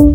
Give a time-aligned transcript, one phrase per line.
[0.00, 0.12] Cześć,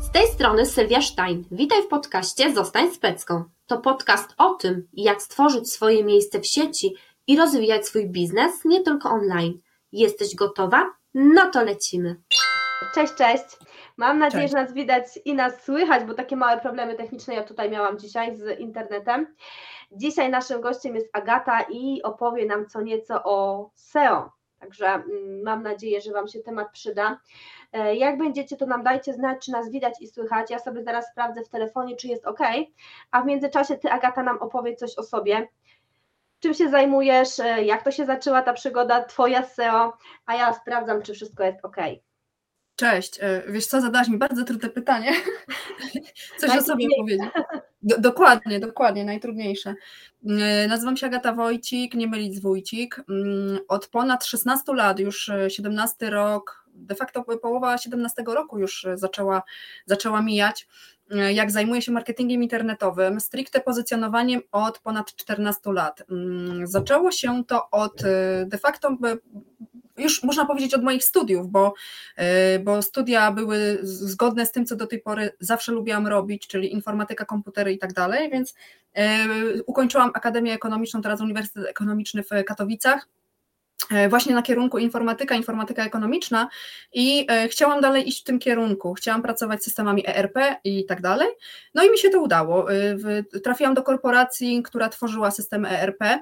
[0.00, 1.44] z tej strony Sylwia Stein.
[1.50, 3.44] Witaj w podcaście Zostań Specką.
[3.66, 6.94] To podcast o tym, jak stworzyć swoje miejsce w sieci
[7.26, 9.58] i rozwijać swój biznes nie tylko online.
[9.92, 10.90] Jesteś gotowa?
[11.14, 12.16] No to lecimy.
[12.94, 13.44] Cześć, cześć.
[13.98, 14.54] Mam nadzieję, Cześć.
[14.54, 18.36] że nas widać i nas słychać, bo takie małe problemy techniczne ja tutaj miałam dzisiaj
[18.36, 19.34] z internetem.
[19.92, 24.32] Dzisiaj naszym gościem jest Agata i opowie nam co nieco o SEO.
[24.60, 27.20] Także mm, mam nadzieję, że Wam się temat przyda.
[27.72, 30.50] E, Jak będziecie, to nam dajcie znać, czy nas widać i słychać.
[30.50, 32.40] Ja sobie zaraz sprawdzę w telefonie, czy jest ok.
[33.10, 35.48] A w międzyczasie Ty, Agata, nam opowie coś o sobie.
[36.40, 39.92] Czym się zajmujesz, e, jak to się zaczęła ta przygoda Twoja SEO,
[40.26, 41.76] a ja sprawdzam, czy wszystko jest ok.
[42.78, 45.12] Cześć, e, wiesz co, zadałaś mi bardzo trudne pytanie.
[46.40, 47.28] Coś o sobie powiedzieć.
[47.82, 49.74] Do, dokładnie, dokładnie, najtrudniejsze.
[50.28, 53.00] E, Nazywam się Agata Wojcik, nie mylić z Wójcik.
[53.08, 58.84] Mm, Od ponad 16 lat, już e, 17 rok, de facto połowa 17 roku już
[58.84, 59.42] e, zaczęła,
[59.86, 60.68] zaczęła mijać,
[61.10, 66.02] e, jak zajmuję się marketingiem internetowym, stricte pozycjonowaniem od ponad 14 lat.
[66.10, 69.16] Mm, Zaczęło się to od e, de facto e,
[69.98, 71.74] już można powiedzieć od moich studiów, bo,
[72.16, 76.72] e, bo studia były zgodne z tym, co do tej pory zawsze lubiłam robić, czyli
[76.72, 78.54] informatyka, komputery i tak dalej, więc
[78.94, 79.26] e,
[79.66, 83.08] ukończyłam Akademię Ekonomiczną, teraz Uniwersytet Ekonomiczny w Katowicach.
[83.90, 86.48] e, Właśnie na kierunku informatyka, informatyka ekonomiczna
[86.92, 88.94] i chciałam dalej iść w tym kierunku.
[88.94, 91.28] Chciałam pracować z systemami ERP i tak dalej.
[91.74, 92.66] No i mi się to udało.
[93.44, 96.18] Trafiłam do korporacji, która tworzyła system ERP.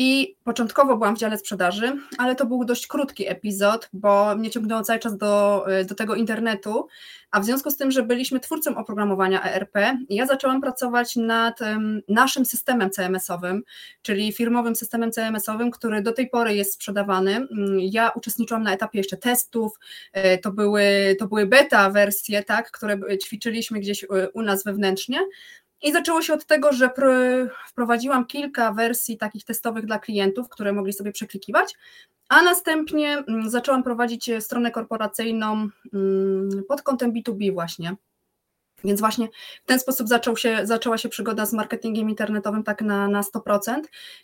[0.00, 4.82] I początkowo byłam w dziale sprzedaży, ale to był dość krótki epizod, bo mnie ciągnęło
[4.82, 6.86] cały czas do, do tego internetu,
[7.30, 9.74] a w związku z tym, że byliśmy twórcą oprogramowania ERP,
[10.10, 13.62] ja zaczęłam pracować nad em, naszym systemem CMS-owym,
[14.02, 17.36] czyli firmowym systemem CMS-owym, który do tej pory jest sprzedawany.
[17.36, 17.48] Mm,
[17.80, 19.78] Ja uczestniczyłam na etapie jeszcze testów,
[20.12, 25.18] e, to były, to były beta wersje, tak, które ćwiczyliśmy gdzieś e, u nas wewnętrznie.
[25.82, 30.72] I zaczęło się od tego, że pr- wprowadziłam kilka wersji takich testowych dla klientów, które
[30.72, 31.74] mogli sobie przeklikiwać,
[32.28, 37.96] a następnie mm, zaczęłam prowadzić e, stronę korporacyjną mm, pod kątem B2B właśnie.
[38.84, 39.28] Więc właśnie
[39.64, 43.82] w ten sposób zaczął się, zaczęła się przygoda z marketingiem internetowym tak na, na 100%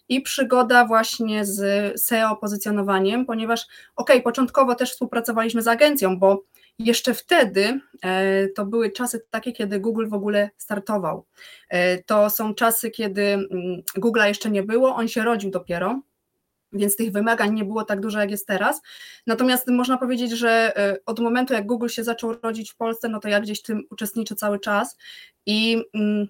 [0.08, 1.60] i przygoda właśnie z
[2.02, 3.66] SEO pozycjonowaniem, ponieważ
[3.96, 6.44] ok, początkowo też współpracowaliśmy z agencją, bo
[6.78, 11.24] jeszcze wtedy e, to były czasy takie, kiedy Google w ogóle startował.
[11.68, 16.00] E, To są czasy, kiedy mm, Google'a jeszcze nie było, on się rodził dopiero,
[16.72, 18.82] więc tych wymagań nie było tak dużo, jak jest teraz.
[19.26, 23.20] Natomiast można powiedzieć, że e, od momentu, jak Google się zaczął rodzić w Polsce, no
[23.20, 24.96] to ja gdzieś w tym uczestniczę cały czas
[25.46, 26.26] i, mm,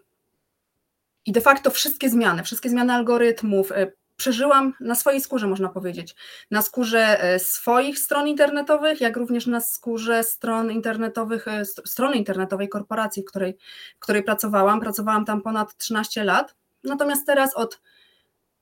[1.27, 3.73] i de facto wszystkie zmiany, wszystkie zmiany algorytmów
[4.17, 6.17] przeżyłam na swojej skórze, można powiedzieć.
[6.51, 12.17] Na skórze e, swoich stron internetowych, jak również na skórze stron internetowych, e, st- strony
[12.17, 13.57] internetowej korporacji, w której,
[13.97, 14.81] w której pracowałam.
[14.81, 16.55] Pracowałam tam ponad 13 lat.
[16.85, 17.81] Natomiast teraz od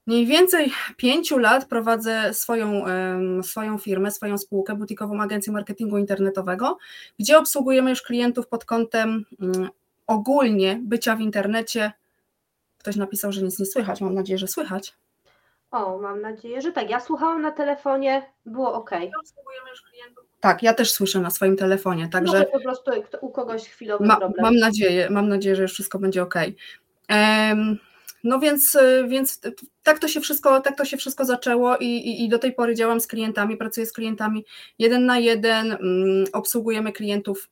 [0.06, 2.84] mniej więcej pięciu lat prowadzę swoją,
[3.42, 6.78] swoją firmę, swoją spółkę, butikową agencję marketingu internetowego,
[7.18, 9.68] gdzie obsługujemy już klientów pod kątem mm,
[10.06, 11.92] ogólnie bycia w internecie.
[12.78, 14.00] Ktoś napisał, że nic nie słychać.
[14.00, 14.94] Mam nadzieję, że słychać.
[15.72, 16.90] O, mam nadzieję, że tak.
[16.90, 18.90] Ja słuchałam na telefonie, było ok.
[19.20, 20.24] Obsługujemy już klientów.
[20.40, 24.06] Tak, ja też słyszę na swoim telefonie, także Może po prostu kto- u kogoś chwilowy
[24.06, 24.42] ma, problem.
[24.42, 26.34] mam nadzieję, mam nadzieję, że już wszystko będzie ok.
[27.08, 27.78] Em,
[28.24, 29.40] No więc, y, więc
[29.82, 32.74] tak to się wszystko, tak to się wszystko zaczęło i, i, i do tej pory
[32.74, 34.44] działam z klientami, pracuję z klientami
[34.78, 37.48] jeden na jeden, mm, obsługujemy klientów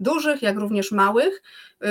[0.00, 1.42] dużych, jak również małych,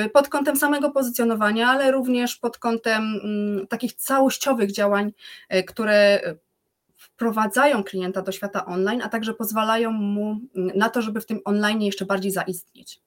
[0.06, 5.12] y, pod kątem samego pozycjonowania, ale również pod kątem mm, takich całościowych działań,
[5.56, 6.22] y, które
[6.96, 11.40] wprowadzają klienta do świata online, a także pozwalają mu mm, na to, żeby w tym
[11.46, 13.07] online jeszcze bardziej zaistnieć.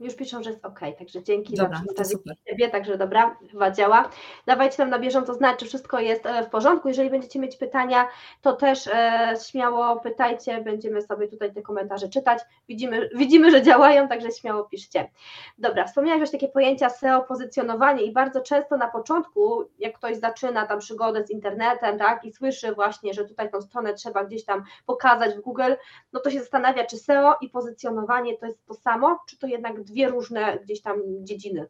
[0.00, 2.36] Już piszą, że jest ok, także dzięki Dobra, za przedstawienie super.
[2.48, 4.10] siebie, także dobra, chyba działa.
[4.46, 6.88] Dawajcie nam na bieżąco znać, czy wszystko jest e, w porządku.
[6.88, 8.08] Jeżeli będziecie mieć pytania,
[8.42, 12.38] to też e, śmiało pytajcie, będziemy sobie tutaj te komentarze czytać.
[12.68, 15.10] Widzimy, widzimy, że działają, także śmiało piszcie.
[15.58, 20.66] Dobra, wspomniałeś już takie pojęcia SEO, pozycjonowanie i bardzo często na początku, jak ktoś zaczyna
[20.66, 24.64] tam przygodę z internetem, tak, i słyszy właśnie, że tutaj tą stronę trzeba gdzieś tam
[24.86, 25.72] pokazać w Google,
[26.12, 29.83] no to się zastanawia, czy SEO i pozycjonowanie to jest to samo, czy to jednak
[29.84, 31.66] dwie różne gdzieś tam dziedziny.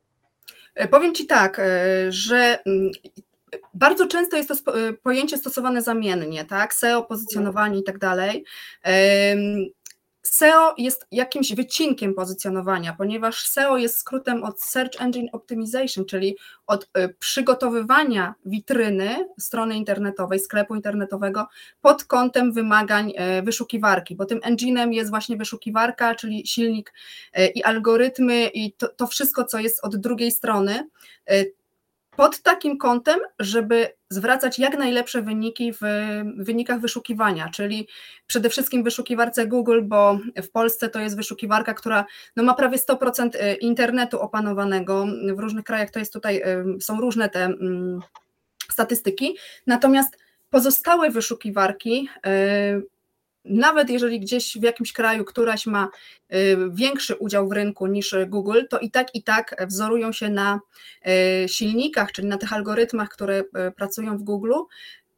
[0.75, 1.65] E, Powiem Ci tak, e,
[2.09, 2.91] że mm,
[3.75, 6.75] bardzo często jest to e, pojęcie stosowane zamiennie, tak?
[6.75, 8.45] SEO, pozycjonowanie i tak dalej.
[10.27, 16.37] SEO jest jakimś wycinkiem pozycjonowania, ponieważ SEO jest skrótem od Search Engine Optimization, czyli
[16.67, 21.49] od y, przygotowywania witryny strony internetowej, sklepu internetowego
[21.81, 26.95] pod kątem wymagań y, wyszukiwarki, bo tym engine'em jest właśnie wyszukiwarka, czyli silnik
[27.39, 30.89] y, i algorytmy i to, to wszystko, co jest od drugiej strony
[32.17, 35.81] pod takim kątem, żeby zwracać jak najlepsze wyniki w
[36.37, 37.89] wynikach wyszukiwania, czyli
[38.27, 42.05] przede wszystkim wyszukiwarce Google, bo w Polsce to jest wyszukiwarka, która
[42.37, 45.07] no ma prawie 100% y, internetu opanowanego.
[45.37, 46.43] W różnych krajach to jest tutaj,
[46.77, 48.01] y, są różne te mm,
[48.71, 50.19] statystyki, natomiast
[50.51, 52.94] pozostałe wyszukiwarki y,
[53.45, 55.89] nawet jeżeli gdzieś w jakimś kraju któraś ma
[56.35, 60.61] y, większy udział w rynku niż Google, to i tak i tak wzorują się na
[61.45, 63.45] y, silnikach, czyli na tych algorytmach, które y,
[63.77, 64.53] pracują w Google,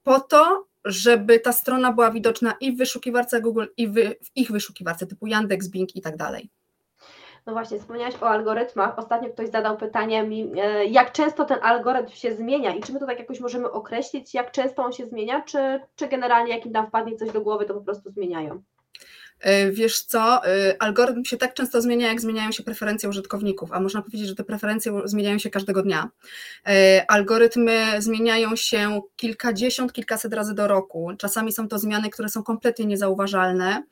[0.03, 3.95] po to, żeby ta strona była widoczna i w wyszukiwarce Google, i w,
[4.35, 6.51] ich wyszukiwarce typu Yandex, Bing i tak dalej.
[7.47, 8.99] No właśnie, wspomniałaś o algorytmach.
[8.99, 13.01] Ostatnio ktoś zadał pytanie mi, e, jak często ten algorytm się zmienia i czy my
[13.01, 16.73] to tak jakoś możemy określić, jak często on się zmienia, czy, czy generalnie jak im
[16.73, 18.63] tam wpadnie coś do głowy, to po prostu zmieniają?
[19.41, 23.81] E, wiesz co, e, algorytm się tak często zmienia, jak zmieniają się preferencje użytkowników, a
[23.81, 26.11] można powiedzieć, że te preferencje zmieniają się każdego dnia.
[26.67, 31.11] E, algorytmy zmieniają się kilkadziesiąt, kilkaset razy do roku.
[31.19, 33.83] Czasami są to zmiany, które są kompletnie niezauważalne.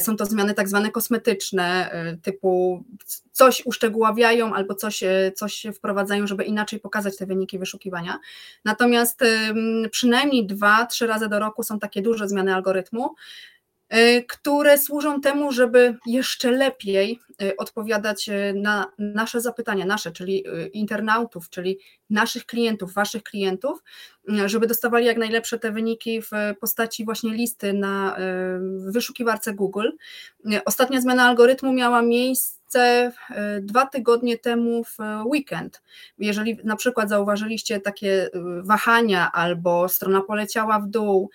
[0.00, 1.90] Są to zmiany tak zwane kosmetyczne,
[2.22, 2.84] typu
[3.32, 5.04] coś uszczegóławiają albo coś,
[5.34, 8.18] coś wprowadzają, żeby inaczej pokazać te wyniki wyszukiwania.
[8.64, 9.20] Natomiast
[9.90, 13.14] przynajmniej dwa, trzy razy do roku są takie duże zmiany algorytmu.
[13.94, 20.44] E, które służą temu, żeby jeszcze lepiej e, odpowiadać e, na nasze zapytania, nasze, czyli
[20.72, 21.78] internautów, czyli
[22.10, 23.82] naszych klientów, waszych klientów,
[24.46, 26.30] żeby dostawali jak najlepsze te wyniki w
[26.60, 28.16] postaci właśnie listy na
[28.86, 29.90] wyszukiwarce Google.
[30.64, 33.12] Ostatnia zmiana algorytmu miała miejsce
[33.60, 35.82] dwa tygodnie temu w weekend.
[36.18, 38.30] Jeżeli na przykład zauważyliście takie
[38.62, 41.30] wahania albo strona poleciała w dół,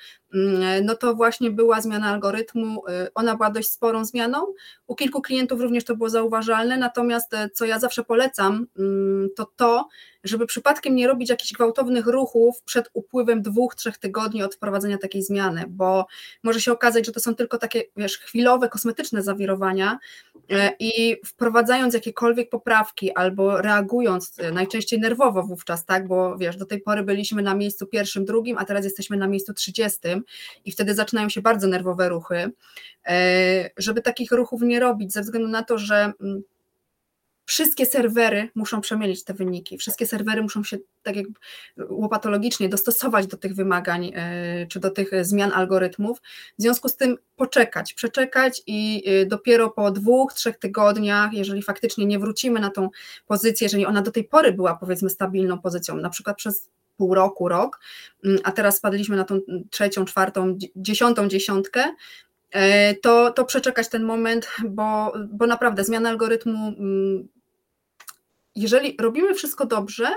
[0.83, 2.87] no to właśnie była zmiana algorytmu.
[2.87, 4.53] Y, ona była dość sporą zmianą.
[4.87, 9.45] U kilku klientów również to było zauważalne, natomiast e, co ja zawsze polecam, mm, to
[9.55, 9.87] to,
[10.23, 15.23] żeby przypadkiem nie robić jakichś gwałtownych ruchów przed upływem dwóch, trzech tygodni od wprowadzenia takiej
[15.23, 16.05] zmiany, bo
[16.43, 19.99] może się okazać, że to są tylko takie, wiesz, chwilowe, kosmetyczne zawirowania
[20.49, 26.65] e, i wprowadzając jakiekolwiek poprawki albo reagując e, najczęściej nerwowo wówczas, tak, bo wiesz, do
[26.65, 30.23] tej pory byliśmy na miejscu pierwszym, drugim, a teraz jesteśmy na miejscu trzydziestym
[30.65, 32.51] i wtedy zaczynają się bardzo nerwowe ruchy,
[33.07, 36.43] e, żeby takich ruchów nie robić ze względu na to, że mm,
[37.49, 41.25] wszystkie serwery muszą przemielić te wyniki, wszystkie serwery muszą się tak jak
[41.89, 46.19] łopatologicznie dostosować do tych wymagań e, czy do tych zmian algorytmów.
[46.59, 52.05] W związku z tym poczekać, przeczekać i e, dopiero po dwóch, trzech tygodniach, jeżeli faktycznie
[52.05, 52.89] nie wrócimy na tą
[53.27, 57.49] pozycję, jeżeli ona do tej pory była powiedzmy stabilną pozycją, na przykład przez pół roku,
[57.49, 57.79] rok,
[58.25, 61.83] mm, a teraz spadliśmy na tą trzecią, czwartą, dziesiątą dziesiątkę,
[62.51, 67.27] e, to, to przeczekać ten moment, bo, bo naprawdę zmiana algorytmu mm,
[68.61, 70.07] jeżeli robimy wszystko dobrze,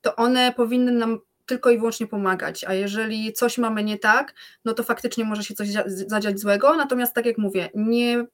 [0.00, 4.34] to one powinny nam tylko i wyłącznie pomagać, a jeżeli coś mamy nie tak,
[4.64, 8.26] no to faktycznie może się coś zadziać złego, natomiast tak jak mówię, nie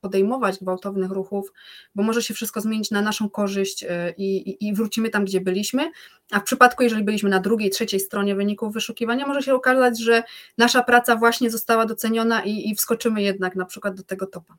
[0.00, 1.52] podejmować gwałtownych ruchów,
[1.94, 5.40] bo może się wszystko zmienić na naszą korzyść y, i, i, i, wrócimy tam, gdzie
[5.40, 5.90] byliśmy.
[6.30, 10.22] A w przypadku, jeżeli byliśmy na drugiej, trzeciej stronie wyników wyszukiwania, może się okazać, że
[10.58, 14.56] nasza praca właśnie została doceniona i, i wskoczymy jednak na przykład do tego topa.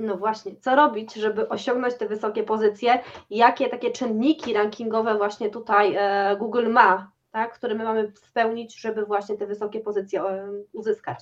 [0.00, 2.98] No właśnie, co robić, żeby osiągnąć te wysokie pozycje?
[3.30, 9.06] Jakie takie czynniki rankingowe właśnie tutaj e, Google ma, tak, które my mamy spełnić, żeby
[9.06, 11.18] właśnie te wysokie pozycje e, uzyskać?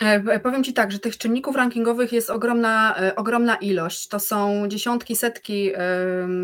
[0.00, 4.08] E, powiem Ci tak, że tych czynników rankingowych jest ogromna, ogromna ilość.
[4.08, 5.72] To są dziesiątki, setki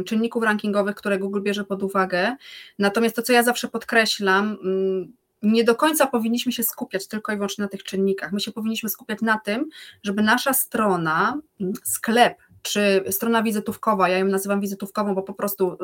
[0.07, 2.37] czynników rankingowych, które Google bierze pod uwagę.
[2.79, 7.37] Natomiast to, co ja zawsze podkreślam, mm, nie do końca powinniśmy się skupiać tylko i
[7.37, 8.33] wyłącznie na tych czynnikach.
[8.33, 9.69] My się powinniśmy skupiać na tym,
[10.03, 15.73] żeby nasza strona, mm, sklep, czy strona wizytówkowa, ja ją nazywam wizytówkową, bo po prostu
[15.73, 15.77] y,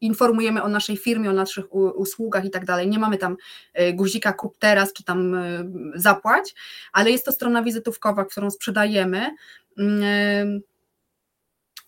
[0.00, 2.88] informujemy o naszej firmie, o naszych usługach i tak dalej.
[2.88, 3.36] Nie mamy tam
[3.80, 6.54] y, guzika kup teraz, czy tam y, zapłać,
[6.92, 9.30] ale jest to strona wizytówkowa, którą sprzedajemy.
[9.78, 10.60] Mm,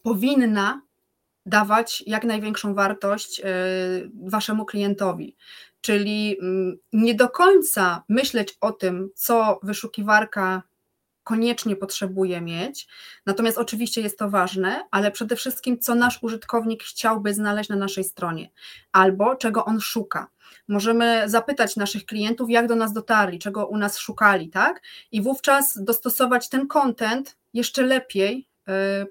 [0.03, 0.83] powinna
[1.47, 3.43] dawać jak największą wartość
[4.15, 5.37] waszemu klientowi
[5.81, 10.63] czyli mm, nie do końca myśleć o tym, co wyszukiwarka
[11.29, 12.89] koniecznie potrzebuje mieć.
[13.27, 18.05] Natomiast oczywiście jest to ważne, ale przede wszystkim, co nasz użytkownik chciałby znaleźć na naszej
[18.05, 18.51] stronie,
[18.93, 20.29] albo czego on szuka.
[20.69, 24.83] możemy zapytać naszych klientów, jak do nas dotarli, czego u nas szukali, tak?
[25.13, 28.49] I wówczas dostosować ten content jeszcze lepiej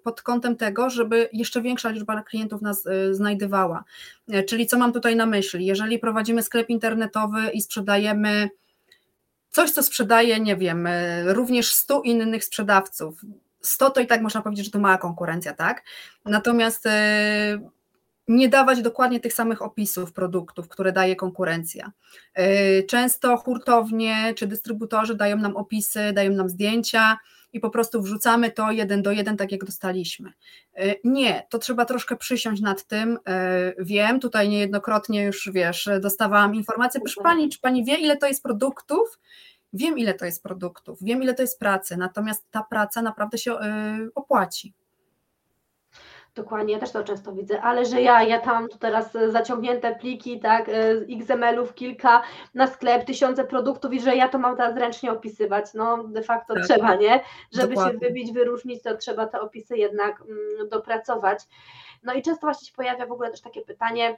[0.03, 3.83] pod kątem tego, żeby jeszcze większa liczba klientów nas e, znajdowała.
[4.29, 5.65] E, czyli co mam tutaj na myśli?
[5.65, 8.49] Jeżeli prowadzimy sklep internetowy i sprzedajemy
[9.49, 10.87] coś, co sprzedaje, nie wiem,
[11.25, 13.21] również 100 innych sprzedawców,
[13.61, 15.83] 100 to i tak można powiedzieć, że to mała konkurencja, tak?
[16.25, 16.87] Natomiast
[18.27, 21.91] nie dawać dokładnie tych samych opisów produktów, które daje konkurencja.
[22.39, 27.17] Y, często hurtownie czy dystrybutorzy dają nam opisy, dają nam zdjęcia
[27.57, 30.33] i po prostu wrzucamy to jeden do jeden, tak jak dostaliśmy.
[30.79, 33.17] Y, nie, to trzeba troszkę przysiąść nad tym.
[33.17, 33.19] Y,
[33.79, 38.43] wiem, tutaj niejednokrotnie już wiesz, dostawałam informację, proszę pani, czy pani wie, ile to jest
[38.43, 39.19] produktów?
[39.73, 43.57] Wiem, ile to jest produktów, wiem, ile to jest pracy, natomiast ta praca naprawdę się
[44.15, 44.73] opłaci.
[46.37, 49.95] Dokładnie, ja też to często widzę, ale że ja, ja tam tu teraz e, zaciągnięte
[49.95, 50.73] pliki, tak, e,
[51.09, 56.03] XML-ów kilka na sklep, tysiące produktów i że ja to mam teraz ręcznie opisywać, no
[56.03, 56.63] de facto tak.
[56.63, 57.23] trzeba, nie?
[57.51, 57.93] Żeby Dokładnie.
[57.93, 61.39] się wybić, wyróżnić, to trzeba te opisy jednak mm, dopracować.
[62.03, 64.17] No i często właśnie się pojawia w ogóle też takie pytanie,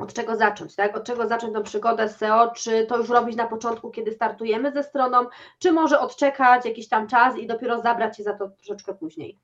[0.00, 0.96] od czego zacząć, tak?
[0.96, 2.52] Od czego zacząć tą przygodę z SEO?
[2.56, 5.26] Czy to już robić na początku, kiedy startujemy ze stroną,
[5.58, 9.38] czy może odczekać jakiś tam czas i dopiero zabrać się za to troszeczkę później?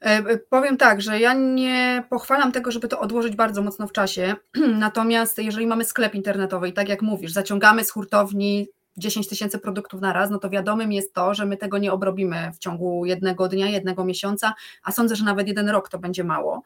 [0.00, 4.34] E, powiem tak, że ja nie pochwalam tego, żeby to odłożyć bardzo mocno w czasie.
[4.78, 10.00] Natomiast jeżeli mamy sklep internetowy i tak jak mówisz, zaciągamy z hurtowni 10 tysięcy produktów
[10.00, 13.48] na raz, no to wiadomym jest to, że my tego nie obrobimy w ciągu jednego
[13.48, 16.62] dnia, jednego miesiąca, a sądzę, że nawet jeden rok to będzie mało.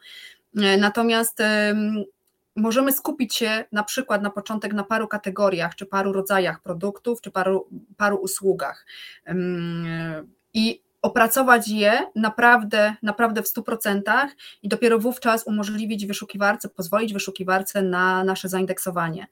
[0.56, 1.42] E, natomiast
[2.56, 7.30] możemy skupić się na przykład na początek na paru kategoriach, czy paru rodzajach produktów, czy
[7.30, 8.86] paru, paru usługach.
[10.54, 14.02] I opracować je naprawdę, naprawdę w 100%
[14.62, 19.26] i dopiero wówczas umożliwić wyszukiwarce, pozwolić wyszukiwarce na nasze zaindeksowanie.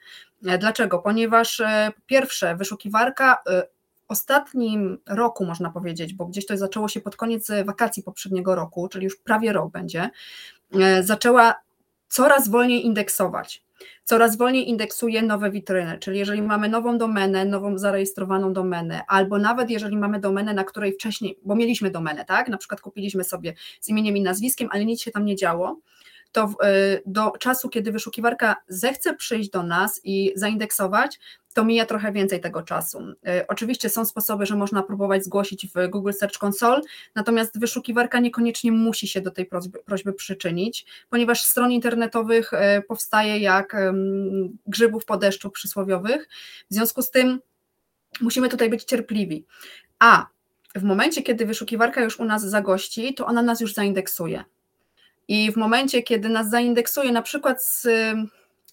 [0.47, 0.99] E, dlaczego?
[0.99, 3.67] Ponieważ e, pierwsze, wyszukiwarka e,
[4.09, 9.05] ostatnim roku, można powiedzieć, bo gdzieś to zaczęło się pod koniec wakacji poprzedniego roku, czyli
[9.05, 10.11] już prawie rok będzie,
[11.01, 11.55] zaczęła
[12.09, 13.65] coraz wolniej indeksować
[14.05, 19.71] coraz wolniej indeksuje nowe witryny, czyli jeżeli mamy nową domenę, nową zarejestrowaną domenę, albo nawet
[19.71, 23.89] jeżeli mamy domenę, na której wcześniej, bo mieliśmy domenę, tak, na przykład kupiliśmy sobie z
[23.89, 25.81] imieniem i nazwiskiem, ale nic się tam nie działo,
[26.33, 31.19] to y, do czasu, kiedy wyszukiwarka zechce przyjść do nas i zaindeksować,
[31.55, 32.99] to mija trochę więcej tego czasu.
[33.01, 36.81] Y, oczywiście są sposoby, że można próbować zgłosić w Google Search Console,
[37.15, 43.39] natomiast wyszukiwarka niekoniecznie musi się do tej prośby, prośby przyczynić, ponieważ stron internetowych y, powstaje
[43.39, 43.77] jak
[44.67, 46.29] grzybów po deszczu przysłowiowych.
[46.71, 47.41] W związku z tym
[48.21, 49.47] musimy tutaj być cierpliwi.
[49.99, 50.27] A
[50.75, 54.45] w momencie, kiedy wyszukiwarka już u nas zagości, to ona nas już zaindeksuje.
[55.29, 57.87] I w momencie, kiedy nas zaindeksuje na przykład z,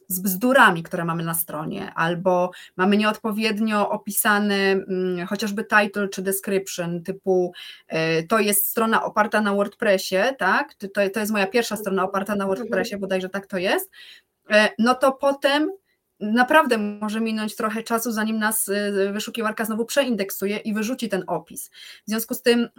[0.08, 7.04] z bzdurami, które mamy na stronie, albo mamy nieodpowiednio opisany hmm, chociażby title czy description,
[7.04, 7.54] typu
[7.94, 10.74] y, to jest strona oparta na WordPressie, tak?
[10.74, 13.02] To, to jest moja pierwsza strona oparta na WordPressie, mhm.
[13.02, 13.92] bodajże tak to jest,
[14.52, 15.72] y, no to potem
[16.20, 21.70] naprawdę może minąć trochę czasu, zanim nas y, wyszukiwarka znowu przeindeksuje i wyrzuci ten opis.
[22.08, 22.70] W związku z tym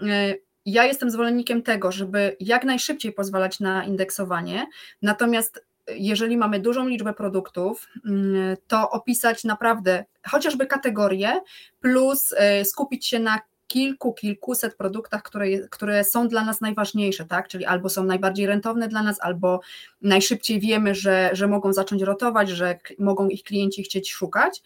[0.66, 4.66] ja jestem zwolennikiem tego, żeby jak najszybciej pozwalać na indeksowanie,
[5.02, 5.64] natomiast
[5.96, 11.40] jeżeli mamy dużą liczbę produktów, mm, to opisać naprawdę chociażby kategorie,
[11.80, 17.48] plus e, skupić się na kilku, kilkuset produktach, które, które są dla nas najważniejsze, tak?
[17.48, 19.60] Czyli albo są najbardziej rentowne dla nas, albo
[20.02, 24.62] najszybciej wiemy, że, że mogą zacząć rotować, że mogą ich klienci chcieć szukać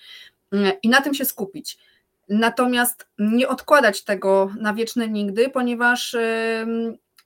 [0.53, 1.79] mm, i na tym się skupić.
[2.29, 6.17] Natomiast nie odkładać tego na wieczne nigdy, ponieważ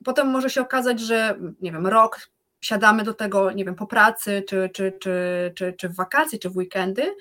[0.05, 2.29] potem może się okazać, że nie wiem, rok
[2.61, 6.51] siadamy do tego, nie wiem, po pracy, czy, czy, czy, czy, czy w wakacje, czy
[6.51, 7.15] w weekendy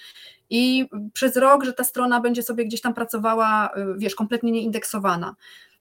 [0.50, 5.36] i przez rok, że ta strona będzie sobie gdzieś tam pracowała, y, wiesz, kompletnie nieindeksowana.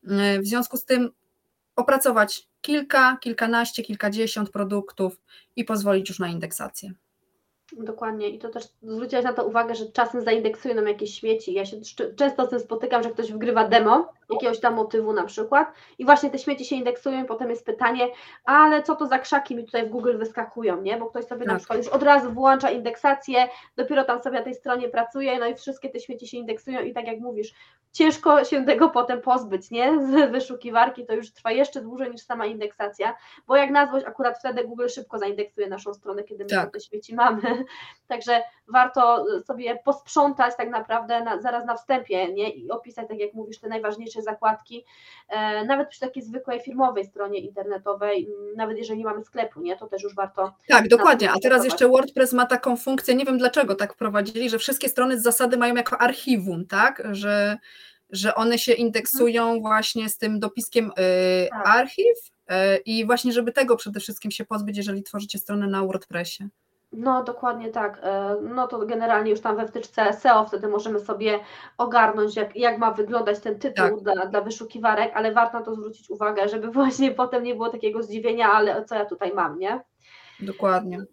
[0.05, 1.11] Y, w związku z tym
[1.76, 5.21] opracować kilka, kilkanaście, kilkadziesiąt produktów
[5.57, 6.93] i pozwolić już na indeksację.
[7.73, 11.53] Dokładnie i to też zwróciłaś na to uwagę, że czasem zaindeksuje nam jakieś śmieci.
[11.53, 11.77] Ja się
[12.17, 16.31] często z tym spotykam, że ktoś wgrywa demo jakiegoś tam motywu na przykład i właśnie
[16.31, 18.09] te śmieci się indeksują i potem jest pytanie,
[18.45, 20.97] ale co to za krzaki mi tutaj w Google wyskakują, nie?
[20.97, 21.53] Bo ktoś sobie tak.
[21.53, 25.47] na przykład już od razu włącza indeksację, dopiero tam sobie na tej stronie pracuje, no
[25.47, 27.55] i wszystkie te śmieci się indeksują i tak jak mówisz,
[27.93, 30.07] ciężko się tego potem pozbyć, nie?
[30.07, 34.65] Z wyszukiwarki to już trwa jeszcze dłużej niż sama indeksacja, bo jak nazwać akurat wtedy
[34.65, 36.73] Google szybko zaindeksuje naszą stronę, kiedy my tak.
[36.73, 37.56] te śmieci mamy.
[38.09, 42.51] Także warto sobie posprzątać tak naprawdę na, zaraz na wstępie nie?
[42.51, 44.85] i opisać, tak jak mówisz, te najważniejsze zakładki,
[45.29, 49.77] e, nawet przy takiej zwykłej firmowej stronie internetowej, nawet jeżeli nie mamy sklepu, nie?
[49.77, 50.53] to też już warto.
[50.69, 51.31] Tak, dokładnie.
[51.31, 55.21] A teraz jeszcze WordPress ma taką funkcję, nie wiem dlaczego tak wprowadzili, że wszystkie strony
[55.21, 57.03] z zasady mają jako archiwum, tak?
[57.11, 57.57] Że
[58.11, 59.61] że one się indeksują mhm.
[59.61, 61.67] właśnie z tym dopiskiem y, tak.
[61.67, 62.19] archiw
[62.51, 66.49] y, i właśnie, żeby tego przede wszystkim się pozbyć, jeżeli tworzycie stronę na WordPressie.
[66.93, 68.00] No, dokładnie tak.
[68.02, 71.40] E, no to generalnie już tam we wtyczce SEO wtedy możemy sobie
[71.78, 74.00] ogarnąć, jak, jak ma wyglądać ten tytuł tak.
[74.00, 78.02] dla, dla wyszukiwarek, ale warto na to zwrócić uwagę, żeby właśnie potem nie było takiego
[78.02, 79.81] zdziwienia, ale co ja tutaj mam, nie?
[80.40, 81.05] Dokładnie.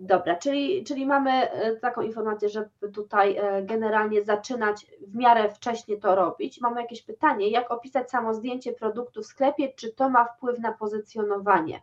[0.00, 5.96] Dobra, czyli, czyli mamy e, taką informację, żeby tutaj e, generalnie zaczynać w miarę wcześnie
[5.96, 6.60] to robić.
[6.60, 10.72] Mamy jakieś pytanie, jak opisać samo zdjęcie produktu w sklepie, czy to ma wpływ na
[10.72, 11.82] pozycjonowanie?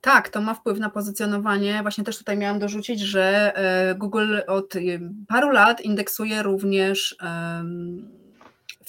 [0.00, 1.78] Tak, to ma wpływ na pozycjonowanie.
[1.82, 4.74] Właśnie też tutaj miałam dorzucić, że e, Google od
[5.28, 7.16] paru lat indeksuje również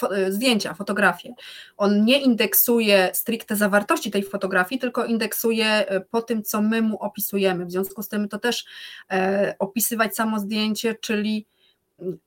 [0.10, 1.34] E, zdjęcia, fotografie.
[1.78, 6.98] On nie indeksuje stricte zawartości tej fotografii, tylko indeksuje e, po tym, co my mu
[6.98, 7.66] opisujemy.
[7.66, 8.66] W związku z tym to też
[9.12, 11.46] e, opisywać samo zdjęcie, czyli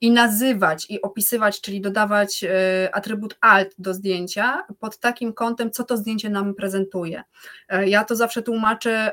[0.01, 2.45] i nazywać, i opisywać, czyli dodawać
[2.93, 7.23] atrybut alt do zdjęcia pod takim kątem, co to zdjęcie nam prezentuje.
[7.87, 9.13] Ja to zawsze tłumaczę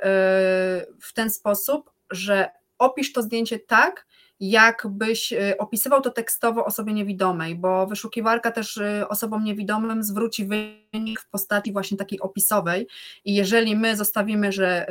[1.02, 4.06] w ten sposób, że opisz to zdjęcie tak,
[4.42, 11.20] jakbyś y, opisywał to tekstowo osobie niewidomej, bo wyszukiwarka też y, osobom niewidomym zwróci wynik
[11.20, 12.88] w postaci właśnie takiej opisowej.
[13.26, 14.86] I jeżeli my zostawimy, że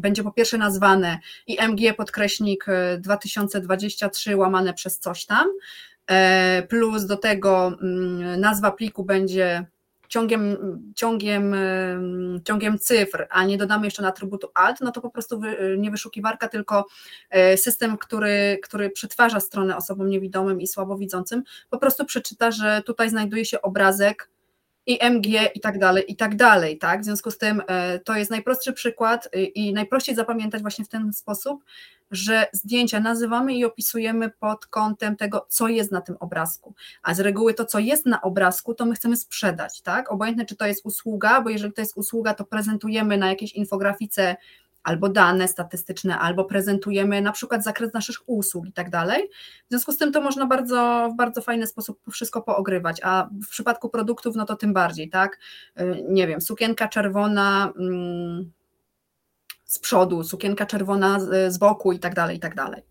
[0.00, 2.66] będzie po pierwsze nazwane IMG podkreśnik
[2.98, 5.48] 2023 y, łamane przez coś tam,
[6.06, 7.76] e, plus do tego
[8.38, 9.66] nazwa pliku będzie
[10.08, 10.56] ciągiem,
[10.96, 11.54] ciągiem,
[12.44, 15.40] ciągiem cyfr, a nie dodamy jeszcze na atrybutu alt, no to po prostu
[15.78, 16.86] nie wyszukiwarka, tylko
[17.30, 23.10] e, system, który, który przetwarza stronę osobom niewidomym i słabowidzącym, po prostu przeczyta, że tutaj
[23.10, 24.30] znajduje się obrazek
[24.88, 27.00] IMG i tak dalej, i tak dalej, tak?
[27.00, 31.12] W związku z tym e, to jest najprostszy przykład i najprościej zapamiętać właśnie w ten
[31.12, 31.64] sposób,
[32.10, 36.74] że zdjęcia nazywamy i opisujemy pod kątem tego, co jest na tym obrazku.
[37.02, 40.12] A z reguły to, co jest na obrazku, to my chcemy sprzedać, tak?
[40.12, 44.36] Obojętne, czy to jest usługa, bo jeżeli to jest usługa, to prezentujemy na jakiejś infografice
[44.82, 49.28] albo dane statystyczne, albo prezentujemy na przykład zakres naszych usług i tak dalej.
[49.66, 53.48] W związku z tym to można bardzo, w bardzo fajny sposób wszystko poogrywać, a w
[53.48, 55.38] przypadku produktów, no to tym bardziej, tak?
[55.80, 57.72] Y, nie wiem, sukienka czerwona.
[57.76, 58.52] Hmm,
[59.64, 62.87] z przodu, sukienka czerwona z boku i tak dalej, i tak dalej.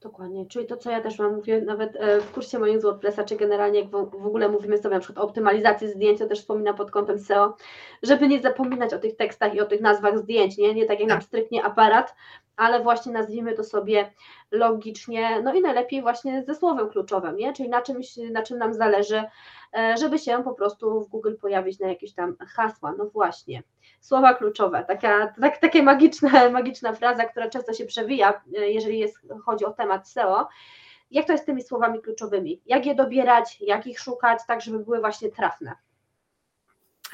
[0.00, 3.24] Dokładnie, czyli to, co ja też mam, mówię nawet e, w kursie moim z WordPressa,
[3.24, 6.74] czy generalnie jak w, ogóle mówimy sobie na przykład o optymalizacji zdjęć, to też wspomina
[6.74, 7.56] pod kątem SEO,
[8.02, 11.08] żeby nie zapominać o tych tekstach i o tych nazwach zdjęć, nie, nie tak jak
[11.08, 11.18] tak.
[11.18, 12.14] na stricte aparat,
[12.56, 14.12] ale właśnie nazwijmy to sobie
[14.50, 17.52] logicznie, no i najlepiej właśnie ze słowem kluczowym, nie?
[17.52, 19.22] czyli na czymś, na czym nam zależy,
[19.78, 23.62] e, żeby się po prostu w Google pojawić na jakieś tam hasła, no właśnie.
[24.00, 29.16] Słowa kluczowe, taka, tak, takie magiczna, magiczna fraza, która często się przewija, e, jeżeli jest,
[29.44, 30.48] chodzi o temat SEO.
[31.10, 32.60] Jak to jest z tymi słowami kluczowymi?
[32.66, 35.74] Jak je dobierać, jak ich szukać, tak żeby były właśnie trafne?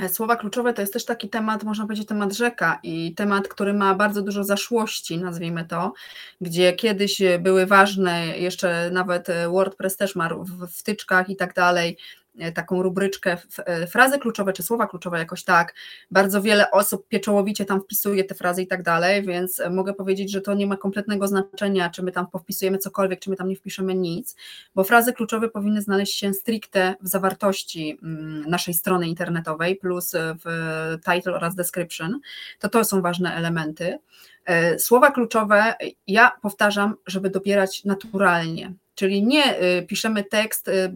[0.00, 3.74] E, słowa kluczowe to jest też taki temat, można powiedzieć, temat rzeka i temat, który
[3.74, 5.92] ma bardzo dużo zaszłości, nazwijmy to,
[6.40, 12.23] gdzie kiedyś były ważne, jeszcze nawet WordPress też ma w wtyczkach i tak dalej, E,
[12.54, 15.74] taką rubryczkę e, frazy kluczowe czy słowa kluczowe jakoś tak.
[16.10, 20.40] Bardzo wiele osób pieczołowicie tam wpisuje te frazy i tak dalej, więc mogę powiedzieć, że
[20.40, 23.94] to nie ma kompletnego znaczenia, czy my tam wpisujemy cokolwiek, czy my tam nie wpiszemy
[23.94, 24.36] nic,
[24.74, 30.12] bo frazy kluczowe powinny znaleźć się stricte w zawartości mm, naszej strony internetowej plus
[30.44, 32.20] w title oraz description.
[32.58, 33.98] To to są ważne elementy.
[34.44, 35.74] E, słowa kluczowe
[36.06, 40.94] ja powtarzam, żeby dobierać naturalnie, czyli nie y, piszemy tekst, y,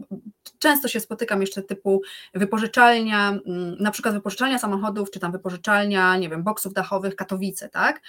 [0.59, 2.01] często się spotykam jeszcze typu
[2.33, 8.01] wypożyczalnia, mm, na przykład wypożyczalnia samochodów, czy tam wypożyczalnia, nie wiem, boksów dachowych Katowice, tak,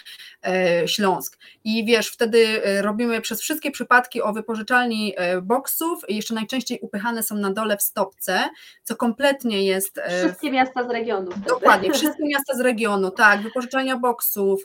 [0.46, 1.38] e, Śląsk.
[1.64, 6.79] I wiesz, wtedy e, robimy przez wszystkie przypadki o wypożyczalni e, boksów i jeszcze najczęściej
[6.83, 8.40] upychane są na dole w stopce,
[8.83, 10.00] co kompletnie jest...
[10.18, 11.31] Wszystkie miasta z regionu.
[11.48, 14.62] Dokładnie, wszystkie miasta z regionu, tak, wypożyczalnia boksów,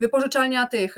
[0.00, 0.96] wypożyczalnia tych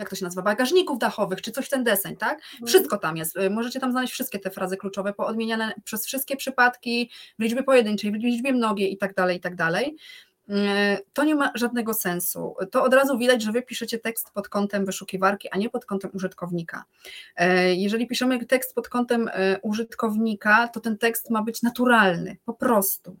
[0.00, 2.38] jak to się nazywa, bagażników dachowych, czy coś w ten deseń, tak?
[2.52, 2.66] Mhm.
[2.66, 3.36] Wszystko tam jest.
[3.36, 8.10] Y, możecie tam znaleźć wszystkie te frazy kluczowe, poodmieniane przez wszystkie przypadki, w liczbie pojedynczej,
[8.12, 9.96] w liczbie mnogiej i tak dalej, i tak dalej.
[10.48, 10.52] Y,
[11.12, 12.54] to nie ma żadnego sensu.
[12.70, 16.10] To od razu widać, że wy piszecie tekst pod kątem wyszukiwarki, a nie pod kątem
[16.14, 16.84] użytkownika.
[17.40, 19.30] Y, jeżeli piszemy tekst pod kątem
[19.62, 23.16] użytkownika, to ten tekst ma być naturalny, po prostu.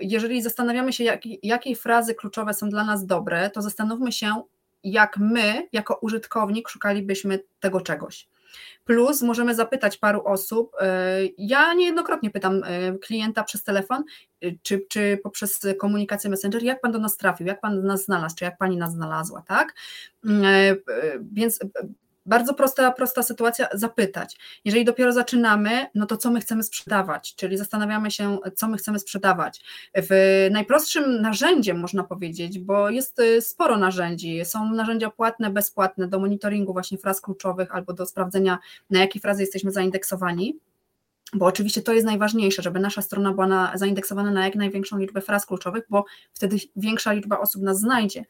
[0.00, 4.42] Jeżeli zastanawiamy się, jak, jakie frazy kluczowe są dla nas dobre, to zastanówmy się,
[4.92, 8.28] jak my, jako użytkownik, szukalibyśmy tego czegoś.
[8.84, 10.72] Plus możemy zapytać paru osób.
[10.80, 14.04] E, ja niejednokrotnie pytam e, klienta przez telefon,
[14.42, 18.36] e, czy, czy poprzez komunikację Messenger, jak pan do nas trafił, jak pan nas znalazł,
[18.36, 19.74] czy jak pani nas znalazła, tak?
[21.32, 21.58] Więc
[22.26, 24.36] bardzo prosta, prosta sytuacja, zapytać.
[24.64, 28.98] Jeżeli dopiero zaczynamy, no to co my chcemy sprzedawać, czyli zastanawiamy się, co my chcemy
[28.98, 29.60] sprzedawać.
[29.96, 36.18] W najprostszym narzędziem można powiedzieć, bo jest y, sporo narzędzi, są narzędzia płatne, bezpłatne do
[36.18, 38.58] monitoringu właśnie fraz kluczowych albo do sprawdzenia,
[38.90, 40.58] na jakie frazy jesteśmy zaindeksowani
[41.34, 45.20] bo oczywiście to jest najważniejsze, żeby nasza strona była na, zaindeksowana na jak największą liczbę
[45.20, 48.24] fraz kluczowych, bo wtedy większa liczba osób nas znajdzie.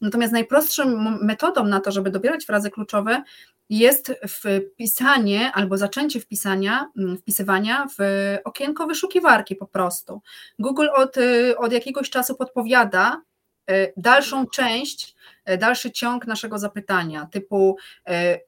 [0.00, 3.22] Natomiast najprostszą metodą na to, żeby dobierać frazy kluczowe
[3.70, 8.02] jest wpisanie albo zaczęcie wpisania, wpisywania w
[8.44, 10.20] okienko wyszukiwarki po prostu.
[10.58, 11.16] Google od,
[11.56, 13.22] od jakiegoś czasu podpowiada
[13.70, 15.14] y, dalszą część,
[15.50, 17.76] y, dalszy ciąg naszego zapytania, typu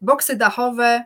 [0.00, 1.04] boksy dachowe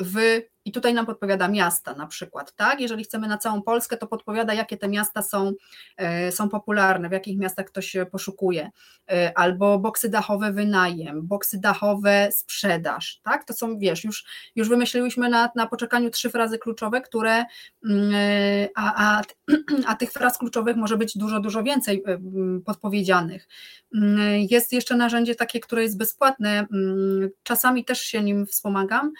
[0.00, 2.80] w i tutaj nam podpowiada miasta na przykład, tak?
[2.80, 5.52] Jeżeli chcemy na całą Polskę, to podpowiada, jakie te miasta są,
[5.96, 8.70] e, są popularne, w jakich miastach ktoś poszukuje.
[9.10, 13.44] E, albo boksy dachowe wynajem, boksy dachowe sprzedaż, tak?
[13.44, 14.24] To są, wiesz, już,
[14.56, 17.44] już wymyśliłyśmy na, na poczekaniu trzy frazy kluczowe, które,
[17.84, 19.22] mm, e, a, a,
[19.86, 22.02] a tych fraz kluczowych może być dużo, dużo więcej
[22.64, 23.48] podpowiedzianych.
[23.94, 29.12] Mm, jest jeszcze narzędzie takie, które jest bezpłatne, mm, czasami też się nim wspomagam,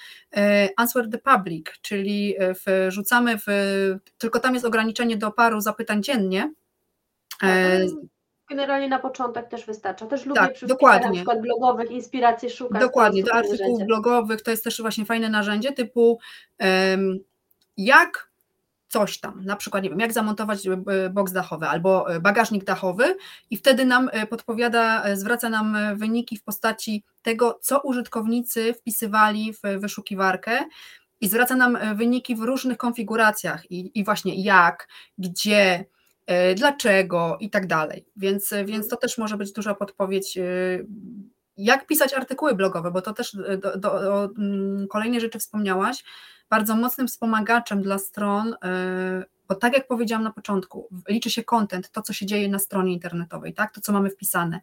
[0.76, 2.54] Answer the public, czyli e,
[2.88, 3.46] wrzucamy w,
[4.18, 6.52] tylko tam jest ograniczenie do paru zapytań dziennie.
[7.42, 7.86] E,
[8.48, 10.06] generalnie na początek też wystarcza.
[10.06, 11.08] Też lubię tak, przy dokładnie.
[11.08, 12.80] na przykład blogowych inspiracji szukać.
[12.80, 16.18] Dokładnie, do artykułów blogowych to jest też właśnie fajne narzędzie typu
[16.60, 17.18] um,
[17.76, 18.31] jak
[18.92, 23.16] coś tam, na przykład, nie wiem, jak zamontować e, boks dachowy albo bagażnik dachowy
[23.50, 30.64] i wtedy nam podpowiada, zwraca nam wyniki w postaci tego, co użytkownicy wpisywali w wyszukiwarkę
[31.22, 35.84] i zwraca nam e, wyniki w różnych konfiguracjach i, i właśnie jak, gdzie,
[36.26, 38.06] e, dlaczego i tak dalej.
[38.16, 40.38] Więc, e, więc to też może być duża podpowiedź,
[41.64, 46.04] jak pisać artykuły blogowe, bo to też do, do, do mm, kolejnej rzeczy wspomniałaś.
[46.50, 48.54] Bardzo mocnym wspomagaczem dla stron
[49.52, 52.92] bo tak jak powiedziałam na początku, liczy się content, to co się dzieje na stronie
[52.92, 54.60] internetowej, tak, to co mamy wpisane.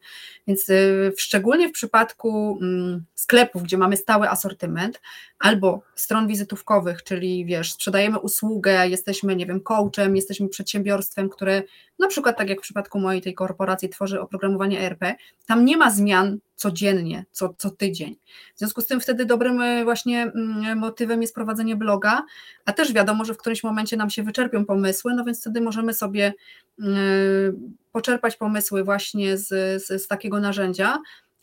[0.47, 5.01] Więc y, szczególnie w przypadku mm, sklepów, gdzie mamy stały asortyment,
[5.39, 11.63] albo stron wizytówkowych, czyli wiesz, sprzedajemy usługę, jesteśmy, nie wiem, coachem, jesteśmy przedsiębiorstwem, które
[11.99, 15.91] na przykład tak jak w przypadku mojej tej korporacji tworzy oprogramowanie ERP, tam nie ma
[15.91, 18.15] zmian codziennie, co, co tydzień.
[18.55, 22.23] W związku z tym wtedy dobrym e, właśnie mm, motywem jest prowadzenie bloga,
[22.65, 25.93] a też wiadomo, że w którymś momencie nam się wyczerpią pomysły, no więc wtedy możemy
[25.93, 26.33] sobie
[26.79, 29.47] mm, poczerpać pomysły właśnie z,
[29.83, 30.97] z, z takiego narzędzia,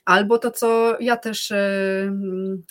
[0.05, 1.57] albo to, co ja też e,
[2.03, 2.62] mm,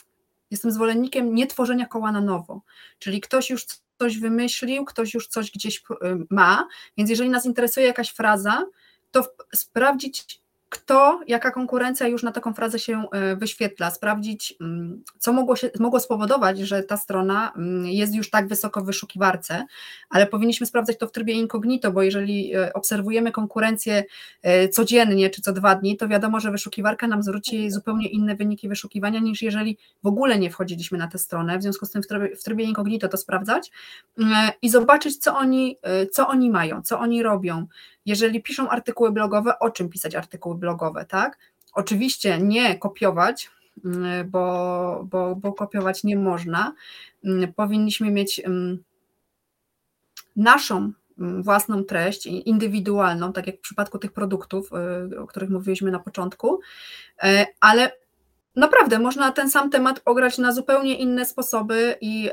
[0.51, 2.61] jestem zwolennikiem nie tworzenia koła na nowo,
[2.99, 3.65] czyli ktoś już
[3.99, 5.83] coś wymyślił, ktoś już coś gdzieś y,
[6.29, 8.65] ma, więc jeżeli nas interesuje jakaś fraza,
[9.11, 9.23] to
[9.55, 10.41] sprawdzić,
[10.75, 15.69] kto, jaka konkurencja już na taką frazę się e, wyświetla, sprawdzić, mm, co mogło, się,
[15.79, 19.65] mogło spowodować, że ta strona mm, jest już tak wysoko w wyszukiwarce,
[20.09, 24.03] ale powinniśmy sprawdzać to w trybie incognito, bo jeżeli e, obserwujemy konkurencję
[24.41, 28.69] e, codziennie czy co dwa dni, to wiadomo, że wyszukiwarka nam zwróci zupełnie inne wyniki
[28.69, 32.07] wyszukiwania niż jeżeli w ogóle nie wchodziliśmy na tę stronę, w związku z tym w
[32.07, 33.71] trybie, w trybie incognito to sprawdzać
[34.17, 35.77] mm, i zobaczyć, co oni,
[36.11, 37.67] co oni mają, co oni robią,
[38.05, 41.37] jeżeli piszą artykuły blogowe, o czym pisać artykuły blogowe, tak?
[41.73, 43.51] Oczywiście nie kopiować,
[43.85, 46.73] mm, bo, bo, bo kopiować nie można.
[47.25, 48.83] Mm, powinniśmy mieć mm,
[50.35, 54.69] naszą własną treść, indywidualną, tak jak w przypadku tych produktów,
[55.11, 56.59] y, o których mówiliśmy na początku,
[57.23, 57.27] y,
[57.59, 57.91] ale
[58.55, 62.29] naprawdę można ten sam temat ograć na zupełnie inne sposoby i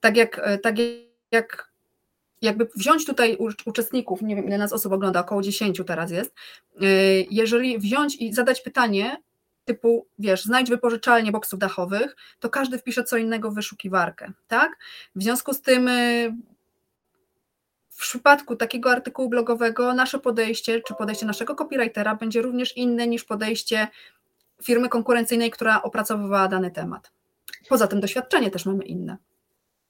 [0.00, 0.74] tak jak, tak
[1.30, 1.67] jak
[2.42, 6.34] jakby wziąć tutaj uczestników, nie wiem ile nas osób ogląda, około 10 teraz jest,
[6.82, 9.22] y, jeżeli wziąć i zadać pytanie
[9.64, 14.78] typu, wiesz, znajdź wypożyczalnię boksów dachowych, to każdy wpisze co innego w wyszukiwarkę, tak?
[15.14, 16.36] W związku z tym y,
[17.90, 23.24] w przypadku takiego artykułu blogowego nasze podejście, czy podejście naszego copywritera będzie również inne niż
[23.24, 23.88] podejście
[24.62, 27.12] firmy konkurencyjnej, która opracowywała dany temat.
[27.68, 29.16] Poza tym doświadczenie też mamy inne.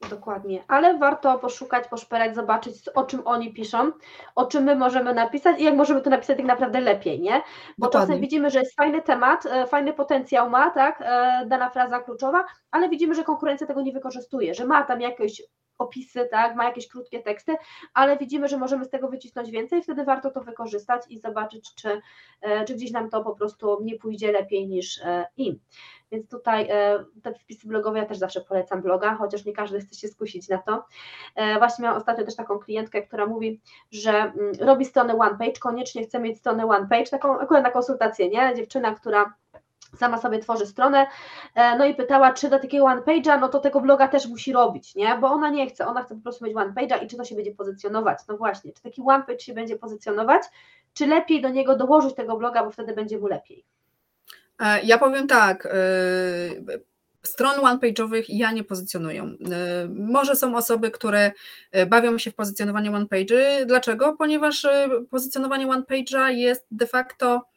[0.00, 3.92] Dokładnie, ale warto poszukać, poszperać, zobaczyć o czym oni piszą,
[4.34, 7.42] o czym my możemy napisać i jak możemy to napisać tak naprawdę lepiej, nie?
[7.78, 8.06] Bo Dokładnie.
[8.06, 12.44] czasem widzimy, że jest fajny temat, e, fajny potencjał ma, tak, e, dana fraza kluczowa,
[12.70, 15.42] ale widzimy, że konkurencja tego nie wykorzystuje, że ma tam jakieś
[15.78, 17.56] opisy, tak, ma jakieś krótkie teksty,
[17.94, 22.00] ale widzimy, że możemy z tego wycisnąć więcej, wtedy warto to wykorzystać i zobaczyć, czy,
[22.66, 25.00] czy gdzieś nam to po prostu nie pójdzie lepiej niż
[25.36, 25.58] im.
[26.12, 26.68] Więc tutaj
[27.22, 30.58] te wpisy blogowe ja też zawsze polecam bloga, chociaż nie każdy chce się skusić na
[30.58, 30.84] to.
[31.58, 33.60] Właśnie miałam ostatnio też taką klientkę, która mówi,
[33.90, 37.70] że mm, robi stronę one page, koniecznie chce mieć stronę one page, taką akurat na
[37.70, 38.54] konsultację, nie?
[38.56, 39.34] Dziewczyna, która
[39.96, 41.06] sama sobie tworzy stronę,
[41.78, 44.94] no i pytała, czy do takiego one page'a, no to tego bloga też musi robić,
[44.94, 45.18] nie?
[45.20, 47.34] Bo ona nie chce, ona chce po prostu mieć one page'a i czy to się
[47.34, 48.18] będzie pozycjonować.
[48.28, 50.42] No właśnie, czy taki one page się będzie pozycjonować,
[50.94, 53.64] czy lepiej do niego dołożyć tego bloga, bo wtedy będzie mu lepiej.
[54.60, 55.70] E, ja powiem tak, e,
[57.22, 59.22] stron one-page'owych ja nie pozycjonuję.
[59.22, 61.32] E, może są osoby, które
[61.86, 63.66] bawią się w pozycjonowanie one-page'y.
[63.66, 64.16] Dlaczego?
[64.16, 64.66] Ponieważ
[65.10, 67.47] pozycjonowanie one-page'a jest de facto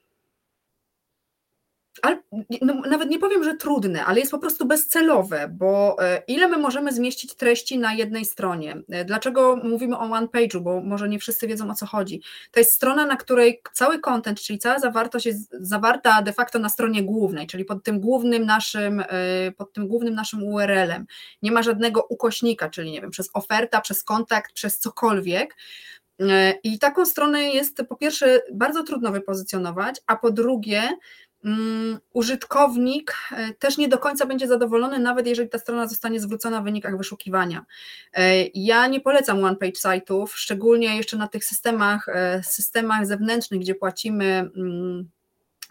[2.62, 6.58] no, nawet nie powiem, że trudne, ale jest po prostu bezcelowe, bo e, ile my
[6.58, 8.82] możemy zmieścić treści na jednej stronie?
[8.90, 12.22] E, dlaczego mówimy o one page'u, bo może nie wszyscy wiedzą o co chodzi.
[12.52, 16.70] To jest strona, na której cały content, czyli cała zawartość jest zawarta de facto na
[16.70, 21.06] stronie głównej, czyli pod tym głównym naszym, e, pod tym głównym naszym URL-em.
[21.42, 25.56] Nie ma żadnego ukośnika, czyli nie wiem, przez oferta, przez kontakt, przez cokolwiek.
[26.64, 30.90] I taką stronę jest po pierwsze bardzo trudno wypozycjonować, a po drugie,
[32.14, 36.64] użytkownik e, też nie do końca będzie zadowolony, nawet jeżeli ta strona zostanie zwrócona w
[36.64, 37.66] wynikach wyszukiwania.
[38.14, 43.76] E, ja nie polecam one-page site'ów, szczególnie jeszcze na tych systemach, e, systemach zewnętrznych, gdzie
[43.76, 45.10] płacimy mm,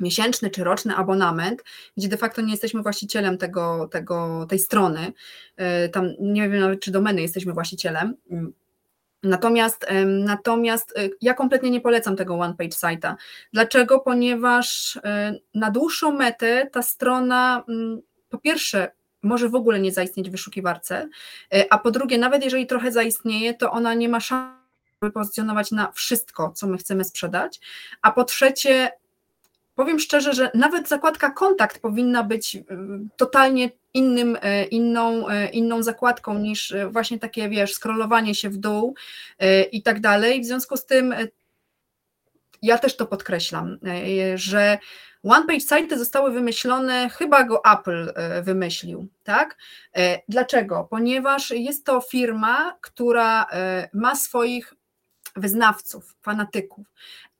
[0.00, 1.64] miesięczny czy roczny abonament,
[1.96, 5.12] gdzie de facto nie jesteśmy właścicielem tego, tego, tej strony,
[5.92, 8.52] tam nie wiem nawet, czy domeny jesteśmy właścicielem, mm,
[9.22, 13.14] Natomiast, natomiast y, ja kompletnie nie polecam tego one-page site'a.
[13.52, 14.00] Dlaczego?
[14.00, 15.00] Ponieważ y,
[15.54, 21.08] na dłuższą metę ta strona mm, po pierwsze może w ogóle nie zaistnieć w wyszukiwarce,
[21.54, 24.60] y, a po drugie, nawet jeżeli trochę zaistnieje, to ona nie ma szans
[25.02, 27.60] wypozycjonować na wszystko, co my chcemy sprzedać,
[28.02, 28.92] a po trzecie,
[29.74, 32.58] powiem szczerze, że nawet zakładka kontakt powinna być
[33.16, 38.56] totalnie innym, e, inną, e, inną zakładką niż e, właśnie takie, wiesz, scrollowanie się w
[38.56, 38.94] dół
[39.72, 40.40] i tak dalej.
[40.40, 41.14] W związku z tym
[42.62, 43.78] ja też to podkreślam,
[44.34, 44.78] że
[45.22, 49.56] one-page site zostały wymyślone, chyba go Apple wymyślił, tak?
[50.28, 50.86] Dlaczego?
[50.90, 53.46] Ponieważ jest to firma, która
[53.92, 54.74] ma swoich
[55.36, 56.86] wyznawców, fanatyków.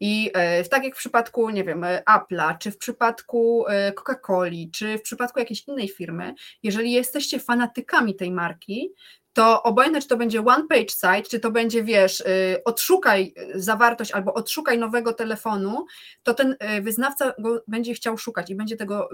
[0.00, 4.98] I e, tak jak w przypadku, nie wiem, Apple'a, czy w przypadku e, Coca-Coli, czy
[4.98, 8.92] w przypadku jakiejś innej firmy, jeżeli jesteście fanatykami tej marki,
[9.32, 12.24] to obojętnie, czy to będzie one page site, czy to będzie, wiesz, e,
[12.64, 15.86] odszukaj zawartość albo odszukaj nowego telefonu,
[16.22, 19.08] to ten wyznawca go będzie chciał szukać i będzie tego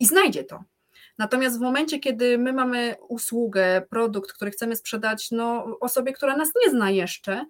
[0.00, 0.64] i znajdzie to.
[1.18, 6.48] Natomiast w momencie, kiedy my mamy usługę, produkt, który chcemy sprzedać no, osobie, która nas
[6.64, 7.46] nie zna jeszcze,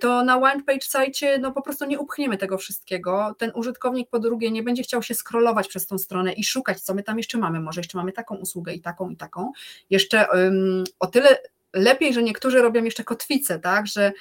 [0.00, 3.34] to na one page site no, po prostu nie upchniemy tego wszystkiego.
[3.38, 6.94] Ten użytkownik po drugie nie będzie chciał się scrollować przez tą stronę i szukać, co
[6.94, 7.60] my tam jeszcze mamy.
[7.60, 9.52] Może jeszcze mamy taką usługę i taką i taką.
[9.90, 11.38] Jeszcze um, o tyle
[11.72, 14.12] lepiej, że niektórzy robią jeszcze kotwicę, tak, że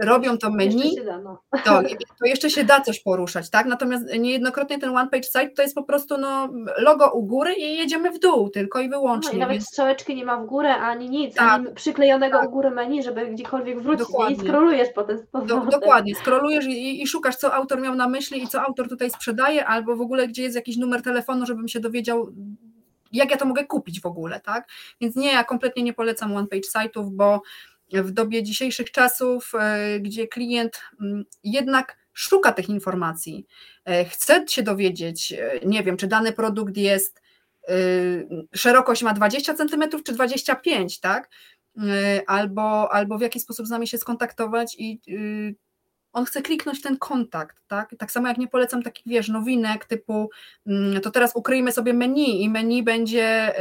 [0.00, 1.42] robią to menu, da, no.
[1.64, 1.82] to,
[2.18, 3.66] to, jeszcze się da coś poruszać, tak?
[3.66, 7.76] Natomiast niejednokrotnie ten one page site to jest po prostu no, logo u góry i
[7.76, 9.30] jedziemy w dół tylko i wyłącznie.
[9.30, 9.66] No i nawet więc...
[9.66, 12.48] strzałeczki nie ma w górę ani nic, tak, ani przyklejonego tak.
[12.48, 14.36] u góry menu, żeby gdziekolwiek wrócić dokładnie.
[14.36, 15.70] i scrollujesz potem z powrotem.
[15.70, 19.10] Do, dokładnie, scrollujesz i, i szukasz, co autor miał na myśli i co autor tutaj
[19.10, 22.28] sprzedaje, albo w ogóle gdzie jest jakiś numer telefonu, żebym się dowiedział,
[23.12, 24.68] jak ja to mogę kupić w ogóle, tak?
[25.00, 27.42] Więc nie, ja kompletnie nie polecam one page site'ów, bo
[27.92, 33.46] w dobie dzisiejszych czasów, e, gdzie klient mm, jednak szuka tych informacji,
[33.84, 37.22] e, chce się dowiedzieć, e, nie wiem, czy dany produkt jest,
[38.54, 41.30] szerokość ma 20 cm czy 25, tak?
[42.26, 45.00] Albo, albo w jaki sposób z nami się skontaktować i
[46.12, 47.94] on chce kliknąć ten kontakt, tak?
[47.98, 50.30] Tak samo jak nie polecam takich, wiesz, nowinek typu
[50.66, 53.52] mm, to teraz ukryjmy sobie menu i menu będzie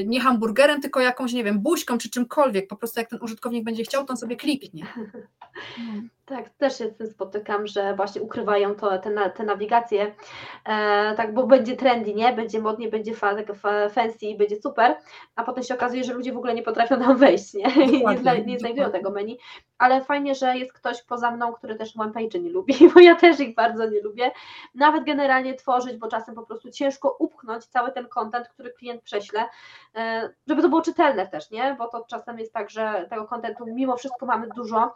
[0.00, 3.64] y, nie hamburgerem, tylko jakąś, nie wiem, buźką czy czymkolwiek, po prostu jak ten użytkownik
[3.64, 4.86] będzie chciał, to on sobie kliknie.
[6.28, 10.14] Tak, też się z tym spotykam, że właśnie ukrywają to, te, te nawigacje,
[10.64, 12.32] e, tak, bo będzie trendy, nie?
[12.32, 14.96] Będzie modnie, będzie fa, tak, fa, fancy i będzie super,
[15.36, 17.84] a potem się okazuje, że ludzie w ogóle nie potrafią tam wejść, nie?
[17.84, 19.38] I nie, zna, nie znajdują tego menu,
[19.78, 23.40] ale fajnie, że jest ktoś poza mną, który też one nie lubi, bo ja też
[23.40, 24.30] ich bardzo nie lubię,
[24.74, 29.44] nawet generalnie tworzyć, bo czasem po prostu ciężko upchnąć cały ten content, który klient prześle,
[29.96, 31.76] e, żeby to było czytelne też, nie?
[31.78, 34.94] Bo to czasem jest tak, że tego kontentu mimo wszystko mamy dużo,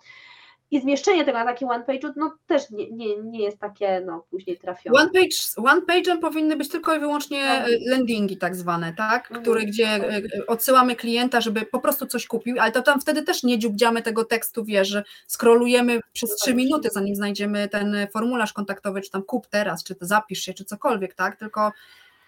[0.72, 4.24] i zmieszczenie tego na takim one page'u, no też nie, nie, nie jest takie, no
[4.30, 5.00] później trafione.
[5.00, 7.66] One, page, one page'em powinny być tylko i wyłącznie tak.
[7.86, 9.42] landingi tak zwane, tak, mhm.
[9.42, 13.42] które, gdzie e, odsyłamy klienta, żeby po prostu coś kupił, ale to tam wtedy też
[13.42, 19.00] nie dziubdziamy tego tekstu, wiesz, że scrollujemy przez trzy minuty, zanim znajdziemy ten formularz kontaktowy,
[19.00, 21.72] czy tam kup teraz, czy to zapisz się, czy cokolwiek, tak, tylko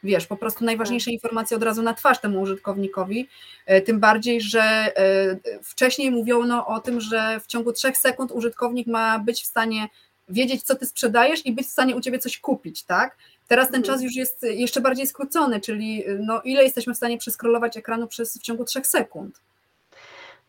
[0.04, 1.12] wiesz, po prostu najważniejsze tak.
[1.12, 3.28] informacje od razu na twarz temu użytkownikowi,
[3.66, 8.86] e, tym bardziej, że e, wcześniej mówiono o tym, że w ciągu trzech sekund użytkownik
[8.86, 9.88] ma być w stanie
[10.28, 13.16] wiedzieć, co ty sprzedajesz i być w stanie u ciebie coś kupić, tak?
[13.48, 13.94] Teraz ten mhm.
[13.94, 18.38] czas już jest jeszcze bardziej skrócony, czyli no, ile jesteśmy w stanie przeskrolować ekranu przez,
[18.38, 19.40] w ciągu trzech sekund.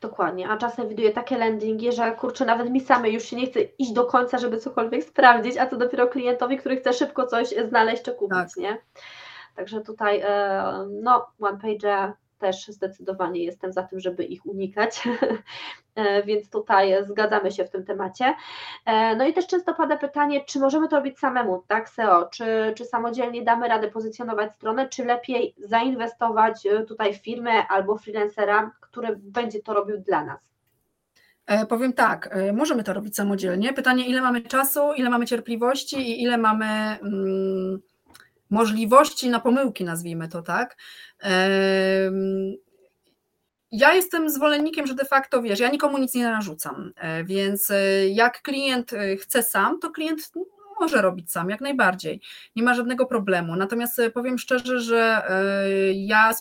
[0.01, 3.59] Dokładnie, a czasem widuję takie landingi, że kurczę, nawet mi samej już się nie chce
[3.61, 8.03] iść do końca, żeby cokolwiek sprawdzić, a co dopiero klientowi, który chce szybko coś znaleźć
[8.03, 8.57] czy kupić, tak.
[8.57, 8.77] nie?
[9.55, 10.63] Także tutaj e,
[11.01, 15.03] no, OnePage też zdecydowanie jestem za tym, żeby ich unikać,
[15.95, 18.33] e, więc tutaj zgadzamy się w tym temacie.
[18.85, 22.73] E, no i też często pada pytanie, czy możemy to robić samemu, tak, SEO, czy,
[22.75, 29.15] czy samodzielnie damy radę pozycjonować stronę, czy lepiej zainwestować tutaj w firmę albo freelancera, który
[29.17, 30.55] będzie to robił dla nas.
[31.69, 33.73] Powiem tak, możemy to robić samodzielnie.
[33.73, 36.65] Pytanie, ile mamy czasu, ile mamy cierpliwości i ile mamy.
[36.65, 37.81] Hmm,
[38.55, 40.77] możliwości na pomyłki, nazwijmy to tak.
[43.71, 48.07] Ja jestem zwolennikiem, że de facto wiesz, ja nikomu nic nie narzucam, e, więc e,
[48.09, 50.31] jak klient e, chce sam, to klient
[50.79, 52.21] może robić sam, jak najbardziej.
[52.55, 53.55] Nie ma żadnego problemu.
[53.55, 55.23] Natomiast powiem szczerze, że
[55.93, 56.33] ja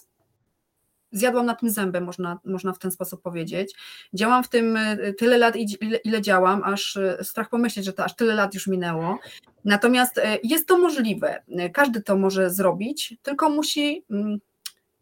[1.15, 3.75] zjadłam na tym zębę, można, można w ten sposób powiedzieć.
[4.15, 8.05] Działam w tym e, tyle lat, ile, ile działam, aż e, strach pomyśleć, że to
[8.05, 9.19] aż tyle lat już minęło.
[9.65, 11.43] Natomiast e, jest to możliwe.
[11.73, 14.39] Każdy to może zrobić, tylko musi mm,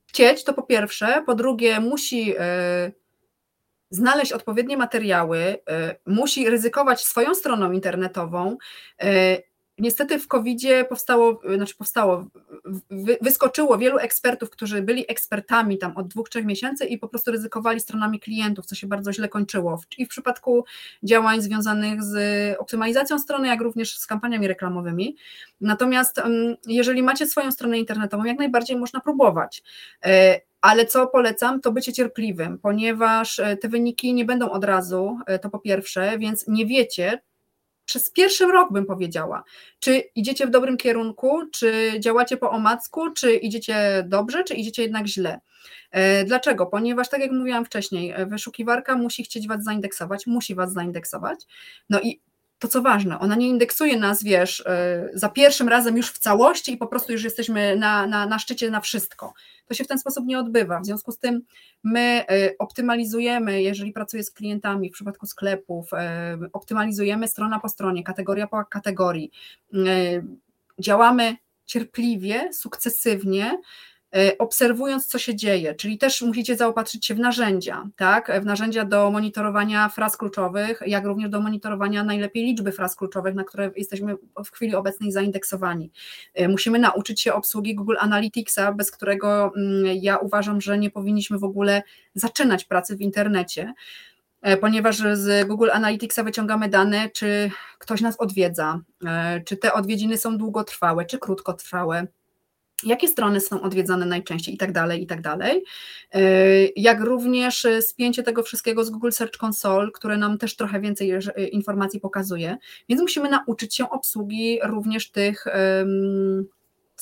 [0.07, 1.23] chcieć, to po pierwsze.
[1.27, 2.35] Po drugie, musi
[3.91, 5.59] znaleźć odpowiednie materiały,
[6.07, 8.57] musi ryzykować swoją stroną internetową
[9.79, 12.27] Niestety w COVID-zie powstało, znaczy powstało,
[13.21, 17.81] wyskoczyło wielu ekspertów, którzy byli ekspertami tam od dwóch, trzech miesięcy i po prostu ryzykowali
[17.81, 19.81] stronami klientów, co się bardzo źle kończyło.
[19.99, 20.65] I w przypadku
[21.03, 22.17] działań związanych z
[22.59, 25.17] optymalizacją strony, jak również z kampaniami reklamowymi.
[25.61, 26.21] Natomiast
[26.67, 29.63] jeżeli macie swoją stronę internetową, jak najbardziej można próbować.
[30.05, 35.19] E, ale co polecam, to bycie cierpliwym, ponieważ e, te wyniki nie będą od razu,
[35.27, 37.21] e, to po pierwsze, więc nie wiecie,
[37.85, 39.43] przez pierwszy rok bym powiedziała,
[39.79, 45.07] czy idziecie w dobrym kierunku, czy działacie po omacku, czy idziecie dobrze, czy idziecie jednak
[45.07, 45.41] źle.
[45.91, 46.67] E, dlaczego?
[46.67, 51.45] Ponieważ, tak jak mówiłam wcześniej, e, wyszukiwarka musi chcieć Was zaindeksować, musi Was zaindeksować.
[51.91, 52.21] No i
[52.63, 56.73] to co ważne, ona nie indeksuje nas, wiesz, e, za pierwszym razem już w całości
[56.73, 59.35] i po prostu już jesteśmy na, na, na szczycie na wszystko.
[59.67, 60.81] To się w ten sposób nie odbywa.
[60.81, 61.43] W związku z tym
[61.85, 68.05] my e, optymalizujemy, jeżeli pracuję z klientami w przypadku sklepów, e, optymalizujemy strona po stronie,
[68.05, 69.31] kategoria po kategorii.
[70.79, 73.59] Działamy cierpliwie, sukcesywnie,
[74.39, 78.41] obserwując, co się dzieje, czyli też musicie zaopatrzyć się w narzędzia, tak?
[78.43, 83.45] W narzędzia do monitorowania fraz kluczowych, jak również do monitorowania najlepiej liczby fraz kluczowych, na
[83.45, 85.91] które jesteśmy w chwili obecnej zaindeksowani.
[86.35, 91.39] E, musimy nauczyć się obsługi Google Analyticsa, bez którego mm, ja uważam, że nie powinniśmy
[91.39, 91.83] w ogóle
[92.15, 93.73] zaczynać pracy w internecie
[94.43, 98.81] e, ponieważ z Google Analyticsa wyciągamy dane, czy ktoś nas odwiedza,
[99.45, 102.07] czy te odwiedziny są długotrwałe, czy krótkotrwałe,
[102.85, 105.65] jakie strony są odwiedzane najczęściej i tak dalej, i tak dalej.
[106.15, 106.21] E,
[106.77, 111.13] jak również spięcie tego wszystkiego z Google Search Console, które nam też trochę więcej
[111.53, 112.57] informacji pokazuje,
[112.89, 115.47] więc musimy nauczyć się obsługi również tych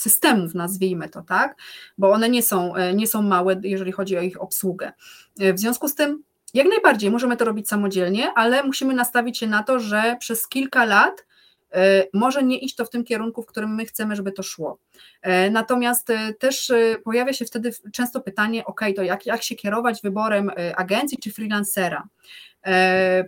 [0.00, 1.56] systemów, nazwijmy to, tak,
[1.98, 4.92] bo one nie są, e, nie są małe, jeżeli chodzi o ich obsługę.
[5.40, 6.22] E, w związku z tym
[6.54, 10.84] jak najbardziej możemy to robić samodzielnie, ale musimy nastawić się na to, że przez kilka
[10.84, 11.29] lat E,
[12.14, 14.78] może nie iść to w tym kierunku, w którym my chcemy, żeby to szło.
[15.22, 16.72] E, natomiast e, też
[17.04, 22.08] pojawia się wtedy często pytanie, ok, to jak, jak się kierować wyborem agencji czy freelancera?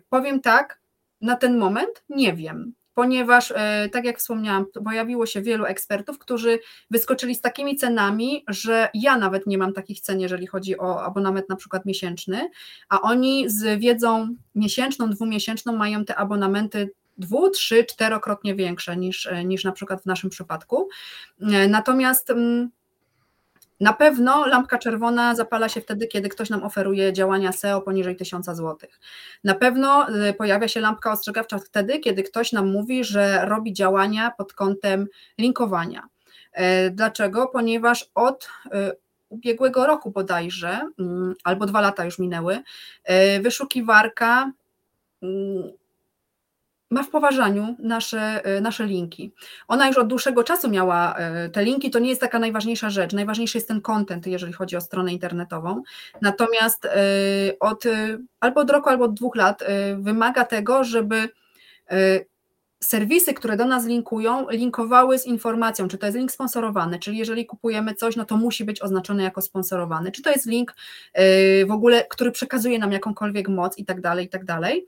[0.08, 0.80] Powiem tak,
[1.20, 3.52] na ten moment nie wiem, ponieważ,
[3.92, 6.58] tak jak wspomniałam, pojawiło się wielu ekspertów, którzy
[6.90, 11.48] wyskoczyli z takimi cenami, że ja nawet nie mam takich cen, jeżeli chodzi o abonament
[11.48, 12.50] na przykład miesięczny,
[12.88, 16.90] a oni z wiedzą miesięczną, dwumiesięczną mają te abonamenty
[17.22, 20.88] dwu, trzy, czterokrotnie większe niż, niż na przykład w naszym przypadku.
[21.68, 22.70] Natomiast mm,
[23.80, 28.46] na pewno lampka czerwona zapala się wtedy, kiedy ktoś nam oferuje działania SEO poniżej 1000
[28.46, 28.76] zł.
[29.44, 34.30] Na pewno y, pojawia się lampka ostrzegawcza wtedy, kiedy ktoś nam mówi, że robi działania
[34.38, 35.06] pod kątem
[35.38, 36.08] linkowania.
[36.52, 37.46] E, dlaczego?
[37.46, 38.48] Ponieważ od
[39.28, 42.62] ubiegłego roku bodajże, mm, albo dwa lata już minęły,
[43.42, 44.52] wyszukiwarka
[45.22, 45.72] mm,
[46.92, 49.34] ma w poważaniu nasze, nasze linki.
[49.68, 51.16] Ona już od dłuższego czasu miała
[51.52, 53.12] te linki, to nie jest taka najważniejsza rzecz.
[53.12, 55.82] Najważniejszy jest ten content, jeżeli chodzi o stronę internetową.
[56.22, 56.88] Natomiast
[57.60, 57.84] od
[58.40, 59.64] albo od roku, albo od dwóch lat
[59.98, 61.28] wymaga tego, żeby
[62.82, 67.46] serwisy, które do nas linkują, linkowały z informacją, czy to jest link sponsorowany, czyli jeżeli
[67.46, 70.74] kupujemy coś, no to musi być oznaczone jako sponsorowany, czy to jest link
[71.14, 74.86] yy, w ogóle, który przekazuje nam jakąkolwiek moc i tak dalej, i tak dalej.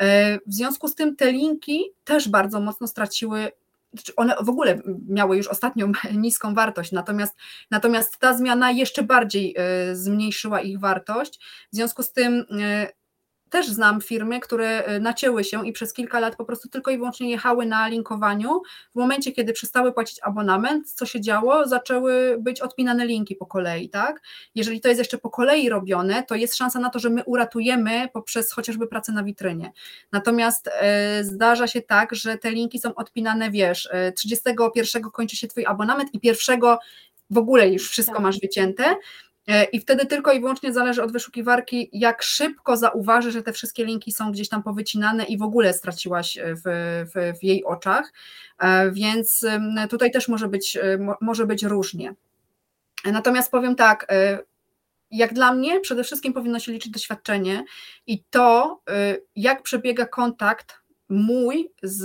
[0.00, 0.06] Yy,
[0.46, 3.52] w związku z tym te linki też bardzo mocno straciły
[3.92, 7.36] znaczy one w ogóle miały już ostatnio niską wartość, natomiast,
[7.70, 9.54] natomiast ta zmiana jeszcze bardziej
[9.88, 11.40] yy, zmniejszyła ich wartość.
[11.72, 12.44] W związku z tym
[13.52, 16.96] też znam firmy, które y, nacięły się i przez kilka lat po prostu tylko i
[16.96, 18.62] wyłącznie jechały na linkowaniu.
[18.94, 21.68] W momencie, kiedy przestały płacić abonament, co się działo?
[21.68, 24.22] Zaczęły być odpinane linki po kolei, tak?
[24.54, 28.08] Jeżeli to jest jeszcze po kolei robione, to jest szansa na to, że my uratujemy
[28.12, 29.72] poprzez chociażby pracę na witrynie.
[30.12, 35.66] Natomiast e, zdarza się tak, że te linki są odpinane, wiesz, 31 kończy się twój
[35.66, 36.78] abonament i pierwszego
[37.30, 38.22] w ogóle już wszystko tak.
[38.22, 38.96] masz wycięte, E,
[39.72, 44.12] I wtedy tylko i wyłącznie zależy od wyszukiwarki, jak szybko zauważy, że te wszystkie linki
[44.12, 46.62] są gdzieś tam powycinane i w ogóle straciłaś w,
[47.14, 48.12] w, w jej oczach.
[48.58, 49.46] E, więc
[49.90, 52.14] tutaj też może być, e, może być różnie.
[53.04, 54.06] Natomiast powiem tak,
[55.10, 57.64] jak dla mnie przede wszystkim powinno się liczyć doświadczenie
[58.06, 58.80] i to,
[59.36, 62.02] jak przebiega kontakt mój z,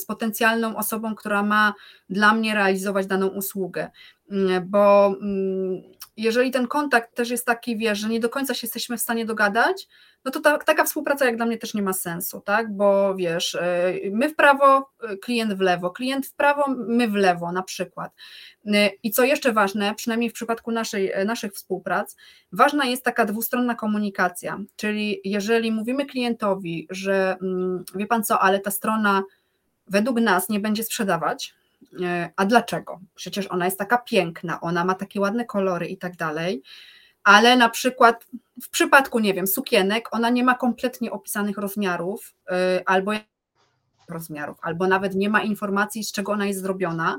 [0.00, 1.74] z potencjalną osobą, która ma
[2.08, 3.90] dla mnie realizować daną usługę.
[4.30, 5.82] Mm, bo mm,
[6.16, 9.26] jeżeli ten kontakt też jest taki, wiesz, że nie do końca się jesteśmy w stanie
[9.26, 9.88] dogadać,
[10.24, 12.76] no to ta, taka współpraca jak dla mnie też nie ma sensu, tak?
[12.76, 17.14] Bo wiesz, e, my w prawo, e, klient w lewo, klient w prawo, my w
[17.14, 18.14] lewo na przykład.
[18.66, 22.16] E, I co jeszcze ważne, przynajmniej w przypadku naszej, naszych współprac,
[22.52, 28.60] ważna jest taka dwustronna komunikacja, czyli jeżeli mówimy klientowi, że mm, wie pan co, ale
[28.60, 29.22] ta strona
[29.88, 31.54] według nas nie będzie sprzedawać,
[32.36, 33.00] a dlaczego?
[33.14, 36.62] Przecież ona jest taka piękna, ona ma takie ładne kolory i tak dalej,
[37.24, 38.26] ale na przykład
[38.62, 43.12] w przypadku, nie wiem, sukienek, ona nie ma kompletnie opisanych rozmiarów e, albo
[44.08, 47.18] rozmiarów, albo nawet nie ma informacji, z czego ona jest zrobiona,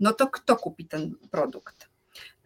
[0.00, 1.87] no to kto kupi ten produkt?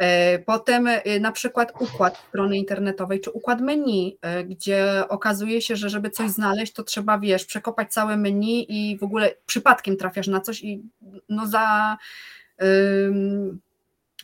[0.02, 5.76] E, potem e, na przykład układ strony internetowej, czy układ menu, e, gdzie okazuje się,
[5.76, 10.26] że żeby coś znaleźć, to trzeba, wiesz, przekopać całe menu i w ogóle przypadkiem trafiasz
[10.26, 10.82] na coś i
[11.28, 11.96] no za,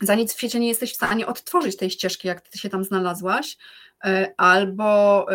[0.00, 2.84] za nic w świecie nie jesteś w stanie odtworzyć tej ścieżki, jak ty się tam
[2.84, 3.56] znalazłaś.
[4.36, 5.26] Albo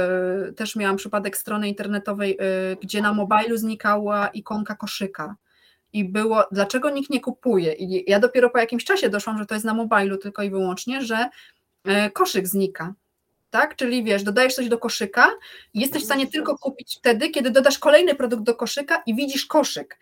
[0.55, 2.37] też miałam przypadek strony internetowej,
[2.81, 5.35] gdzie na mobilu znikała ikonka koszyka
[5.93, 7.73] i było, dlaczego nikt nie kupuje.
[7.73, 11.01] I ja dopiero po jakimś czasie doszłam, że to jest na mobilu tylko i wyłącznie,
[11.01, 11.29] że
[11.85, 12.93] e, koszyk znika.
[13.49, 13.75] Tak?
[13.75, 15.29] Czyli wiesz, dodajesz coś do koszyka
[15.73, 19.45] i jesteś w stanie tylko kupić wtedy, kiedy dodasz kolejny produkt do koszyka i widzisz
[19.45, 19.99] koszyk.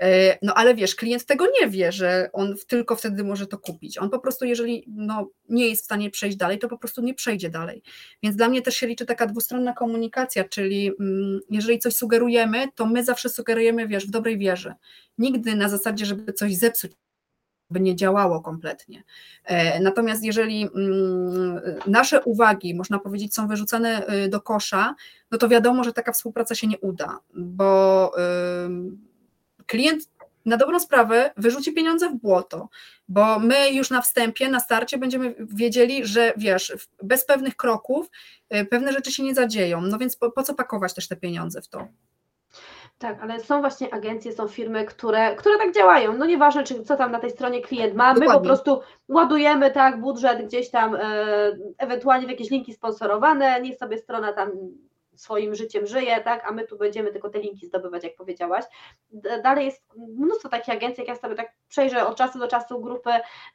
[0.00, 3.98] E, no ale wiesz, klient tego nie wie, że on tylko wtedy może to kupić.
[3.98, 7.14] On po prostu, jeżeli no, nie jest w stanie przejść dalej, to po prostu nie
[7.14, 7.82] przejdzie dalej.
[8.22, 12.86] Więc dla mnie też się liczy taka dwustronna komunikacja, czyli mm, jeżeli coś sugerujemy, to
[12.86, 14.74] my zawsze sugerujemy, wiesz, w dobrej wierze.
[15.18, 16.92] Nigdy na zasadzie, żeby coś zepsuć,
[17.70, 19.02] by nie działało kompletnie.
[19.44, 24.94] E, natomiast jeżeli mm, nasze uwagi, można powiedzieć, są wyrzucane y, do kosza,
[25.30, 28.12] no to wiadomo, że taka współpraca się nie uda, bo
[29.70, 30.08] klient
[30.46, 32.68] na dobrą sprawę wyrzuci pieniądze w błoto,
[33.08, 38.10] bo my już na wstępie, na starcie będziemy wiedzieli, że wiesz, bez pewnych kroków
[38.54, 41.62] y, pewne rzeczy się nie zadzieją, no więc po, po co pakować też te pieniądze
[41.62, 41.88] w to?
[42.98, 46.16] Tak, ale są właśnie agencje, są firmy, które, które tak działają.
[46.16, 50.00] No nieważne, czy co tam na tej stronie klient ma, my po prostu ładujemy tak
[50.00, 51.00] budżet gdzieś tam, e,
[51.78, 54.50] ewentualnie w jakieś linki sponsorowane, niech sobie strona tam
[55.20, 58.64] swoim życiem żyje, tak, a my tu będziemy tylko te linki zdobywać, jak powiedziałaś.
[59.42, 63.10] Dalej jest mnóstwo takich agencji, jak ja sobie tak przejrzę od czasu do czasu grupy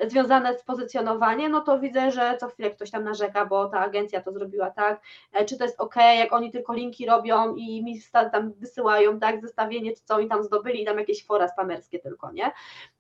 [0.08, 4.22] związane z pozycjonowaniem, no to widzę, że co chwilę ktoś tam narzeka, bo ta agencja
[4.22, 5.02] to zrobiła tak,
[5.34, 8.02] e, czy to jest ok, jak oni tylko linki robią i mi
[8.32, 12.52] tam wysyłają, tak, zestawienie, co oni tam zdobyli i tam jakieś fora spamerskie tylko, nie?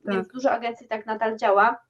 [0.05, 0.33] Więc tak.
[0.33, 1.85] dużo agencji tak nadal działa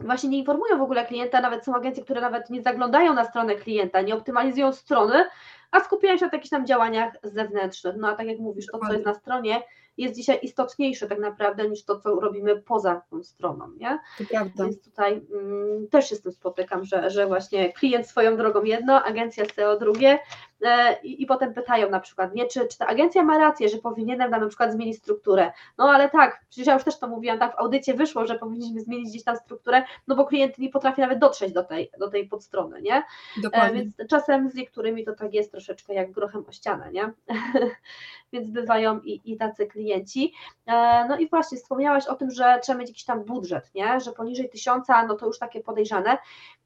[0.00, 3.54] właśnie nie informują w ogóle klienta, nawet są agencje, które nawet nie zaglądają na stronę
[3.54, 5.24] klienta, nie optymalizują strony,
[5.70, 7.96] a skupiają się na jakichś tam działaniach zewnętrznych.
[7.96, 9.62] No a tak jak mówisz, to co jest na stronie,
[9.98, 13.98] jest dzisiaj istotniejsze tak naprawdę niż to, co robimy poza tą stroną, nie?
[14.18, 14.64] To prawda.
[14.64, 19.04] Więc tutaj mm, też się z tym spotykam, że, że właśnie klient swoją drogą jedno,
[19.04, 20.18] agencja SEO drugie
[20.62, 23.78] e, i, i potem pytają na przykład, nie, czy, czy ta agencja ma rację, że
[23.78, 25.52] powinienem tam na przykład zmienić strukturę.
[25.78, 28.80] No ale tak, przecież ja już też to mówiłam, tak w audycie wyszło, że powinniśmy
[28.80, 32.28] zmienić gdzieś tam strukturę, no bo klient nie potrafi nawet dotrzeć do tej, do tej
[32.28, 33.02] podstrony, nie?
[33.42, 33.80] Dokładnie.
[33.80, 37.12] E, więc czasem z niektórymi to tak jest troszeczkę jak grochem o ścianę, nie?
[38.32, 40.34] więc bywają i, i tacy klienci.
[40.66, 44.00] E, no i właśnie wspomniałaś o tym, że trzeba mieć jakiś tam budżet, nie?
[44.00, 46.18] Że poniżej tysiąca, no to już takie podejrzane.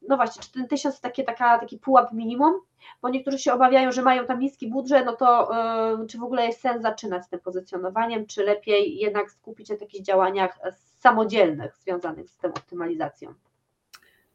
[0.08, 2.54] No właśnie, czy ten tysiąc takie, taka, taki pułap minimum?
[3.02, 5.50] Bo niektórzy się obawiają, że mają tam niski budżet, no to
[5.98, 9.74] yy, czy w ogóle jest sens zaczynać z tym pozycjonowaniem, czy lepiej jednak skupić się
[9.74, 10.58] na jakichś działaniach
[10.98, 13.34] samodzielnych związanych z tą optymalizacją?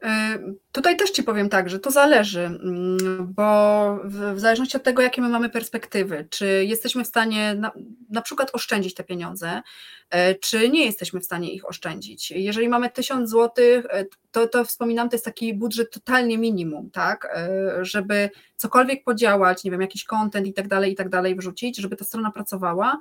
[0.02, 0.38] E,
[0.72, 2.98] tutaj też Ci powiem tak, że to zależy, mm,
[3.34, 7.72] bo w zależności od tego, jakie my mamy perspektywy, czy jesteśmy w stanie na,
[8.10, 9.62] na przykład oszczędzić te pieniądze,
[10.10, 12.30] e, czy nie jesteśmy w stanie ich oszczędzić.
[12.30, 17.38] Jeżeli mamy 1000 zł, e, to, to wspominam, to jest taki budżet totalnie minimum, tak,
[17.80, 21.96] żeby cokolwiek podziałać, nie wiem, jakiś content i tak dalej, i tak dalej wrzucić, żeby
[21.96, 22.98] ta strona pracowała,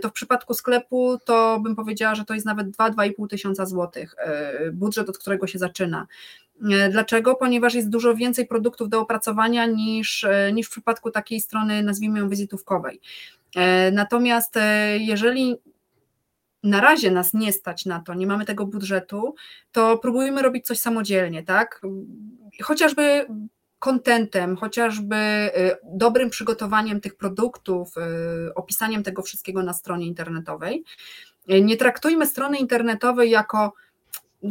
[0.00, 4.14] to w przypadku sklepu to bym powiedziała, że to jest nawet 2-2,5 tysiąca złotych
[4.72, 6.06] budżet, od którego się zaczyna.
[6.70, 7.34] E, dlaczego?
[7.34, 12.18] Ponieważ jest dużo więcej produktów do opracowania niż, e, niż w przypadku takiej strony, nazwijmy
[12.18, 13.00] ją wizytówkowej.
[13.56, 14.54] E, natomiast
[14.98, 15.56] jeżeli
[16.62, 19.34] na razie nas nie stać na to, nie mamy tego budżetu,
[19.72, 21.80] to próbujmy robić coś samodzielnie, tak?
[22.62, 23.26] Chociażby
[23.82, 25.16] kontentem, chociażby
[25.84, 27.94] dobrym przygotowaniem tych produktów,
[28.54, 30.84] opisaniem tego wszystkiego na stronie internetowej.
[31.48, 33.72] Nie traktujmy strony internetowej jako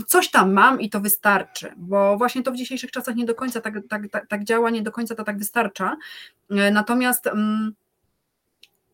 [0.07, 3.61] coś tam mam i to wystarczy, bo właśnie to w dzisiejszych czasach nie do końca
[3.61, 5.97] tak, tak, tak, tak działa, nie do końca to tak wystarcza.
[6.49, 7.73] Natomiast mm,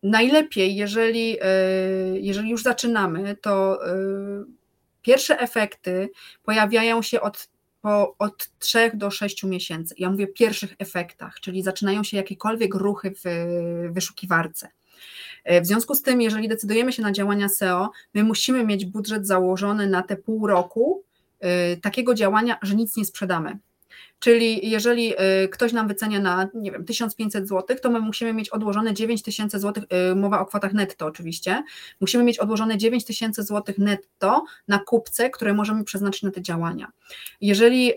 [0.02, 1.36] najlepiej, jeżeli,
[2.14, 3.80] jeżeli już zaczynamy, to
[5.02, 6.10] pierwsze efekty
[6.42, 7.48] pojawiają się od,
[7.80, 9.94] po, od 3 do 6 miesięcy.
[9.98, 13.28] Ja mówię o pierwszych efektach, czyli zaczynają się jakiekolwiek ruchy w
[13.92, 14.68] wyszukiwarce.
[15.44, 19.26] E, w związku z tym, jeżeli decydujemy się na działania SEO, my musimy mieć budżet
[19.26, 21.04] założony na te pół roku
[21.40, 23.58] e, takiego działania, że nic nie sprzedamy.
[24.18, 28.48] Czyli jeżeli e, ktoś nam wycenia na, nie wiem, 1500 zł, to my musimy mieć
[28.48, 29.84] odłożone 9000 zł,
[30.16, 31.62] mowa o kwotach netto oczywiście,
[32.00, 36.92] musimy mieć odłożone 9000 zł netto na kupce, które możemy przeznaczyć na te działania.
[37.40, 37.92] Jeżeli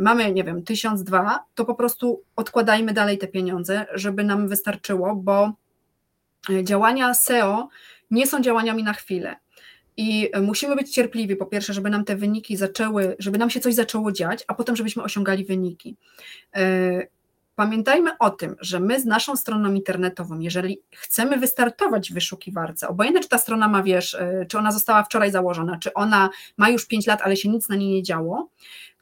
[0.00, 5.52] mamy, nie wiem, 1002, to po prostu odkładajmy dalej te pieniądze, żeby nam wystarczyło, bo
[6.62, 7.68] działania SEO
[8.10, 9.36] nie są działaniami na chwilę.
[10.00, 13.74] I musimy być cierpliwi, po pierwsze, żeby nam te wyniki zaczęły, żeby nam się coś
[13.74, 15.96] zaczęło dziać, a potem, żebyśmy osiągali wyniki.
[16.56, 17.06] E,
[17.54, 23.22] pamiętajmy o tym, że my z naszą stroną internetową, jeżeli chcemy wystartować w wyszukiwarce, obojętnie
[23.22, 26.86] czy ta strona ma, wiesz, e, czy ona została wczoraj założona, czy ona ma już
[26.86, 28.48] 5 lat, ale się nic na niej nie działo,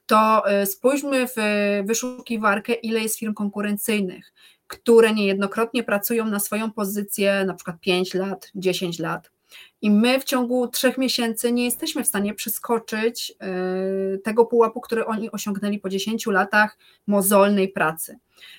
[0.07, 1.37] to e, spójrzmy w
[1.85, 4.33] wyszukiwarkę, ile jest firm konkurencyjnych
[4.71, 9.31] które niejednokrotnie pracują na swoją pozycję na przykład 5 lat, 10 lat.
[9.83, 13.33] I my w ciągu trzech miesięcy nie jesteśmy w stanie przeskoczyć
[14.15, 18.19] y, tego pułapu, który oni osiągnęli po 10 latach mozolnej pracy.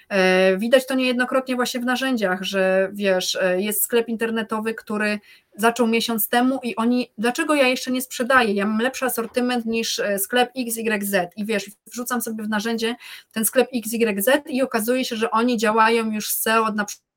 [0.09, 5.20] E, widać to niejednokrotnie właśnie w narzędziach, że wiesz, e, jest sklep internetowy, który
[5.55, 8.53] zaczął miesiąc temu i oni, dlaczego ja jeszcze nie sprzedaję?
[8.53, 12.95] Ja mam lepszy asortyment niż sklep XYZ i wiesz, wrzucam sobie w narzędzie
[13.32, 17.09] ten sklep XYZ i okazuje się, że oni działają już SEO od na przykład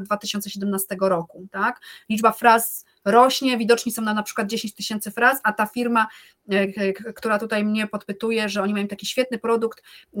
[0.00, 1.80] 2017 roku, tak?
[2.08, 6.06] Liczba fraz rośnie, widoczni są na na przykład 10 tysięcy fraz, a ta firma,
[6.50, 9.82] e, która tutaj mnie podpytuje, że oni mają taki świetny produkt,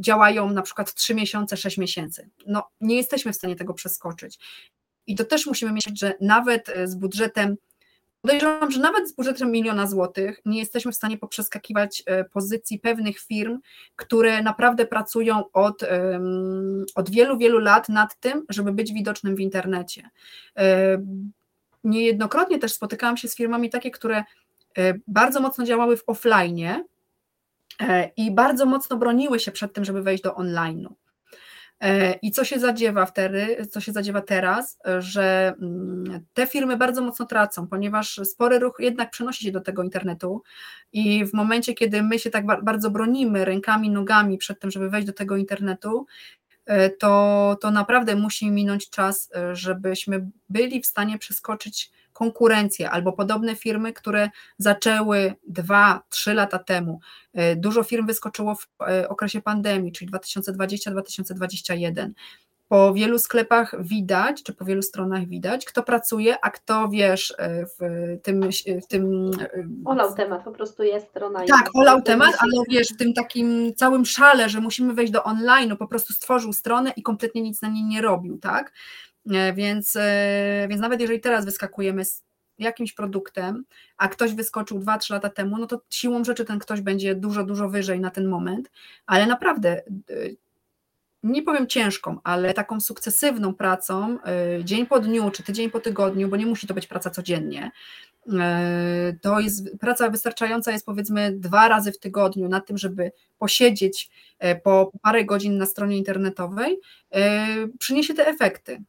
[0.00, 2.30] działają na przykład 3 miesiące, 6 miesięcy.
[2.46, 4.38] No nie jesteśmy w stanie tego przeskoczyć.
[5.06, 7.56] I to też musimy mieć, że nawet e, z budżetem
[8.22, 12.02] Podejrzewam, że nawet z budżetem miliona złotych nie jesteśmy w stanie poprzeskakiwać
[12.32, 13.60] pozycji pewnych firm,
[13.96, 15.82] które naprawdę pracują od,
[16.94, 20.10] od wielu, wielu lat nad tym, żeby być widocznym w internecie
[21.84, 24.24] niejednokrotnie też spotykałam się z firmami takie, które
[24.78, 26.84] e, bardzo mocno działały w offline
[27.80, 30.88] e, i bardzo mocno broniły się przed tym, żeby wejść do online'u.
[31.80, 37.02] E, I co się zadziewa wtedy, co się zadziewa teraz, że mm, te firmy bardzo
[37.02, 40.42] mocno tracą, ponieważ spory ruch jednak przenosi się do tego internetu
[40.92, 45.06] i w momencie, kiedy my się tak bardzo bronimy rękami, nogami przed tym, żeby wejść
[45.06, 46.06] do tego internetu,
[46.70, 51.90] E, to, to naprawdę musi minąć czas, e, żebyśmy byli w stanie przeskoczyć
[52.20, 57.00] konkurencję albo podobne firmy, które zaczęły dwa, trzy lata temu.
[57.34, 58.68] E, dużo firm wyskoczyło w
[59.08, 62.10] okresie pandemii, czyli 2020-2021.
[62.68, 67.34] po wielu sklepach widać, czy po wielu stronach widać, kto pracuje, a kto wiesz,
[67.78, 68.50] w tym.
[68.82, 69.30] W tym
[69.84, 71.44] olał temat, po prostu jest strona.
[71.46, 75.76] Tak, olał temat, ale wiesz, w tym takim całym szale, że musimy wejść do online,
[75.76, 78.72] po prostu stworzył stronę i kompletnie nic na niej nie robił, tak?
[79.30, 82.22] E, więc, e, więc nawet jeżeli teraz wyskakujemy z
[82.58, 83.64] jakimś produktem,
[83.96, 87.68] a ktoś wyskoczył 2-3 lata temu, no to siłą rzeczy ten ktoś będzie dużo, dużo
[87.68, 88.70] wyżej na ten moment,
[89.06, 89.82] ale naprawdę e,
[91.22, 94.18] nie powiem ciężką, ale taką sukcesywną pracą,
[94.64, 97.70] dzień po dniu czy tydzień po tygodniu, bo nie musi to być praca codziennie.
[99.22, 104.10] To jest praca wystarczająca jest powiedzmy dwa razy w tygodniu na tym, żeby posiedzieć
[104.62, 106.80] po parę godzin na stronie internetowej,
[107.78, 108.82] przyniesie te efekty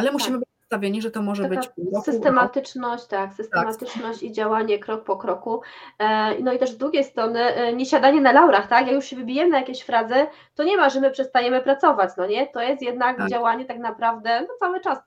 [0.00, 0.40] ale musimy tak.
[0.40, 4.22] być nastawieni, że to może Taka być roku, systematyczność, tak, tak, systematyczność tak.
[4.28, 5.60] i działanie krok po kroku.
[5.98, 8.86] E, no i też z drugiej strony e, nie siadanie na laurach, tak?
[8.86, 12.26] Jak już się wybijemy na jakieś frazy, to nie ma, że my przestajemy pracować, no
[12.26, 12.46] nie?
[12.46, 13.30] To jest jednak tak.
[13.30, 14.98] działanie tak naprawdę no, cały czas,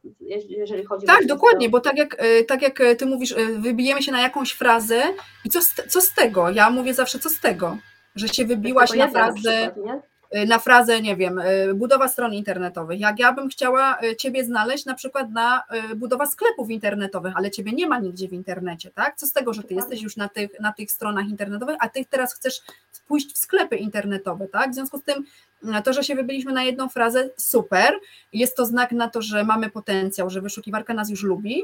[0.49, 4.03] jeżeli chodzi tak, o Tak, dokładnie, bo tak jak, e, tak jak ty mówisz, wybijemy
[4.03, 5.03] się na jakąś frazę
[5.45, 6.49] i co z, co z tego?
[6.49, 7.77] Ja mówię zawsze, co z tego?
[8.15, 9.71] Że się wybiłaś na frazę.
[9.85, 10.12] Na Y,
[10.47, 12.99] na frazę, nie wiem, y, budowa stron internetowych.
[12.99, 15.63] Jak ja bym chciała y, Ciebie znaleźć na przykład na
[15.95, 19.15] budowa sklepów internetowych, ale Ciebie nie ma nigdzie w internecie, tak?
[19.15, 22.05] Co z tego, że Ty jesteś już na tych, na tych stronach internetowych, a Ty
[22.09, 22.61] teraz chcesz
[23.07, 24.71] pójść w sklepy internetowe, tak?
[24.71, 25.25] W związku z tym
[25.83, 27.93] to, że się wybyliśmy na jedną frazę, super.
[28.33, 31.63] Jest to znak na to, że mamy potencjał, że wyszukiwarka nas już lubi,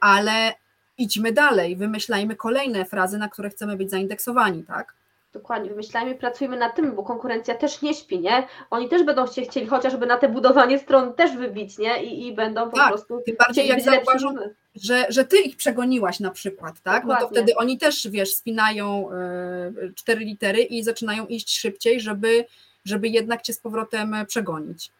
[0.00, 0.52] ale
[0.98, 4.94] idźmy dalej, wymyślajmy kolejne frazy, na które chcemy być zaindeksowani, tak?
[5.32, 8.46] Dokładnie, wymyślajmy, pracujmy nad tym, bo konkurencja też nie śpi, nie?
[8.70, 12.04] Oni też będą się chcieli chociażby na te budowanie stron też wybić, nie?
[12.04, 13.20] I, i będą po tak, prostu.
[13.26, 14.34] Tym bardziej jak zauważą,
[14.74, 17.02] że, że ty ich przegoniłaś na przykład, tak?
[17.02, 17.22] Dokładnie.
[17.24, 22.44] No to wtedy oni też, wiesz, spinają y, cztery litery i zaczynają iść szybciej, żeby,
[22.84, 24.92] żeby jednak cię z powrotem przegonić.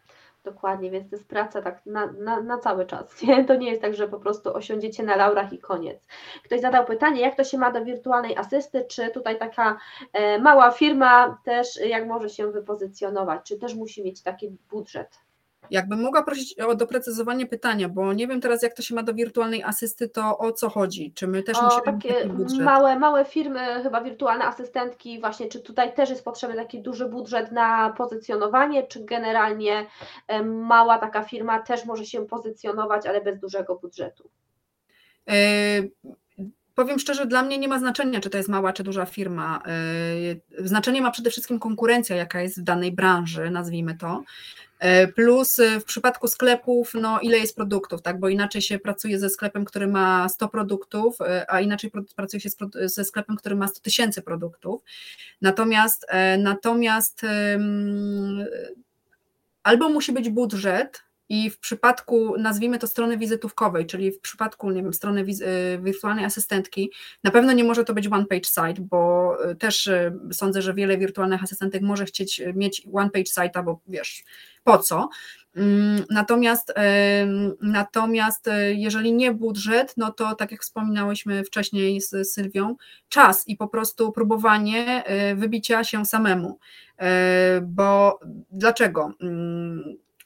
[0.43, 3.21] Dokładnie, więc to jest praca tak na, na, na, cały czas.
[3.23, 3.45] Nie?
[3.45, 6.07] To nie jest tak, że po prostu osiądziecie na laurach i koniec.
[6.43, 9.77] Ktoś zadał pytanie, jak to się ma do wirtualnej asysty, czy tutaj taka
[10.13, 15.19] e, mała firma też jak może się wypozycjonować, czy też musi mieć taki budżet?
[15.71, 19.13] Jakbym mogła prosić o doprecyzowanie pytania, bo nie wiem teraz, jak to się ma do
[19.13, 21.13] wirtualnej asysty, to o co chodzi?
[21.13, 22.65] Czy my też o, musimy takie budżet?
[22.65, 27.51] Małe, małe firmy, chyba wirtualne asystentki, właśnie, czy tutaj też jest potrzebny taki duży budżet
[27.51, 29.85] na pozycjonowanie, czy generalnie
[30.43, 34.29] mała taka firma też może się pozycjonować, ale bez dużego budżetu?
[35.29, 35.35] E,
[36.75, 39.61] powiem szczerze, dla mnie nie ma znaczenia, czy to jest mała, czy duża firma.
[40.59, 44.23] E, znaczenie ma przede wszystkim konkurencja, jaka jest w danej branży, nazwijmy to.
[44.79, 48.19] E, plus e, w przypadku sklepów, no ile jest produktów, tak?
[48.19, 51.17] Bo inaczej się pracuje ze sklepem, który ma 100 produktów,
[51.47, 54.81] a inaczej pracuje się ze sklepem, który ma 100 tysięcy produktów.
[55.41, 56.07] Natomiast,
[56.37, 57.21] natomiast
[59.63, 61.03] albo musi być budżet,
[61.33, 65.25] i w przypadku, nazwijmy to strony wizytówkowej, czyli w przypadku, nie wiem, strony
[65.81, 66.91] wirtualnej asystentki,
[67.23, 69.89] na pewno nie może to być one-page site, bo też
[70.31, 74.23] sądzę, że wiele wirtualnych asystentek może chcieć mieć one-page site'a, bo wiesz,
[74.63, 75.09] po co.
[75.55, 76.73] Mm, natomiast,
[77.61, 82.75] natomiast jeżeli nie budżet, no to tak jak wspominałyśmy wcześniej z Sylwią,
[83.09, 85.03] czas i po prostu próbowanie
[85.35, 86.59] wybicia się samemu.
[87.61, 88.19] Bo
[88.51, 89.13] dlaczego?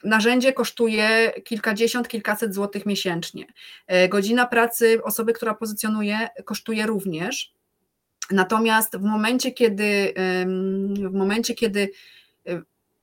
[0.04, 3.46] Narzędzie kosztuje kilkadziesiąt, kilkaset złotych miesięcznie.
[4.08, 7.52] Godzina pracy osoby, która pozycjonuje, kosztuje również.
[8.30, 10.14] Natomiast w momencie, kiedy
[10.96, 11.90] w momencie, kiedy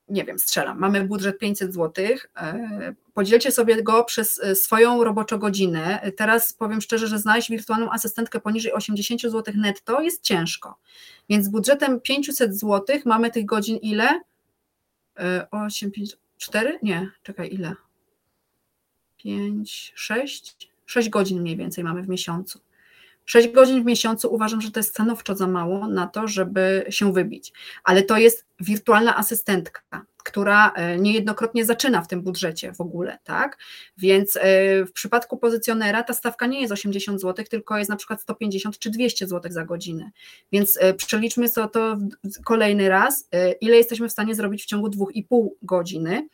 [0.08, 2.04] nie wiem, strzelam, mamy budżet 500 zł,
[2.36, 6.10] e, podzielcie sobie go przez e, swoją roboczą godzinę.
[6.16, 10.78] Teraz powiem szczerze, że znaleźć wirtualną asystentkę poniżej 80 zł netto jest ciężko.
[11.28, 14.20] Więc z budżetem 500 zł mamy tych godzin ile?
[15.50, 16.78] 8, 5, 4?
[16.82, 17.74] Nie, czekaj, ile?
[19.16, 20.68] 5, 6?
[20.86, 22.60] 6 godzin mniej więcej mamy w miesiącu.
[23.24, 27.12] 6 godzin w miesiącu uważam, że to jest stanowczo za mało na to, żeby się
[27.12, 27.52] wybić.
[27.84, 29.80] Ale to jest wirtualna asystentka,
[30.24, 33.58] która e, niejednokrotnie zaczyna w tym budżecie w ogóle, tak?
[33.98, 34.40] Więc e,
[34.84, 38.90] w przypadku pozycjonera ta stawka nie jest 80 zł, tylko jest na przykład 150 czy
[38.90, 40.10] 200 zł za godzinę.
[40.52, 41.96] Więc e, przeliczmy sobie to
[42.44, 43.28] kolejny raz,
[43.60, 46.28] ile jesteśmy w stanie zrobić w ciągu 2,5 godziny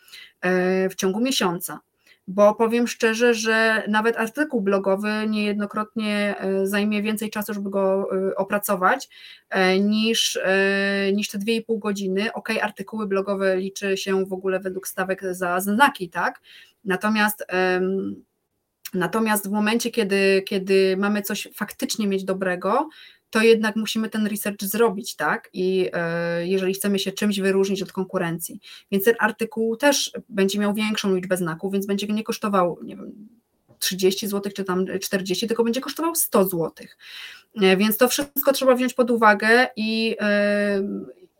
[0.90, 1.80] w ciągu miesiąca
[2.28, 8.34] bo powiem szczerze, że nawet artykuł blogowy niejednokrotnie e, zajmie więcej czasu, żeby go e,
[8.36, 9.08] opracować,
[9.50, 10.38] e, niż,
[11.12, 12.32] niż te 2,5 godziny.
[12.32, 16.40] Ok, artykuły blogowe liczy się w ogóle według stawek za znaki, tak?
[16.84, 17.46] Natomiast
[18.94, 22.88] Natomiast w momencie, kiedy, kiedy mamy coś faktycznie mieć dobrego,
[23.30, 25.50] to jednak musimy ten research zrobić, tak?
[25.52, 25.90] I
[26.40, 28.60] jeżeli chcemy się czymś wyróżnić od konkurencji.
[28.92, 33.28] Więc ten artykuł też będzie miał większą liczbę znaków, więc będzie nie kosztował, nie wiem,
[33.78, 36.72] 30 zł czy tam 40, tylko będzie kosztował 100 zł.
[37.76, 40.16] Więc to wszystko trzeba wziąć pod uwagę i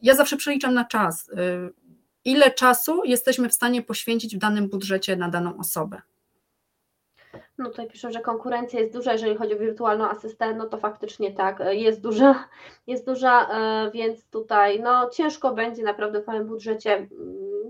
[0.03, 1.31] ja zawsze przeliczam na czas.
[2.25, 6.03] Ile czasu jesteśmy w stanie poświęcić w danym budżecie na daną osobę?
[7.59, 11.33] No tutaj piszę, że konkurencja jest duża, jeżeli chodzi o wirtualną asystę, no to faktycznie
[11.33, 12.49] tak, e, jest duża,
[12.87, 17.09] jest duża, e, więc tutaj no ciężko będzie naprawdę w moim budżecie mm,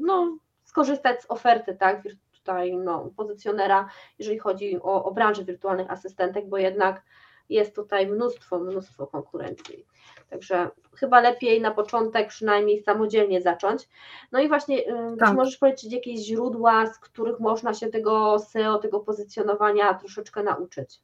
[0.01, 2.03] no, skorzystać z oferty, tak,
[2.33, 3.89] tutaj no, pozycjonera,
[4.19, 7.03] jeżeli chodzi o, o branżę wirtualnych asystentek, bo jednak
[7.51, 9.87] jest tutaj mnóstwo, mnóstwo konkurencji.
[10.31, 13.89] Także chyba lepiej na początek przynajmniej samodzielnie zacząć.
[14.33, 14.83] No i właśnie,
[15.19, 15.29] tak.
[15.29, 21.01] czy możesz powiedzieć jakieś źródła, z których można się tego SEO, tego pozycjonowania troszeczkę nauczyć?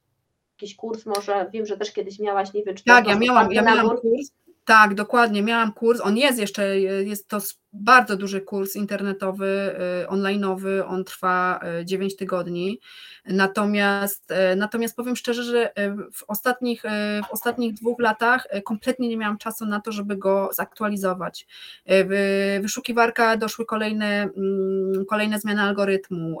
[0.61, 3.61] Jakiś kurs może, wiem, że też kiedyś miałaś, nie wiem, czy Tak, ja miałam, ja
[3.61, 4.31] miałam kurs,
[4.67, 7.37] tak, dokładnie, miałam kurs, on jest jeszcze, jest to
[7.73, 12.79] bardzo duży kurs internetowy, y, onlineowy, on trwa 9 y, tygodni.
[13.25, 15.73] Natomiast, y, natomiast powiem szczerze, że
[16.13, 16.83] w ostatnich,
[17.29, 21.47] w ostatnich dwóch latach kompletnie nie miałam czasu na to, żeby go zaktualizować.
[21.85, 26.39] W wyszukiwarka doszły kolejne, mm, kolejne zmiany algorytmu.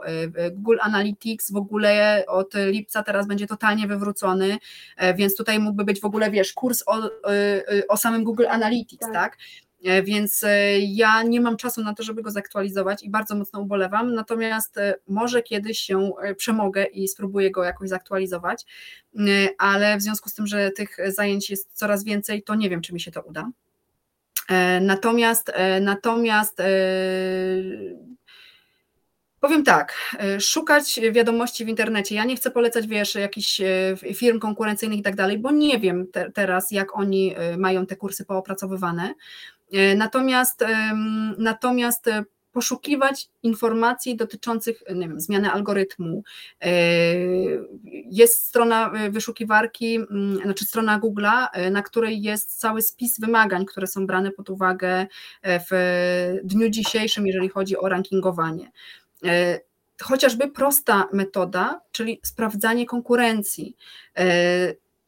[0.51, 4.57] Google Analytics w ogóle od lipca teraz będzie totalnie wywrócony,
[5.15, 7.09] więc tutaj mógłby być w ogóle, wiesz, kurs o,
[7.89, 9.13] o samym Google Analytics, tak?
[9.13, 9.37] tak?
[9.83, 13.59] E, więc e, ja nie mam czasu na to, żeby go zaktualizować i bardzo mocno
[13.59, 18.65] ubolewam, natomiast e, może kiedyś się przemogę i spróbuję go jakoś zaktualizować,
[19.57, 22.93] ale w związku z tym, że tych zajęć jest coraz więcej, to nie wiem, czy
[22.93, 23.49] mi się to uda.
[24.81, 25.51] Natomiast,
[25.81, 26.61] natomiast
[29.39, 29.93] Powiem tak,
[30.39, 32.15] szukać wiadomości w internecie.
[32.15, 33.61] Ja nie chcę polecać, wiesz, jakichś
[34.15, 38.25] firm konkurencyjnych i tak dalej, bo nie wiem te, teraz, jak oni mają te kursy
[38.25, 39.13] poopracowywane.
[39.73, 40.65] E, natomiast,
[41.37, 46.23] natomiast e, poszukiwać informacji dotyczących nie wiem, zmiany algorytmu.
[46.61, 46.71] E,
[48.05, 49.99] jest strona wyszukiwarki,
[50.43, 55.07] znaczy strona Google'a, na której jest cały spis wymagań, które są brane pod uwagę
[55.43, 58.71] w dniu dzisiejszym, jeżeli chodzi o rankingowanie.
[60.01, 63.75] Chociażby prosta metoda, czyli sprawdzanie konkurencji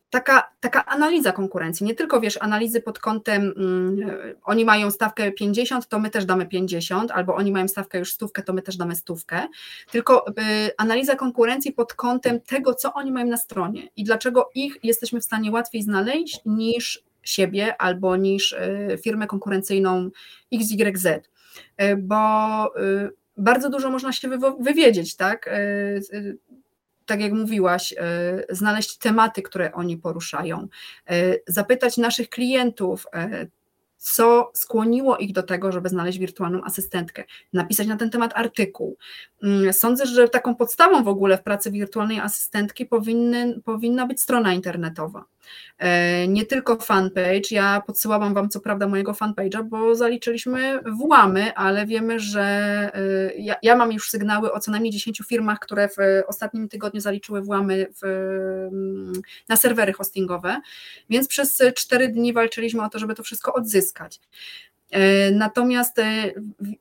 [0.10, 4.12] taka, taka analiza konkurencji, nie tylko wiesz, analizy pod kątem mm,
[4.43, 8.43] oni mają stawkę 50, to my też damy 50, albo oni mają stawkę już stówkę,
[8.43, 9.47] to my też damy stówkę,
[9.91, 10.34] tylko y,
[10.78, 15.26] analiza konkurencji pod kątem tego, co oni mają na stronie i dlaczego ich jesteśmy w
[15.26, 20.10] stanie łatwiej znaleźć niż siebie albo niż y, firmę konkurencyjną
[20.53, 21.22] XYZ, y,
[21.97, 22.16] bo
[22.78, 24.30] y, bardzo dużo można się
[24.60, 25.49] wywiedzieć, tak?
[27.10, 30.68] Tak jak mówiłaś, e, znaleźć tematy, które oni poruszają,
[31.10, 33.47] e, zapytać naszych klientów, e,
[33.97, 38.97] co skłoniło ich do tego, żeby znaleźć wirtualną asystentkę, napisać na ten temat artykuł.
[39.43, 44.53] Mm, sądzę, że taką podstawą w ogóle w pracy wirtualnej asystentki powinny, powinna być strona
[44.53, 45.26] internetowa.
[45.79, 51.85] E, nie tylko fanpage, ja podsyłałam Wam co prawda mojego fanpage'a, bo zaliczyliśmy włamy, ale
[51.85, 52.41] wiemy, że
[52.93, 57.01] e, ja, ja, mam już sygnały o co najmniej 10 firmach, które w ostatnim tygodniu
[57.01, 58.69] zaliczyły włamy w,
[59.49, 60.61] na serwery hostingowe,
[61.09, 64.19] więc przez 4 dni walczyliśmy o to, żeby to wszystko odzyskać.
[64.91, 65.97] E, natomiast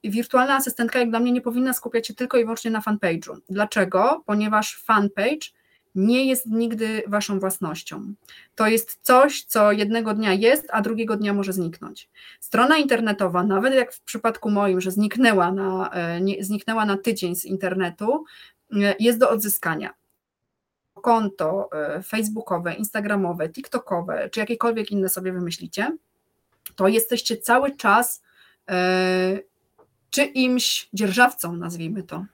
[0.05, 3.37] wirtualna asystentka, jak dla mnie, nie powinna skupiać się tylko i wyłącznie na fanpage'u.
[3.49, 4.23] Dlaczego?
[4.27, 5.58] Ponieważ fanpage
[5.99, 8.15] nie jest nigdy waszą własnością.
[8.55, 12.09] To jest coś, co jednego dnia jest, a drugiego dnia może zniknąć.
[12.41, 17.37] Strona internetowa, nawet jak w przypadku moim, że zniknęła na, e, nie, zniknęła na tydzień
[17.37, 18.25] z internetu,
[18.73, 19.95] e, jest do odzyskania.
[20.95, 25.97] Konto e, facebookowe, instagramowe, tiktokowe, czy jakiekolwiek inne sobie wymyślicie,
[26.77, 28.23] to jesteście cały czas
[30.11, 32.25] czyimś dzierżawcą, nazwijmy to.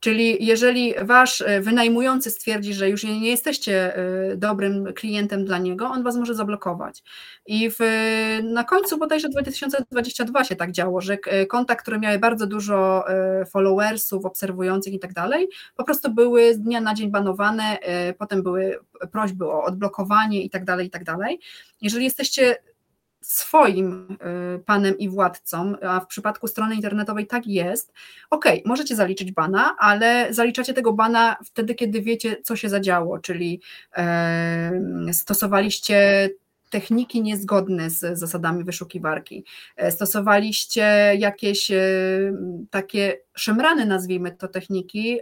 [0.00, 5.86] Czyli jeżeli wasz e, wynajmujący stwierdzi, że już nie jesteście e, dobrym klientem dla niego,
[5.86, 7.02] on was może zablokować.
[7.46, 7.78] I w,
[8.42, 14.24] na końcu bodajże 2022 się tak działo, że konta, które miały bardzo dużo e, followersów,
[14.24, 17.78] obserwujących i tak dalej, po prostu były z dnia na dzień banowane,
[18.18, 18.78] potem były
[19.12, 21.40] prośby o odblokowanie i tak dalej, i tak dalej.
[21.80, 22.56] Jeżeli jesteście
[23.20, 24.16] swoim
[24.56, 27.92] y, panem i władcą, a w przypadku strony internetowej tak jest,
[28.30, 33.60] ok, możecie zaliczyć bana, ale zaliczacie tego bana wtedy, kiedy wiecie, co się zadziało, czyli
[35.12, 36.30] stosowaliście
[36.70, 39.44] techniki niezgodne z zasadami wyszukiwarki,
[39.76, 41.70] e, stosowaliście jakieś
[42.70, 45.20] takie szemrane, nazwijmy to techniki,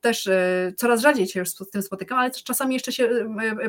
[0.00, 0.28] też
[0.76, 3.08] coraz rzadziej się już z tym spotykam, ale czasami jeszcze się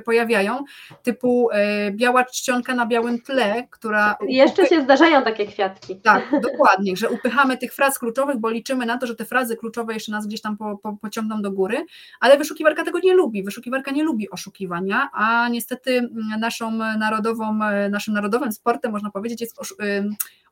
[0.06, 0.64] pojawiają,
[1.04, 1.50] typu
[1.92, 4.16] biała czcionka na białym tle, która...
[4.28, 5.96] Jeszcze się zdarzają takie kwiatki.
[5.96, 9.94] Tak, dokładnie, że upychamy tych fraz kluczowych, bo liczymy na to, że te frazy kluczowe
[9.94, 11.86] jeszcze nas gdzieś tam po, po, pociągną do góry,
[12.20, 13.44] ale wyszukiwarka tego nie lubi.
[13.44, 16.10] Wyszukiwarka nie lubi oszukiwania, a niestety
[16.40, 17.60] naszą narodową,
[17.90, 19.60] naszym narodowym sportem, można powiedzieć, jest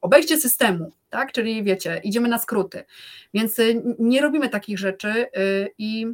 [0.02, 1.32] obejście systemu, tak?
[1.32, 2.84] Czyli wiecie, idziemy na skróty.
[3.34, 6.08] Więc y, nie robimy takich rzeczy y, i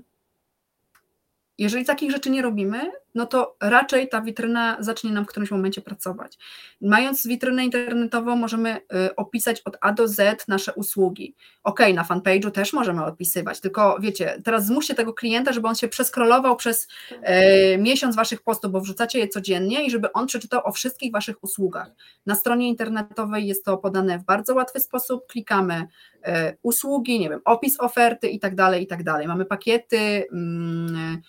[1.57, 5.82] jeżeli takich rzeczy nie robimy, no to raczej ta witryna zacznie nam w którymś momencie
[5.82, 6.38] pracować.
[6.82, 11.36] Mając witrynę internetową, możemy y, opisać od A do Z nasze usługi.
[11.63, 15.88] Ok, na fanpage'u też możemy opisywać, tylko wiecie, teraz zmuście tego klienta, żeby on się
[15.88, 16.88] przeskrolował przez
[17.22, 21.43] e, miesiąc waszych postów, bo wrzucacie je codziennie i żeby on przeczytał o wszystkich waszych
[21.43, 21.88] usługach.
[22.26, 25.88] Na stronie internetowej jest to podane w bardzo łatwy sposób, klikamy
[26.24, 29.28] e, usługi, nie wiem, opis oferty i tak dalej, i tak dalej.
[29.28, 31.22] Mamy pakiety, mm,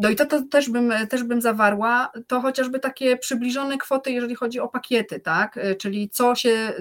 [0.00, 4.34] no i to, to też, bym, też bym zawarła, to chociażby takie przybliżone kwoty, jeżeli
[4.34, 5.58] chodzi o pakiety, tak?
[5.78, 6.72] Czyli co się,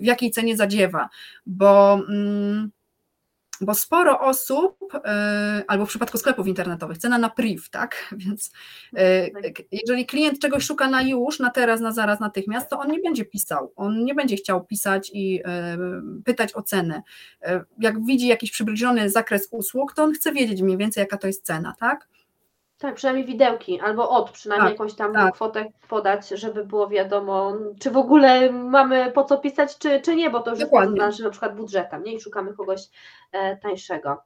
[0.00, 1.08] w jakiej cenie zadziewa,
[1.46, 2.00] bo.
[2.08, 2.70] Mm,
[3.60, 7.96] bo sporo osób, e, albo w przypadku sklepów internetowych, cena na priv, tak?
[8.26, 8.52] Więc
[8.96, 9.28] e,
[9.72, 13.24] jeżeli klient czegoś szuka na już, na teraz, na zaraz, natychmiast, to on nie będzie
[13.24, 15.42] pisał, on nie będzie chciał pisać i
[16.24, 17.02] pytać o cenę.
[17.78, 21.44] Jak widzi jakiś przybliżony zakres usług, to on chce wiedzieć mniej więcej, jaka to jest
[21.44, 22.08] cena, tak?
[22.84, 25.34] Tak, przynajmniej widełki, albo od, przynajmniej tak, jakąś tam tak.
[25.34, 30.30] kwotę podać, żeby było wiadomo, czy w ogóle mamy po co pisać, czy, czy nie,
[30.30, 30.72] bo to już jest
[31.22, 32.12] na przykład budżetem, nie?
[32.12, 32.80] I szukamy kogoś
[33.32, 34.22] e, tańszego.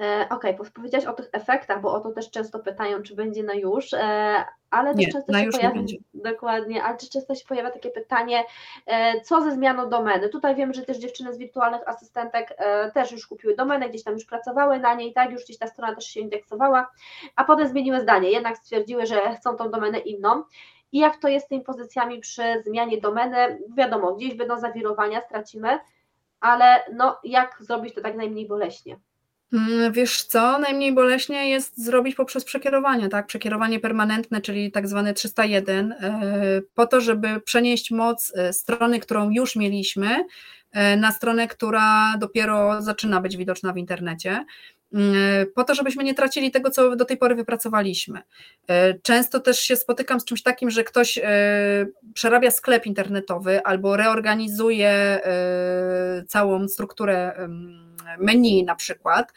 [0.00, 3.54] E, okay, powiedziałaś o tych efektach, bo o to też często pytają, czy będzie na
[3.54, 5.82] już, e, ale też nie, często się pojawia,
[6.14, 8.44] dokładnie, ale też często się pojawia takie pytanie,
[8.86, 10.28] e, co ze zmianą domeny?
[10.28, 12.58] Tutaj wiem, że też dziewczyny z wirtualnych asystentek
[12.94, 15.94] też już kupiły domenę, gdzieś tam już pracowały na niej, tak, już gdzieś ta strona
[15.94, 16.90] też się indeksowała,
[17.36, 20.42] a potem zmieniły zdanie, jednak stwierdziły, że chcą tą domenę inną.
[20.92, 23.58] I jak to jest z tymi pozycjami przy zmianie domeny?
[23.76, 25.78] Wiadomo, gdzieś będą zawirowania, stracimy,
[26.40, 28.96] ale no jak zrobić to tak najmniej boleśnie?
[29.52, 33.26] Mm, wiesz co, najmniej boleśnie jest zrobić poprzez przekierowanie, tak?
[33.26, 39.30] Przekierowanie permanentne, czyli tak zwane 301, e, po to, żeby przenieść moc e, strony, którą
[39.30, 40.24] już mieliśmy,
[40.72, 44.44] e, na stronę, która dopiero zaczyna być widoczna w internecie
[44.94, 45.14] mm,
[45.54, 48.20] po to, żebyśmy nie tracili tego, co do tej pory wypracowaliśmy.
[49.02, 51.18] Często też się spotykam z czymś takim, że ktoś
[52.14, 55.20] przerabia sklep internetowy albo reorganizuje
[56.28, 57.48] całą strukturę
[58.18, 59.32] menu na przykład,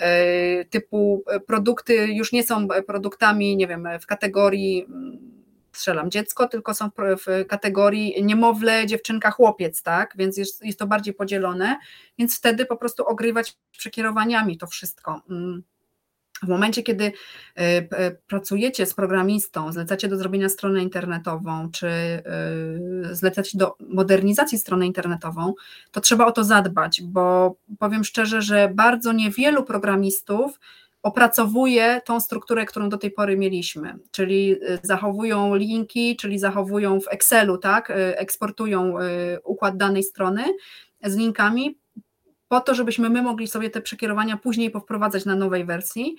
[0.00, 5.32] e, typu produkty już nie są produktami, nie wiem, w kategorii mm,
[5.72, 10.14] strzelam dziecko, tylko są w kategorii niemowlę, dziewczynka, chłopiec, tak?
[10.16, 11.76] Więc jest, jest to bardziej podzielone,
[12.18, 15.22] więc wtedy po prostu ogrywać przekierowaniami to wszystko.
[16.42, 17.12] W momencie, kiedy e,
[17.56, 22.22] e, pracujecie z programistą, zlecacie do zrobienia stronę internetową, czy e,
[23.12, 25.54] zlecacie do modernizacji strony internetową,
[25.90, 30.60] to trzeba o to zadbać, bo powiem szczerze, że bardzo niewielu programistów
[31.02, 37.58] opracowuje tą strukturę, którą do tej pory mieliśmy, czyli zachowują linki, czyli zachowują w Excelu,
[37.58, 38.94] tak, eksportują
[39.44, 40.44] układ danej strony
[41.04, 41.81] z linkami,
[42.52, 46.16] po to, żebyśmy my mogli sobie te przekierowania później powprowadzać na nowej wersji,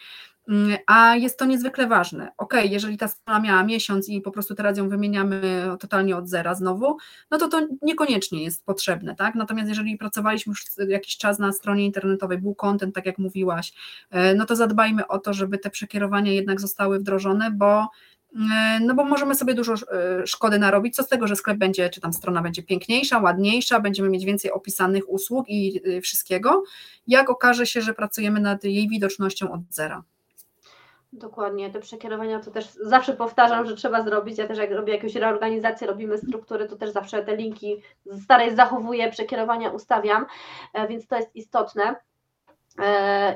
[0.50, 2.32] mm, a jest to niezwykle ważne.
[2.38, 5.42] Ok, jeżeli ta strona miała miesiąc i po prostu teraz ją wymieniamy
[5.80, 6.98] totalnie od zera znowu,
[7.32, 9.36] no to to niekoniecznie jest potrzebne, tak?
[9.36, 13.74] Natomiast jeżeli pracowaliśmy już jakiś czas na stronie internetowej, był content, tak jak mówiłaś,
[14.10, 17.88] e, no to zadbajmy o to, żeby te przekierowania jednak zostały wdrożone, bo
[18.82, 20.96] no bo możemy sobie dużo e, szkody narobić.
[20.96, 24.52] Co z tego, że sklep będzie, czy tam strona będzie piękniejsza, ładniejsza, będziemy mieć więcej
[24.52, 26.64] opisanych usług i e, wszystkiego,
[27.08, 30.04] jak okaże się, że pracujemy nad jej widocznością od zera.
[31.14, 34.38] Dokładnie, te przekierowania to też zawsze powtarzam, że trzeba zrobić.
[34.38, 37.82] Ja też jak robię jakąś reorganizację, robimy struktury, to też zawsze te linki
[38.24, 40.26] starej zachowuję, przekierowania ustawiam,
[40.90, 41.96] więc to jest istotne.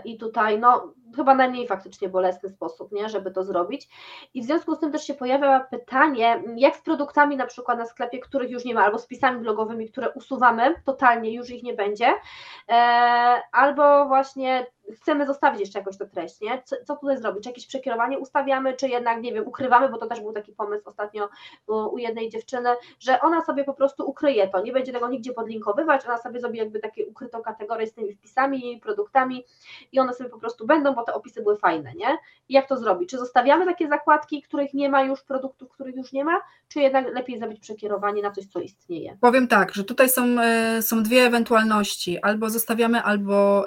[0.05, 3.89] I tutaj no, chyba najmniej faktycznie bolesny sposób, nie, żeby to zrobić.
[4.33, 7.85] I w związku z tym też się pojawia pytanie, jak z produktami na przykład na
[7.85, 11.73] sklepie, których już nie ma, albo z pisami blogowymi, które usuwamy totalnie, już ich nie
[11.73, 12.13] będzie,
[12.69, 12.73] e,
[13.51, 16.61] albo właśnie chcemy zostawić jeszcze jakąś tę treść, nie?
[16.63, 17.43] Co, co, tutaj zrobić?
[17.43, 20.89] Czy jakieś przekierowanie ustawiamy, czy jednak, nie wiem, ukrywamy, bo to też był taki pomysł
[20.89, 21.29] ostatnio
[21.67, 26.05] u jednej dziewczyny, że ona sobie po prostu ukryje to, nie będzie tego nigdzie podlinkowywać,
[26.05, 29.45] ona sobie zrobi jakby takie ukrytą kategorię z tymi wpisami, produktami
[29.91, 32.17] i one sobie po prostu będą bo te opisy były fajne, nie?
[32.49, 33.09] I jak to zrobić?
[33.09, 37.13] Czy zostawiamy takie zakładki, których nie ma już, produktów, których już nie ma, czy jednak
[37.13, 39.17] lepiej zrobić przekierowanie na coś, co istnieje?
[39.21, 43.65] Powiem tak, że tutaj są, e, są dwie ewentualności, albo zostawiamy, albo,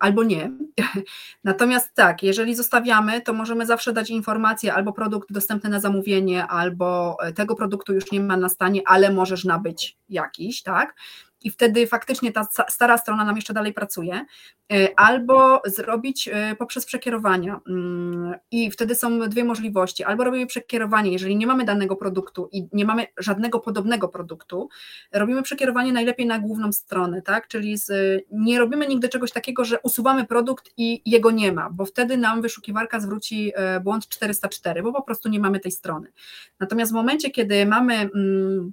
[0.00, 0.50] albo nie.
[1.44, 7.16] Natomiast tak, jeżeli zostawiamy, to możemy zawsze dać informację albo produkt dostępny na zamówienie, albo
[7.34, 10.94] tego produktu już nie ma na stanie, ale możesz nabyć jakiś, tak?
[11.42, 14.24] I wtedy faktycznie ta stara strona nam jeszcze dalej pracuje,
[14.72, 17.60] e, albo zrobić e, poprzez przekierowania.
[17.68, 20.04] Mm, I wtedy są dwie możliwości.
[20.04, 24.68] Albo robimy przekierowanie, jeżeli nie mamy danego produktu i nie mamy żadnego podobnego produktu,
[25.12, 27.48] robimy przekierowanie najlepiej na główną stronę, tak?
[27.48, 27.90] Czyli z,
[28.32, 32.42] nie robimy nigdy czegoś takiego, że usuwamy produkt i jego nie ma, bo wtedy nam
[32.42, 36.12] wyszukiwarka zwróci e, błąd 404, bo po prostu nie mamy tej strony.
[36.60, 38.72] Natomiast w momencie, kiedy mamy mm,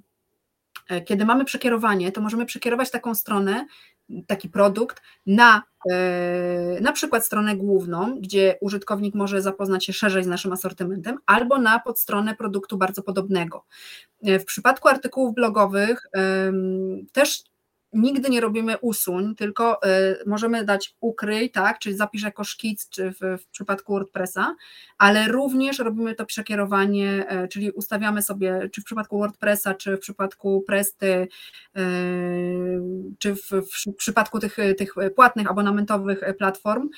[1.04, 3.66] kiedy mamy przekierowanie, to możemy przekierować taką stronę,
[4.26, 10.26] taki produkt na e, na przykład stronę główną, gdzie użytkownik może zapoznać się szerzej z
[10.26, 13.64] naszym asortymentem, albo na podstronę produktu bardzo podobnego.
[14.22, 16.02] E, w przypadku artykułów blogowych
[17.12, 17.44] też
[17.94, 19.88] nigdy nie robimy usuń, tylko y,
[20.26, 24.56] możemy dać ukryj, tak, czyli zapisz jako szkic, czy w, w, przypadku WordPressa,
[24.98, 30.00] ale również robimy to przekierowanie, y, czyli ustawiamy sobie, czy w przypadku WordPressa, czy w
[30.00, 31.28] przypadku Presty,
[31.76, 31.80] y,
[33.18, 36.88] czy w, w, przypadku tych, tych płatnych, abonamentowych platform,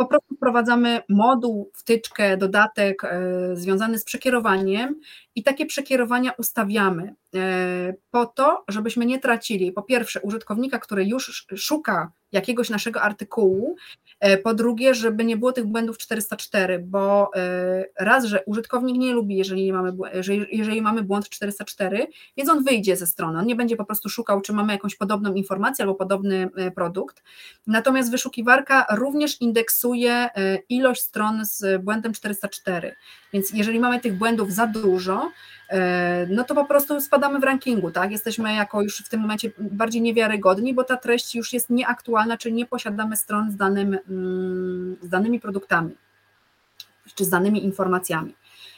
[0.00, 3.02] po prostu wprowadzamy moduł, wtyczkę, dodatek
[3.52, 5.00] związany z przekierowaniem
[5.34, 7.14] i takie przekierowania ustawiamy
[8.10, 13.76] po to, żebyśmy nie tracili po pierwsze użytkownika, który już szuka jakiegoś naszego artykułu,
[14.20, 19.12] e, po drugie, żeby nie było tych błędów 404, bo e, raz, że użytkownik nie
[19.12, 19.92] lubi, jeżeli mamy,
[20.52, 22.06] jeżeli mamy błąd 404,
[22.36, 25.34] więc on wyjdzie ze strony, on nie będzie po prostu szukał, czy mamy jakąś podobną
[25.34, 27.22] informację albo podobny e, produkt,
[27.66, 30.28] natomiast wyszukiwarka również indeksuje
[30.68, 32.94] ilość stron z błędem 404,
[33.32, 35.30] więc jeżeli mamy tych błędów za dużo,
[36.28, 38.10] no to po prostu spadamy w rankingu, tak?
[38.10, 42.54] Jesteśmy jako już w tym momencie bardziej niewiarygodni, bo ta treść już jest nieaktualna, czyli
[42.54, 45.96] nie posiadamy stron z, danym, mm, z danymi produktami
[47.14, 48.34] czy z danymi informacjami.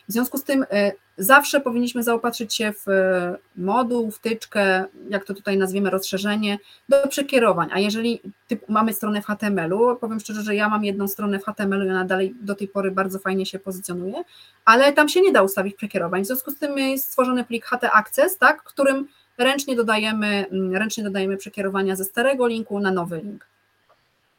[0.08, 5.34] W związku z tym e, zawsze powinniśmy zaopatrzyć się w e, moduł, wtyczkę, jak to
[5.34, 7.68] tutaj nazwiemy, rozszerzenie do przekierowań.
[7.72, 8.20] A jeżeli
[8.68, 12.04] mamy stronę w HTML-u, powiem szczerze, że ja mam jedną stronę w HTML-u i ona
[12.04, 14.24] dalej do tej pory bardzo fajnie się pozycjonuje,
[14.64, 16.22] ale tam się nie da ustawić przekierowań.
[16.24, 21.04] W związku z tym jest stworzony plik HT Access, tak, którym ręcznie dodajemy, mm, ręcznie
[21.04, 23.51] dodajemy przekierowania ze starego linku na nowy link.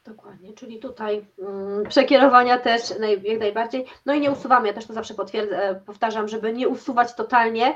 [0.05, 3.85] Dokładnie, czyli tutaj mm, przekierowania też naj, jak najbardziej.
[4.05, 7.75] No i nie usuwamy, ja też to zawsze potwierdzę, e, powtarzam, żeby nie usuwać totalnie,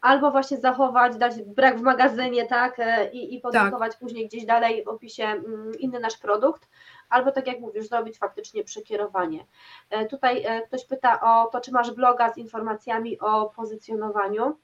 [0.00, 4.00] albo właśnie zachować, dać brak w magazynie, tak, e, i, i podlinkować tak.
[4.00, 6.68] później gdzieś dalej w opisie mm, inny nasz produkt,
[7.08, 9.46] albo tak jak mówisz, zrobić faktycznie przekierowanie.
[9.90, 14.56] E, tutaj ktoś pyta o to, czy masz bloga z informacjami o pozycjonowaniu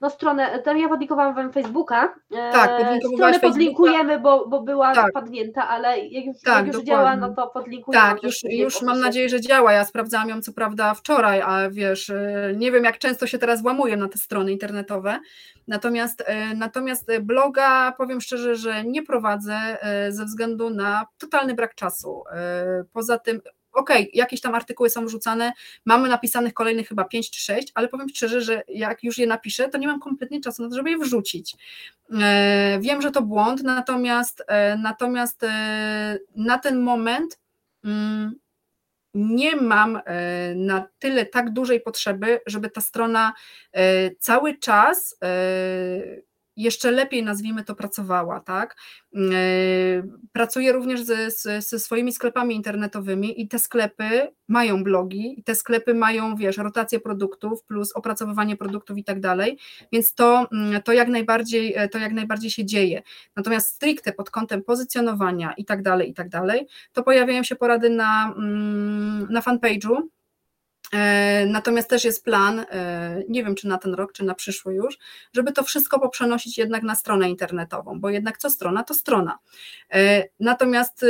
[0.00, 2.82] no stronę, tam ja podlinkowałam Wam Facebooka, e, tak,
[3.14, 5.10] stronę podlinkujemy, bo, bo była tak.
[5.10, 8.04] wpadnięta, ale jak już, tak, jak już działa, no to podlinkujemy.
[8.04, 12.10] Tak, już, już mam nadzieję, że działa, ja sprawdzałam ją co prawda wczoraj, a wiesz,
[12.10, 15.20] e, nie wiem jak często się teraz włamuję na te strony internetowe,
[15.68, 19.78] natomiast, e, natomiast bloga powiem szczerze, że nie prowadzę
[20.10, 22.24] ze względu na totalny brak czasu,
[22.92, 23.40] poza tym
[23.74, 25.52] okej, okay, jakieś tam artykuły są wrzucane,
[25.84, 29.68] mamy napisanych kolejnych chyba 5 czy 6, ale powiem szczerze, że jak już je napiszę,
[29.68, 31.56] to nie mam kompletnie czasu na to, żeby je wrzucić.
[32.22, 37.38] E, wiem, że to błąd, natomiast, e, natomiast e, na ten moment
[37.84, 38.34] mm,
[39.14, 40.00] nie mam
[40.56, 43.32] na tyle tak dużej potrzeby, żeby ta strona
[44.18, 45.18] cały czas
[46.56, 48.76] jeszcze lepiej, nazwijmy to, pracowała, tak?
[49.14, 49.18] E,
[50.32, 51.30] pracuję również ze,
[51.60, 57.64] ze, swoimi sklepami internetowymi i te sklepy mają blogi, te sklepy mają, wiesz, rotację produktów
[57.64, 59.58] plus opracowywanie produktów i tak dalej,
[59.92, 63.02] więc to, mm, to, jak najbardziej, to jak najbardziej się dzieje.
[63.36, 67.90] Natomiast stricte pod kątem pozycjonowania i tak dalej, i tak dalej, to pojawiają się porady
[67.90, 70.13] na, mm, na fanpage'u, E,
[71.46, 74.98] natomiast też jest plan, e, nie wiem czy na ten rok, czy na przyszły już,
[75.32, 79.38] żeby to wszystko poprzenosić jednak na stronę internetową, bo jednak co strona, to strona.
[79.92, 81.04] E, natomiast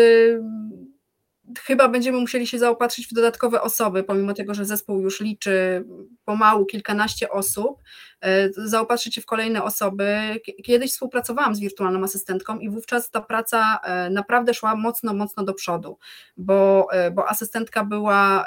[1.60, 5.84] chyba będziemy musieli się zaopatrzyć w dodatkowe osoby, pomimo tego, że zespół już liczy
[6.24, 7.82] pomału kilkanaście osób,
[8.20, 10.40] e, zaopatrzyć się w kolejne osoby.
[10.64, 15.54] Kiedyś współpracowałam z wirtualną asystentką i wówczas ta praca e, naprawdę szła mocno, mocno do
[15.54, 15.98] przodu,
[16.36, 18.44] bo, e, bo asystentka była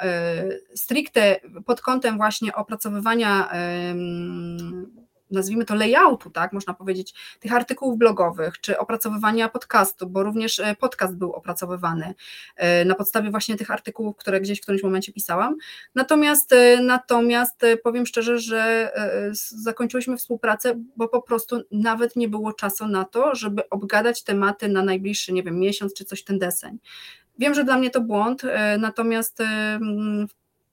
[0.74, 3.50] stricte pod kątem właśnie opracowywania
[5.30, 10.74] nazwijmy to layoutu, tak, można powiedzieć, tych artykułów blogowych, czy opracowywania podcastu, bo również e,
[10.80, 12.14] podcast był opracowywany
[12.56, 15.56] e, na podstawie właśnie tych artykułów, które gdzieś w którymś momencie pisałam.
[15.94, 18.92] Natomiast, e, natomiast powiem szczerze, że
[19.32, 24.82] zakończyliśmy współpracę, bo po prostu nawet nie było czasu na to, żeby obgadać tematy na
[24.82, 26.78] najbliższy, nie wiem, miesiąc czy coś ten deseń.
[27.38, 28.42] Wiem, że dla mnie to błąd,
[28.78, 29.42] natomiast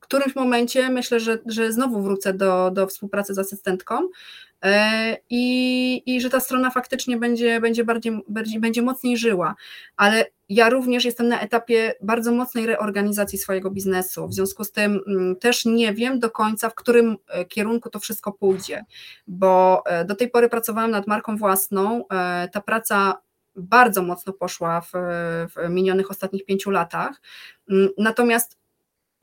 [0.05, 4.09] w którymś momencie myślę, że, że znowu wrócę do, do współpracy z asystentką,
[4.65, 9.55] E, i, i że ta strona faktycznie będzie, będzie, bardziej, bardziej, będzie mocniej żyła.
[9.97, 14.27] Ale ja również jestem na etapie bardzo mocnej reorganizacji swojego biznesu.
[14.27, 17.99] W związku z tym mm, też nie wiem do końca, w którym e, kierunku to
[17.99, 18.85] wszystko pójdzie,
[19.27, 22.05] bo e, do tej pory pracowałam nad marką własną.
[22.51, 23.17] Ta praca
[23.55, 24.91] bardzo mocno poszła w,
[25.55, 27.21] w minionych ostatnich pięciu latach.
[27.69, 28.57] Mm, natomiast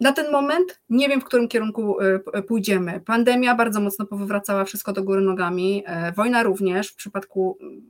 [0.03, 3.01] na ten moment nie wiem, w którym kierunku e, pójdziemy.
[3.01, 7.83] Pandemia bardzo mocno powywracała wszystko do góry nogami, e, wojna również w przypadku mm,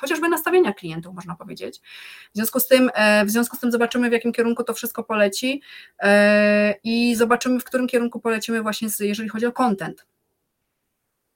[0.00, 1.80] chociażby nastawienia klientów, można powiedzieć.
[2.32, 5.04] W związku z tym, e, w związku z tym zobaczymy, w jakim kierunku to wszystko
[5.04, 5.62] poleci
[6.84, 10.06] i zobaczymy, w którym kierunku polecimy właśnie, jeżeli chodzi o content.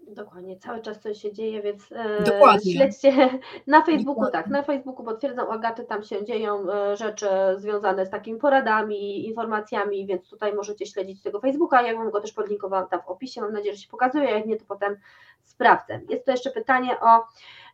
[0.08, 2.72] Dokładnie, cały czas coś się dzieje, więc e, Dokładnie.
[2.72, 3.12] śledźcie
[3.66, 4.32] na Facebooku, Dokładnie.
[4.32, 10.06] tak, na Facebooku potwierdzam Agaty, tam się dzieją e, rzeczy związane z takimi poradami, informacjami,
[10.06, 13.52] więc tutaj możecie śledzić tego Facebooka, ja Wam go też podlinkowałam tam w opisie, mam
[13.52, 14.96] nadzieję, że się pokazuje, jak nie, to potem
[15.44, 16.00] sprawdzę.
[16.08, 17.24] Jest to jeszcze pytanie o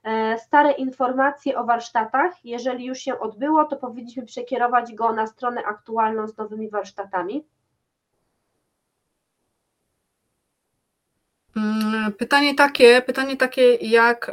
[0.04, 5.62] e, stare informacje o warsztatach, jeżeli już się odbyło, to powinniśmy przekierować go na stronę
[5.64, 7.46] aktualną z nowymi warsztatami.
[12.18, 14.30] Pytanie takie, pytanie takie jak.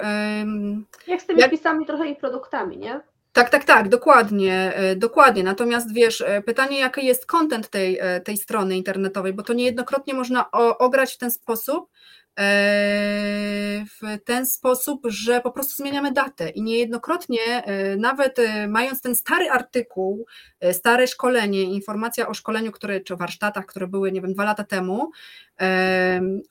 [1.08, 1.52] Jak z tymi jak...
[1.52, 3.02] pisami trochę i produktami, nie?
[3.38, 5.44] Tak, tak, tak, dokładnie, e, dokładnie.
[5.44, 10.14] Natomiast wiesz, e, pytanie, jaki jest kontent tej, e, tej strony internetowej, bo to niejednokrotnie
[10.14, 11.90] można ograć w ten sposób,
[13.86, 17.40] w ten sposób, że po prostu zmieniamy datę i niejednokrotnie,
[17.98, 20.26] nawet mając ten stary artykuł,
[20.72, 24.64] stare szkolenie, informacja o szkoleniu, które, czy o warsztatach, które były, nie wiem, dwa lata
[24.64, 25.12] temu,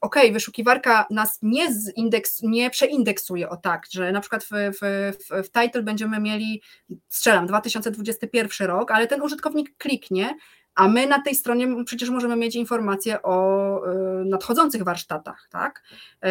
[0.01, 5.47] ok, wyszukiwarka nas nie, zindeks, nie przeindeksuje o tak, że na przykład w, w, w,
[5.47, 6.63] w title będziemy mieli,
[7.09, 10.35] strzelam, 2021 rok, ale ten użytkownik kliknie,
[10.77, 15.83] a my na tej stronie przecież możemy mieć informacje o e, nadchodzących warsztatach, tak?
[16.23, 16.31] E,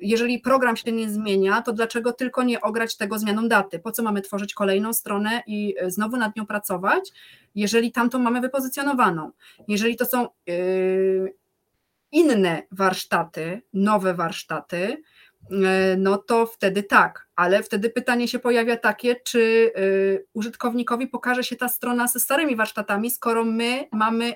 [0.00, 3.78] jeżeli program się nie zmienia, to dlaczego tylko nie ograć tego zmianą daty?
[3.78, 7.12] Po co mamy tworzyć kolejną stronę i e, znowu nad nią pracować,
[7.54, 9.30] jeżeli tamtą mamy wypozycjonowaną?
[9.68, 10.28] Jeżeli to są
[12.12, 15.02] inne warsztaty, nowe warsztaty,
[15.96, 19.80] no to wtedy tak, ale wtedy pytanie się pojawia takie, czy e,
[20.34, 24.34] użytkownikowi pokaże się ta strona ze starymi warsztatami, skoro my mamy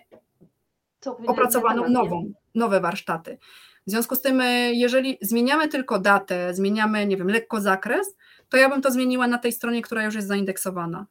[1.26, 3.38] opracowaną nową, nowe warsztaty.
[3.86, 8.16] W związku z tym, e, jeżeli zmieniamy tylko datę, zmieniamy, nie wiem, lekko zakres,
[8.48, 11.06] to ja bym to zmieniła na tej stronie, która już jest zaindeksowana.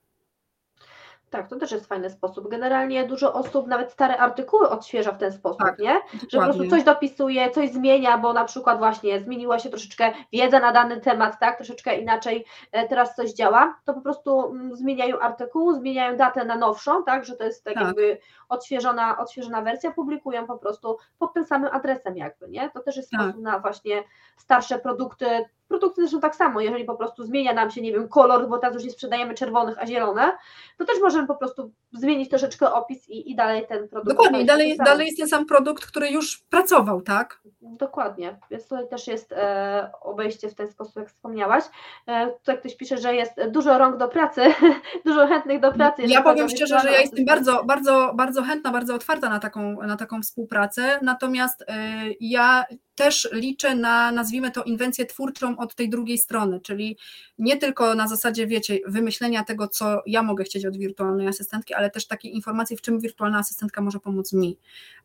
[1.29, 2.47] Tak, to też jest fajny sposób.
[2.47, 5.99] Generalnie dużo osób nawet stare artykuły odświeża w ten sposób, tak, nie?
[6.29, 10.59] Że po prostu coś dopisuje, coś zmienia, bo na przykład właśnie zmieniła się troszeczkę wiedza
[10.59, 11.57] na dany temat, tak?
[11.57, 16.55] Troszeczkę inaczej e, teraz coś działa, to po prostu mm, zmieniają artykuł, zmieniają datę na
[16.55, 17.25] nowszą, tak?
[17.25, 17.83] Że to jest tak, tak.
[17.83, 18.17] jakby
[18.49, 22.69] odświeżona, odświeżona wersja, publikują po prostu pod tym samym adresem jakby, nie?
[22.69, 23.21] To też jest tak.
[23.21, 24.03] sposób na właśnie
[24.37, 28.49] starsze produkty, Produkty zresztą tak samo, jeżeli po prostu zmienia nam się, nie wiem, kolor,
[28.49, 30.37] bo teraz już nie sprzedajemy czerwonych, a zielone,
[30.77, 34.17] to też możemy po prostu zmienić troszeczkę opis i, i dalej ten produkt.
[34.17, 37.41] Dokładnie, dalej, dalej jest ten sam produkt, który już pracował, tak?
[37.61, 41.63] Dokładnie, więc tutaj też jest e, obejście w ten sposób, jak wspomniałaś.
[42.07, 44.41] E, tutaj ktoś pisze, że jest dużo rąk do pracy,
[45.05, 46.01] dużo chętnych do pracy.
[46.07, 49.97] Ja powiem szczerze, że ja jestem bardzo, bardzo, bardzo chętna, bardzo otwarta na taką, na
[49.97, 52.65] taką współpracę, natomiast e, ja
[52.95, 56.97] też liczę na, nazwijmy to, inwencję twórczą od tej drugiej strony, czyli
[57.37, 61.89] nie tylko na zasadzie, wiecie, wymyślenia tego, co ja mogę chcieć od wirtualnej asystentki, ale
[61.89, 64.57] też takiej informacji, w czym wirtualna asystentka może pomóc mi.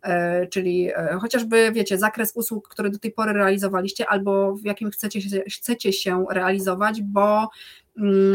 [0.02, 4.90] E, czyli e, chociażby, wiecie, zakres usług, które do tej pory realizowaliście, albo w jakim
[4.90, 5.20] chcecie,
[5.50, 7.50] chcecie się realizować, bo
[7.98, 8.34] mm,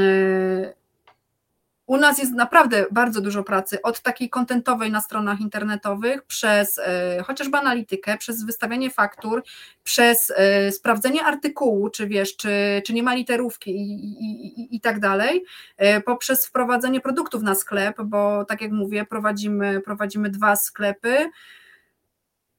[1.90, 7.24] u nas jest naprawdę bardzo dużo pracy, od takiej kontentowej na stronach internetowych, przez e,
[7.24, 9.44] chociażby analitykę, przez wystawianie faktur,
[9.84, 14.82] przez e, sprawdzenie artykułu, czy wiesz, czy, czy nie ma literówki i, i, i, i
[14.82, 15.44] tak dalej,
[15.78, 21.30] e, poprzez wprowadzenie produktów na sklep, bo tak jak mówię, prowadzimy, prowadzimy dwa sklepy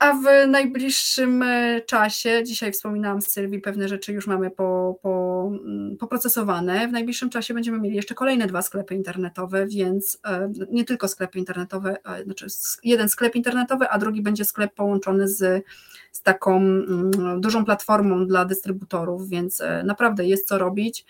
[0.01, 5.44] a w najbliższym e, czasie, dzisiaj wspominałam z Sylwii, pewne rzeczy już mamy po, po,
[5.64, 6.88] mm, poprocesowane.
[6.88, 11.38] W najbliższym czasie będziemy mieli jeszcze kolejne dwa sklepy internetowe, więc e, nie tylko sklepy
[11.38, 12.46] internetowe, znaczy
[12.84, 15.64] jeden sklep internetowy, a drugi będzie sklep połączony z,
[16.12, 21.05] z taką mm, dużą platformą dla dystrybutorów, więc e, naprawdę jest co robić.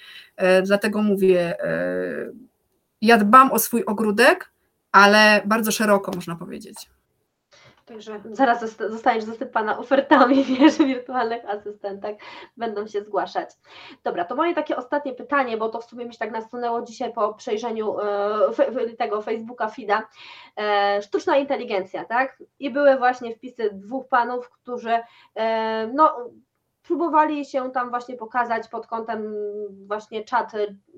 [0.64, 1.56] Dlatego mówię,
[3.00, 4.52] ja dbam o swój ogródek,
[4.92, 6.90] ale bardzo szeroko można powiedzieć.
[7.90, 12.14] Także zaraz zostaniesz zasypana ofertami, wiesz, wirtualnych asystentach
[12.56, 13.50] będą się zgłaszać.
[14.04, 17.12] Dobra, to moje takie ostatnie pytanie, bo to w sumie mi się tak nasunęło dzisiaj
[17.12, 20.08] po przejrzeniu e, tego Facebooka Fida.
[20.56, 22.42] E, sztuczna inteligencja, tak?
[22.58, 24.98] I były właśnie wpisy dwóch panów, którzy
[25.34, 26.30] e, no
[26.82, 29.34] próbowali się tam właśnie pokazać pod kątem
[29.86, 30.52] właśnie czat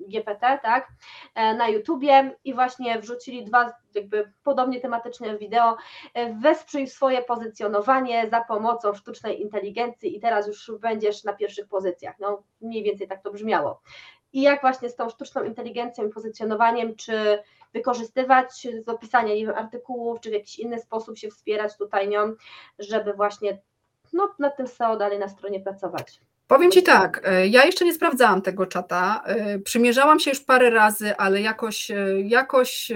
[0.07, 0.87] GPT, tak,
[1.35, 5.77] e, na YouTubie i właśnie wrzucili dwa jakby podobnie tematyczne wideo,
[6.13, 12.15] e, wesprzyj swoje pozycjonowanie za pomocą sztucznej inteligencji i teraz już będziesz na pierwszych pozycjach,
[12.19, 13.81] no mniej więcej tak to brzmiało.
[14.33, 17.43] I jak właśnie z tą sztuczną inteligencją i pozycjonowaniem, czy
[17.73, 22.33] wykorzystywać z opisania nie wiem, artykułów, czy w jakiś inny sposób się wspierać tutaj nią,
[22.79, 23.61] żeby właśnie
[24.13, 26.19] no, nad tym SEO dalej na stronie pracować.
[26.47, 29.23] Powiem Ci tak, e, ja jeszcze nie sprawdzałam tego czata.
[29.25, 32.91] E, przymierzałam się już parę razy, ale jakoś, e, jakoś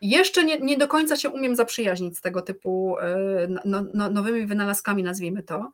[0.00, 2.96] jeszcze nie, nie do końca się umiem zaprzyjaźnić z tego typu
[3.64, 5.70] no, no, nowymi wynalazkami, nazwijmy to.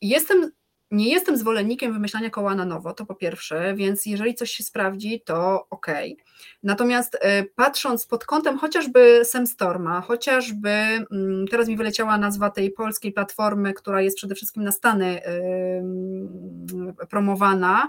[0.00, 0.52] Jestem
[0.94, 5.20] nie jestem zwolennikiem wymyślania koła na nowo, to po pierwsze, więc jeżeli coś się sprawdzi,
[5.20, 5.86] to ok.
[6.62, 13.12] Natomiast e, patrząc pod kątem chociażby Semstorma, chociażby, mm, teraz mi wyleciała nazwa tej polskiej
[13.12, 15.20] platformy, która jest przede wszystkim na Stany
[17.10, 17.88] promowana,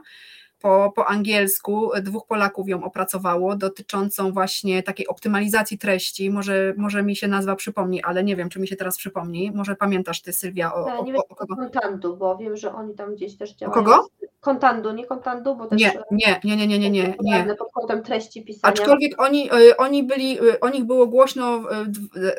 [0.61, 6.29] po, po angielsku, dwóch Polaków ją opracowało, dotyczącą właśnie takiej optymalizacji treści.
[6.29, 9.51] Może, może mi się nazwa przypomni, ale nie wiem, czy mi się teraz przypomni.
[9.51, 11.55] Może pamiętasz ty, Sylwia, o, ja, nie o, o kogo?
[11.55, 13.81] Kontantu, bo wiem, że oni tam gdzieś też działają.
[13.81, 14.07] O kogo?
[14.39, 15.81] Kontandu, nie kontandu, bo też...
[15.81, 17.55] Nie, nie, nie, nie, nie, nie, nie.
[17.57, 18.73] Pod kątem treści pisania.
[18.73, 21.85] Aczkolwiek oni, e, oni byli, e, o nich było głośno e,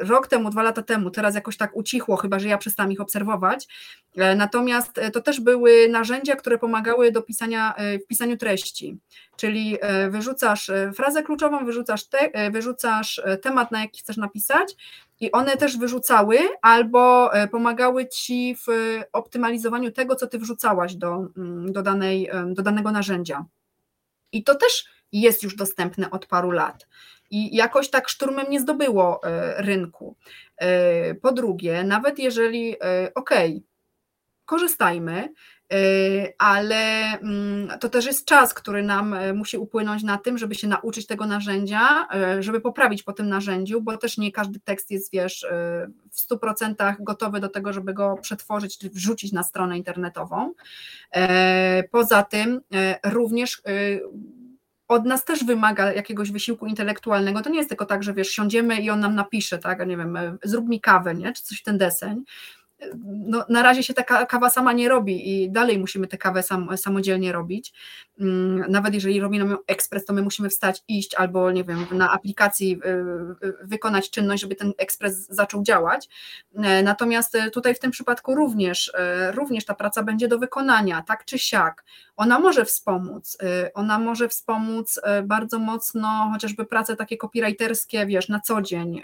[0.01, 3.69] rok temu, dwa lata temu, teraz jakoś tak ucichło, chyba, że ja przestałam ich obserwować.
[4.37, 7.75] Natomiast to też były narzędzia, które pomagały do pisania,
[8.07, 8.99] w pisaniu treści,
[9.37, 9.77] czyli
[10.09, 14.77] wyrzucasz frazę kluczową, wyrzucasz, te, wyrzucasz temat, na jaki chcesz napisać
[15.21, 21.73] i one też wyrzucały albo pomagały ci w optymalizowaniu tego, co ty wrzucałaś do, mm,
[21.73, 23.45] do, danej, do danego narzędzia.
[24.33, 26.87] I to też jest już dostępne od paru lat.
[27.31, 29.21] I jakoś tak szturmem nie zdobyło
[29.57, 30.17] rynku.
[31.23, 32.77] Po drugie, nawet jeżeli,
[33.15, 33.63] okej, okay,
[34.45, 35.29] korzystajmy,
[36.39, 40.69] ale mm, to też jest czas, który nam e, musi upłynąć na tym, żeby się
[40.69, 45.13] nauczyć tego narzędzia, e, żeby poprawić po tym narzędziu, bo też nie każdy tekst jest,
[45.13, 45.49] wiesz, e,
[46.11, 50.53] w 100% gotowy do tego, żeby go przetworzyć czy wrzucić na stronę internetową.
[51.91, 52.61] Poza tym
[53.05, 53.63] również
[54.89, 57.43] od nas też wymaga jakiegoś wysiłku intelektualnego.
[57.43, 60.19] To nie jest tylko tak, że wiesz, siądziemy i on nam napisze, tak, nie wiem,
[60.43, 61.33] zrób mi kawę, nie?
[61.33, 62.25] czy coś w ten deseń
[63.07, 66.77] no, na razie się ta kawa sama nie robi i dalej musimy tę kawę sam,
[66.77, 67.73] samodzielnie robić.
[68.21, 72.13] Mm, nawet jeżeli robi nam ekspres, to my musimy wstać, iść albo nie wiem, na
[72.13, 72.81] aplikacji
[73.43, 76.09] y, y, wykonać czynność, żeby ten ekspres zaczął działać.
[76.55, 81.03] E, natomiast e, tutaj w tym przypadku również, e, również ta praca będzie do wykonania,
[81.03, 81.85] tak czy siak.
[82.17, 83.39] Ona może wspomóc,
[83.75, 89.03] ona może wspomóc bardzo mocno chociażby prace takie copywriterskie, wiesz, na co dzień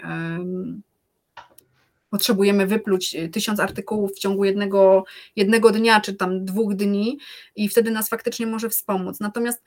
[2.13, 7.19] potrzebujemy wypluć y, tysiąc artykułów w ciągu jednego, jednego dnia, czy tam dwóch dni,
[7.55, 9.19] i wtedy nas faktycznie może wspomóc.
[9.19, 9.63] Natomiast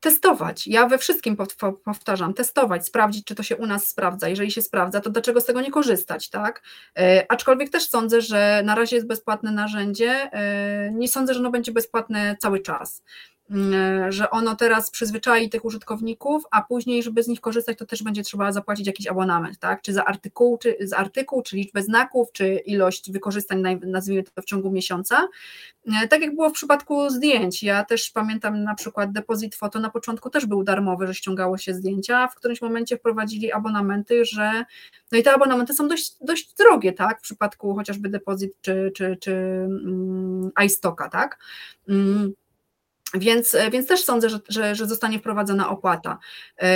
[0.00, 0.66] testować.
[0.66, 1.36] Ja we wszystkim
[1.84, 4.28] powtarzam, testować, sprawdzić, czy to się u nas sprawdza.
[4.28, 6.62] Jeżeli się sprawdza, to dlaczego z tego nie korzystać, tak?
[6.98, 10.10] E, aczkolwiek też sądzę, że na razie jest bezpłatne narzędzie.
[10.32, 13.02] E, nie sądzę, że ono będzie bezpłatne cały czas.
[13.50, 18.02] Mm, że ono teraz przyzwyczai tych użytkowników, a później, żeby z nich korzystać, to też
[18.02, 19.82] będzie trzeba zapłacić jakiś abonament, tak?
[19.82, 24.44] Czy za artykuł, czy za artykuł, czy liczbę znaków, czy ilość wykorzystań, nazwijmy to w
[24.44, 25.28] ciągu miesiąca.
[26.02, 27.62] E, tak jak było w przypadku zdjęć.
[27.62, 31.74] Ja też pamiętam na przykład depozyt foto na początku też był darmowy, że ściągało się
[31.74, 34.64] zdjęcia, w którymś momencie wprowadzili abonamenty, że
[35.12, 37.18] no i te abonamenty są dość, dość drogie, tak?
[37.18, 39.32] W przypadku chociażby depozyt czy, czy, czy
[39.68, 41.38] um, iStocka, tak?
[41.88, 42.32] Um,
[43.14, 46.18] więc, e, więc też sądzę, że, że, że zostanie wprowadzona opłata.
[46.62, 46.68] E,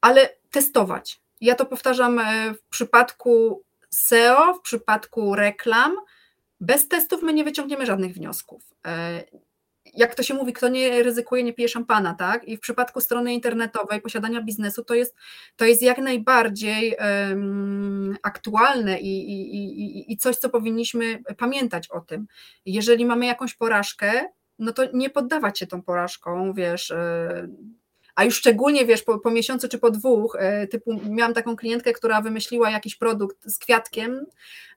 [0.00, 1.20] ale testować.
[1.40, 5.96] Ja to powtarzam e, w przypadku SEO, w przypadku reklam.
[6.60, 8.62] Bez testów my nie wyciągniemy żadnych wniosków.
[9.94, 12.44] Jak to się mówi, kto nie ryzykuje, nie pije szampana, tak?
[12.44, 15.14] I w przypadku strony internetowej, posiadania biznesu, to jest,
[15.56, 16.96] to jest jak najbardziej
[17.28, 22.26] um, aktualne i, i, i, i coś, co powinniśmy pamiętać o tym.
[22.66, 24.26] Jeżeli mamy jakąś porażkę,
[24.58, 27.48] no to nie poddawać się tą porażką, wiesz, e,
[28.14, 31.92] a już szczególnie, wiesz, po, po, miesiącu czy po dwóch, e, typu miałam taką klientkę,
[31.92, 34.26] która wymyśliła jakiś produkt z kwiatkiem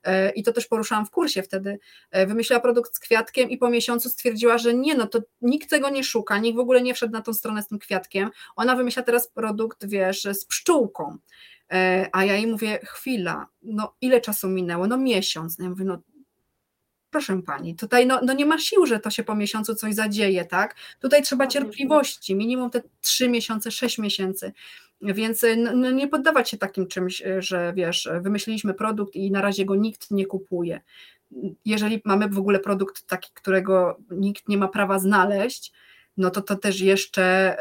[0.04, 1.78] e, i to też poruszałam w kursie wtedy,
[2.12, 6.04] wymyśliła produkt z kwiatkiem i po miesiącu stwierdziła, że nie, no to nikt tego nie
[6.04, 9.28] szuka, nikt w ogóle nie wszedł na tą stronę z tym kwiatkiem, ona wymyśla teraz
[9.28, 11.18] produkt, wiesz, z pszczółką,
[12.12, 14.86] a ja jej mówię, chwila, no ile czasu minęło?
[14.86, 15.58] No miesiąc.
[15.58, 15.98] No ja mówię, no
[17.14, 20.44] proszę pani, tutaj no, no nie ma sił, że to się po miesiącu coś zadzieje,
[20.44, 20.74] tak?
[21.00, 24.52] Tutaj trzeba cierpliwości, minimum te trzy miesiące, sześć miesięcy.
[25.00, 29.64] Więc no, no, nie poddawać się takim czymś, że wiesz, wymyśliliśmy produkt i na razie
[29.64, 30.80] go nikt nie kupuje.
[31.64, 35.72] Jeżeli mamy w ogóle produkt taki, którego nikt nie ma prawa znaleźć,
[36.16, 37.56] no to to też jeszcze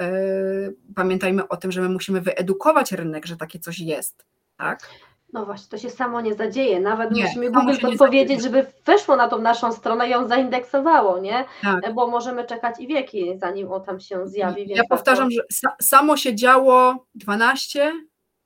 [0.70, 4.26] yy, pamiętajmy o tym, że my musimy wyedukować rynek, że takie coś jest,
[4.58, 4.90] tak?
[5.34, 6.80] No właśnie, to się samo nie zadzieje.
[6.80, 11.46] Nawet nie, musimy Google podpowiedzieć, żeby weszło na tą naszą stronę i ją zaindeksowało, nie?
[11.62, 11.94] Tak.
[11.94, 14.70] Bo możemy czekać i wieki, zanim on tam się zjawi.
[14.70, 15.36] Ja powtarzam, to...
[15.36, 17.94] że samo się działo 12,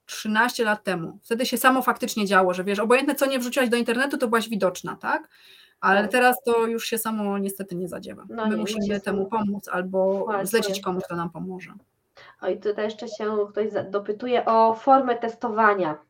[0.05, 1.19] 13 lat temu.
[1.23, 4.49] Wtedy się samo faktycznie działo, że wiesz, obojętne co nie wrzuciłaś do internetu, to byłaś
[4.49, 5.30] widoczna, tak?
[5.80, 6.11] Ale tak.
[6.11, 8.23] teraz to już się samo niestety nie zadziewa.
[8.30, 10.45] No My nie, musimy temu pomóc albo Właśnie.
[10.45, 11.73] zlecić komuś, kto nam pomoże.
[12.41, 16.06] Oj, tutaj jeszcze się ktoś dopytuje o formę testowania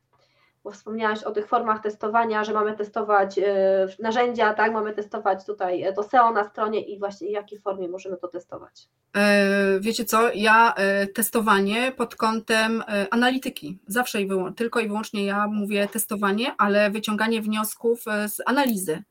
[0.68, 5.85] bo wspomniałaś o tych formach testowania, że mamy testować e, narzędzia, tak, mamy testować tutaj
[5.95, 8.88] to SEO na stronie i właśnie w jakiej formie możemy to testować.
[9.18, 15.48] E, wiecie co, ja e, testowanie pod kątem analityki, zawsze i tylko i wyłącznie ja
[15.48, 19.03] mówię testowanie, ale wyciąganie wniosków z analizy.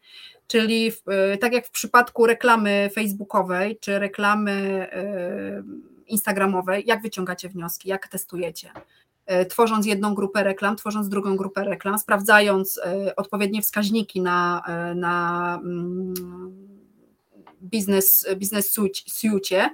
[0.46, 1.02] Czyli w,
[1.40, 4.86] tak jak w przypadku reklamy facebookowej czy reklamy
[6.06, 8.70] instagramowej, jak wyciągacie wnioski, jak testujecie?
[9.26, 14.94] E, tworząc jedną grupę reklam, tworząc drugą grupę reklam, sprawdzając e, odpowiednie wskaźniki na, e,
[14.94, 16.14] na mm,
[17.70, 19.70] biznes, biznes suite,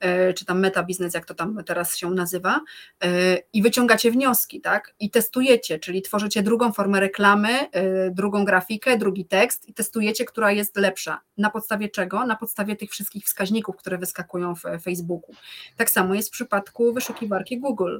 [0.00, 2.60] E, czy tam meta biznes, jak to tam teraz się nazywa,
[3.04, 4.94] e, i wyciągacie wnioski, tak?
[5.00, 10.52] I testujecie, czyli tworzycie drugą formę reklamy, e, drugą grafikę, drugi tekst i testujecie, która
[10.52, 11.20] jest lepsza.
[11.38, 12.26] Na podstawie czego?
[12.26, 15.34] Na podstawie tych wszystkich wskaźników, które wyskakują w Facebooku.
[15.76, 17.98] Tak samo jest w przypadku wyszukiwarki Google.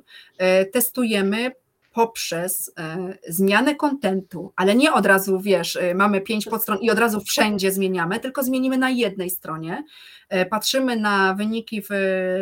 [0.73, 1.53] Testujemy
[2.01, 6.99] poprzez e, zmianę kontentu, ale nie od razu, wiesz, e, mamy pięć podstron i od
[6.99, 9.85] razu wszędzie zmieniamy, tylko zmienimy na jednej stronie.
[10.29, 11.89] E, patrzymy na wyniki w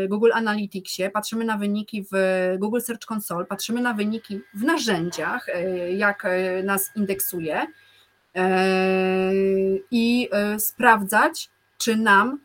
[0.09, 2.17] Google Analyticsie, patrzymy na wyniki w
[2.59, 5.47] Google Search Console, patrzymy na wyniki w narzędziach,
[5.97, 6.27] jak
[6.65, 7.67] nas indeksuje
[9.91, 10.29] i
[10.59, 12.41] sprawdzać, czy nam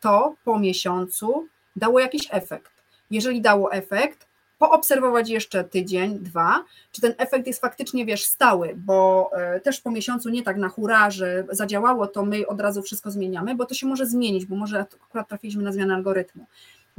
[0.00, 2.72] to po miesiącu dało jakiś efekt.
[3.10, 4.27] Jeżeli dało efekt,
[4.58, 9.90] poobserwować jeszcze tydzień, dwa, czy ten efekt jest faktycznie, wiesz, stały, bo e, też po
[9.90, 13.74] miesiącu nie tak na hura, że zadziałało, to my od razu wszystko zmieniamy, bo to
[13.74, 16.46] się może zmienić, bo może akurat trafiliśmy na zmianę algorytmu.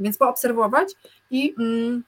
[0.00, 0.88] Więc poobserwować
[1.30, 2.04] i, mm,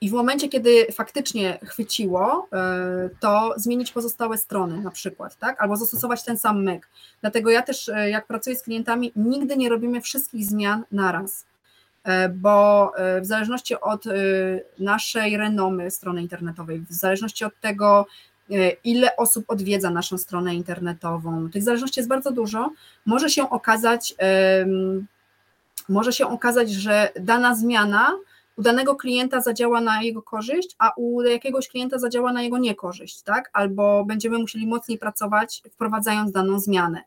[0.00, 5.62] i w momencie, kiedy faktycznie chwyciło, e, to zmienić pozostałe strony na przykład, tak?
[5.62, 6.88] Albo zastosować ten sam myk.
[7.20, 11.44] Dlatego ja też, e, jak pracuję z klientami, nigdy nie robimy wszystkich zmian naraz
[12.34, 14.12] bo e, w zależności od e,
[14.78, 18.06] naszej renomy strony internetowej, w zależności od tego,
[18.84, 22.70] ile osób odwiedza naszą stronę internetową, tych zależności jest bardzo dużo,
[23.06, 24.14] może się okazać,
[25.88, 28.18] może się okazać, że dana zmiana
[28.56, 33.22] u danego klienta zadziała na jego korzyść, a u jakiegoś klienta zadziała na jego niekorzyść,
[33.22, 33.50] tak?
[33.52, 37.02] Albo będziemy musieli mocniej pracować, wprowadzając daną zmianę.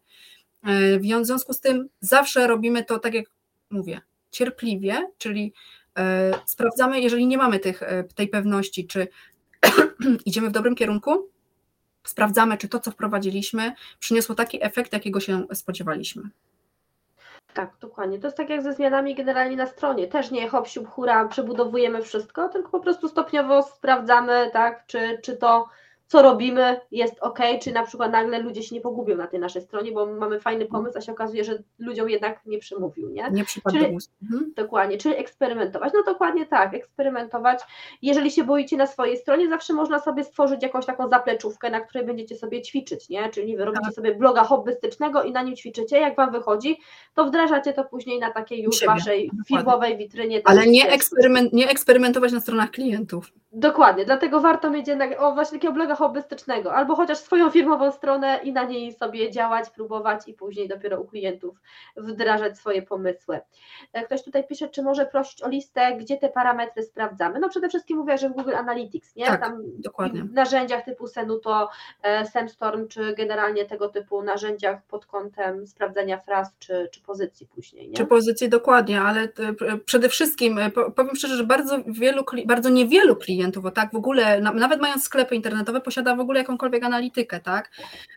[1.00, 3.26] W związku z tym zawsze robimy to, tak jak
[3.70, 4.02] mówię,
[4.36, 5.54] cierpliwie, czyli
[5.98, 9.08] e, sprawdzamy, jeżeli nie mamy tych, e, tej pewności, czy
[10.26, 11.30] idziemy w dobrym kierunku,
[12.04, 16.24] sprawdzamy, czy to, co wprowadziliśmy, przyniosło taki efekt, jakiego się spodziewaliśmy.
[17.54, 18.20] Tak, dokładnie.
[18.20, 20.08] To jest tak jak ze zmianami generalnie na stronie.
[20.08, 25.38] Też nie hop, siup, hura, przebudowujemy wszystko, tylko po prostu stopniowo sprawdzamy, tak, czy, czy
[25.38, 25.70] to
[26.08, 29.62] co robimy, jest ok, czy na przykład nagle ludzie się nie pogubią na tej naszej
[29.62, 33.30] stronie, bo mamy fajny pomysł, a się okazuje, że ludziom jednak nie przemówił, nie?
[33.32, 34.54] Nie przypadł czyli, mhm.
[34.56, 35.94] Dokładnie, czyli eksperymentować.
[35.94, 37.60] No dokładnie tak, eksperymentować.
[38.02, 42.08] Jeżeli się boicie na swojej stronie, zawsze można sobie stworzyć jakąś taką zapleczówkę, na której
[42.08, 43.30] będziecie sobie ćwiczyć, nie?
[43.30, 43.94] Czyli wy robicie tak.
[43.94, 46.80] sobie bloga hobbystycznego i na nim ćwiczycie, jak Wam wychodzi,
[47.14, 50.42] to wdrażacie to później na takiej już Waszej firmowej witrynie.
[50.46, 55.58] Ale nie, eksperyment, nie eksperymentować na stronach klientów Dokładnie, dlatego warto mieć jednak o właśnie
[55.58, 60.34] takiego bloga hobbystycznego, albo chociaż swoją firmową stronę i na niej sobie działać, próbować i
[60.34, 61.58] później dopiero u klientów
[61.98, 63.40] wdrażać swoje pomysły.
[63.94, 67.40] E, ktoś tutaj pisze, czy może prosić o listę, gdzie te parametry sprawdzamy.
[67.40, 69.26] No przede wszystkim mówię, że w Google Analytics, nie?
[69.26, 70.24] Tak, Tam dokładnie.
[70.24, 71.70] W narzędziach typu Senuto,
[72.04, 77.90] e, Semstorm, czy generalnie tego typu narzędziach pod kątem sprawdzania fraz, czy, czy pozycji później.
[77.90, 77.96] Nie?
[77.96, 80.60] Czy pozycji dokładnie, ale e, przede wszystkim
[80.96, 85.04] powiem szczerze, że bardzo wielu, bardzo niewielu klientów klientów, bo tak w ogóle, nawet mając
[85.04, 87.72] sklepy internetowe, posiada w ogóle jakąkolwiek analitykę, tak?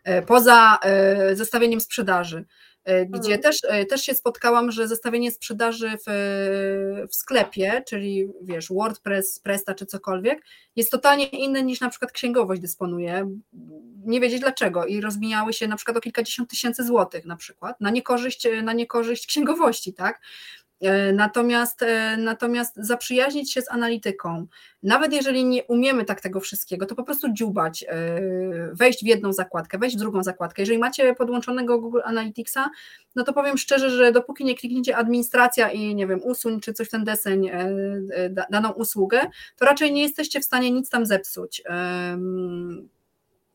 [0.05, 2.45] E, poza e, zestawieniem sprzedaży
[2.85, 3.41] e, gdzie mhm.
[3.41, 9.87] też, też się spotkałam, że zestawienie sprzedaży w, w sklepie, czyli wiesz, WordPress, Presta czy
[9.87, 10.43] cokolwiek,
[10.77, 13.31] jest totalnie inne niż na przykład księgowość dysponuje.
[14.07, 17.91] Nie wiedzieć dlaczego i rozmijały się na przykład o kilkadziesiąt tysięcy złotych na przykład, na
[17.91, 20.21] niekorzyść, na niekorzyść księgowości, tak?
[20.81, 24.47] E, natomiast, e, natomiast zaprzyjaźnić się z analityką,
[24.83, 28.21] nawet jeżeli nie umiemy tak tego wszystkiego, to po prostu dziubać, e,
[28.73, 30.63] wejść w jedną zakładkę, wejść w drugą zakładkę.
[30.63, 32.71] Jeżeli macie podłączonego Google Analyticsa,
[33.17, 36.89] no to powiem szczerze, że dopóki nie klikniecie administracja i nie wiem, usuń czy coś
[36.89, 37.51] w ten deseń
[38.51, 39.21] daną usługę,
[39.57, 41.63] to raczej nie jesteście w stanie nic tam zepsuć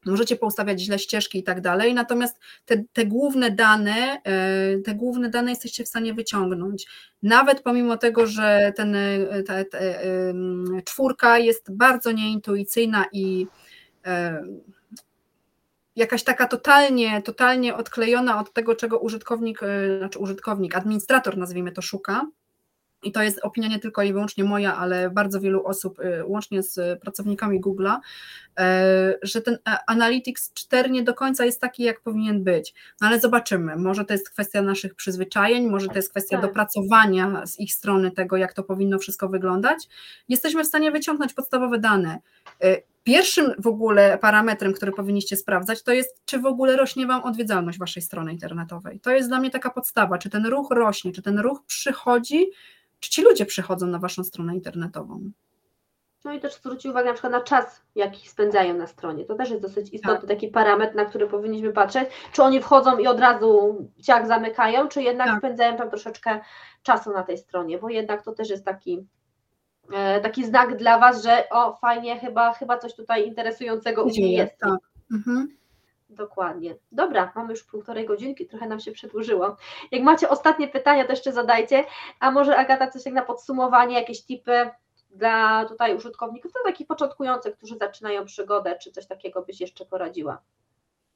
[0.06, 5.30] możecie poustawiać źle ścieżki i tak dalej, natomiast te, te, główne dane, e, te główne
[5.30, 6.86] dane jesteście w stanie wyciągnąć.
[7.24, 9.78] Nawet pomimo tego, że ten, e, ta, ta,
[10.86, 13.48] czwórka jest bardzo nieintuicyjna i
[14.06, 14.44] e,
[15.96, 19.60] jakaś taka totalnie, totalnie odklejona od tego, czego użytkownik,
[19.98, 22.22] znaczy użytkownik, administrator nazwijmy to szuka,
[23.04, 26.64] i to jest opinia nie tylko i wyłącznie moja, ale bardzo wielu osób, y, łącznie
[26.64, 27.98] z pracownikami Google'a,
[28.60, 29.58] e, że ten
[29.88, 32.74] Analytics 4 nie do końca jest taki, jak powinien być.
[33.02, 36.46] No ale zobaczymy, może to jest kwestia naszych przyzwyczajeń, może to jest kwestia tak.
[36.46, 39.88] dopracowania z ich strony tego, jak to powinno wszystko wyglądać.
[40.30, 42.20] Jesteśmy w stanie wyciągnąć podstawowe dane.
[43.04, 47.80] Pierwszym w ogóle parametrem, który powinniście sprawdzać, to jest, czy w ogóle rośnie Wam odwiedzalność
[47.80, 49.00] Waszej strony internetowej.
[49.00, 52.46] To jest dla mnie taka podstawa, czy ten ruch rośnie, czy ten ruch przychodzi,
[53.00, 55.32] czy ci ludzie przychodzą na Waszą stronę internetową.
[56.26, 59.26] No i też zwrócić uwagę na przykład na czas, jaki spędzają na stronie.
[59.26, 60.30] To też jest dosyć istotny tak.
[60.30, 62.10] taki parametr, na który powinniśmy patrzeć.
[62.32, 65.38] Czy oni wchodzą i od razu ciak zamykają, czy jednak tak.
[65.38, 66.40] spędzają tam troszeczkę
[66.84, 69.08] czasu na tej stronie, bo jednak to też jest taki,
[70.24, 74.58] taki znak dla Was, że o fajnie, chyba, chyba coś tutaj interesującego u mnie jest.
[74.60, 74.80] Tak.
[75.12, 75.58] Mhm.
[76.10, 76.76] Dokładnie.
[76.92, 79.58] Dobra, mamy już półtorej godzinki, trochę nam się przedłużyło.
[79.92, 81.84] Jak macie ostatnie pytania, to jeszcze zadajcie.
[82.20, 84.70] A może Agata, coś jak na podsumowanie, jakieś tipy
[85.12, 90.42] dla tutaj użytkowników, to takich początkujących, którzy zaczynają przygodę, czy coś takiego byś jeszcze poradziła?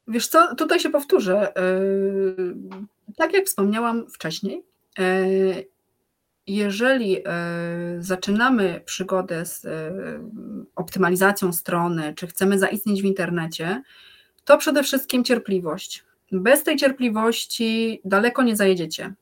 [0.07, 1.53] Wiesz co, tutaj się powtórzę.
[2.37, 2.55] Yy,
[3.17, 4.65] tak jak wspomniałam wcześniej,
[4.97, 5.67] yy,
[6.47, 7.23] jeżeli yy,
[7.99, 9.65] zaczynamy przygodę z
[10.75, 13.81] optymalizacją strony, czy chcemy zaistnieć w internecie,
[14.45, 16.03] to przede wszystkim cierpliwość.
[16.31, 19.13] Bez tej cierpliwości daleko nie zajedziecie.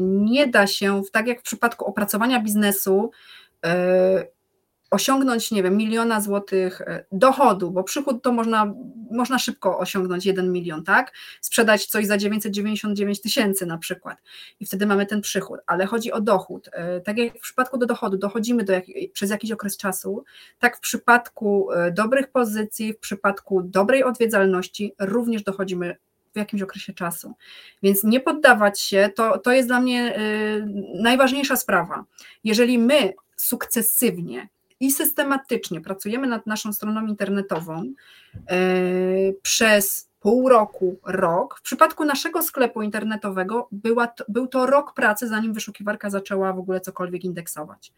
[0.00, 3.10] Nie da się, tak jak w przypadku opracowania biznesu,
[3.64, 4.26] e,
[4.94, 8.74] osiągnąć, nie wiem, miliona złotych e, dochodu, bo przychód to można,
[9.10, 11.12] można szybko osiągnąć jeden milion, tak?
[11.40, 14.18] Sprzedać coś za 999 tysięcy na przykład
[14.60, 16.68] i wtedy mamy ten przychód, ale chodzi o dochód.
[16.72, 20.24] E, tak jak w przypadku do dochodu dochodzimy do jak, przez jakiś okres czasu,
[20.58, 25.96] tak w przypadku e, dobrych pozycji, w przypadku dobrej odwiedzalności również dochodzimy
[26.34, 27.34] w jakimś okresie czasu.
[27.82, 30.18] Więc nie poddawać się, to, to jest dla mnie
[30.94, 32.04] najważniejsza sprawa.
[32.44, 34.48] Jeżeli my sukcesywnie
[34.84, 37.82] i systematycznie pracujemy nad naszą stroną internetową
[38.50, 38.56] e,
[39.42, 41.58] przez pół roku, rok.
[41.58, 46.58] W przypadku naszego sklepu internetowego była to, był to rok pracy, zanim wyszukiwarka zaczęła w
[46.58, 47.92] ogóle cokolwiek indeksować.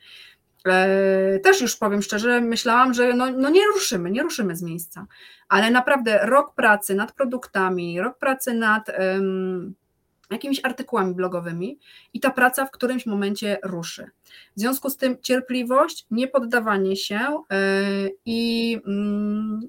[0.67, 5.07] E, też już powiem szczerze, myślałam, że no, no nie ruszymy, nie ruszymy z miejsca,
[5.49, 9.75] ale naprawdę rok pracy nad produktami, rok pracy nad um,
[10.31, 11.79] jakimiś artykułami blogowymi
[12.15, 14.11] i ta praca w którymś momencie ruszy.
[14.57, 17.63] W związku z tym cierpliwość, niepoddawanie się e,
[18.25, 19.69] i mm,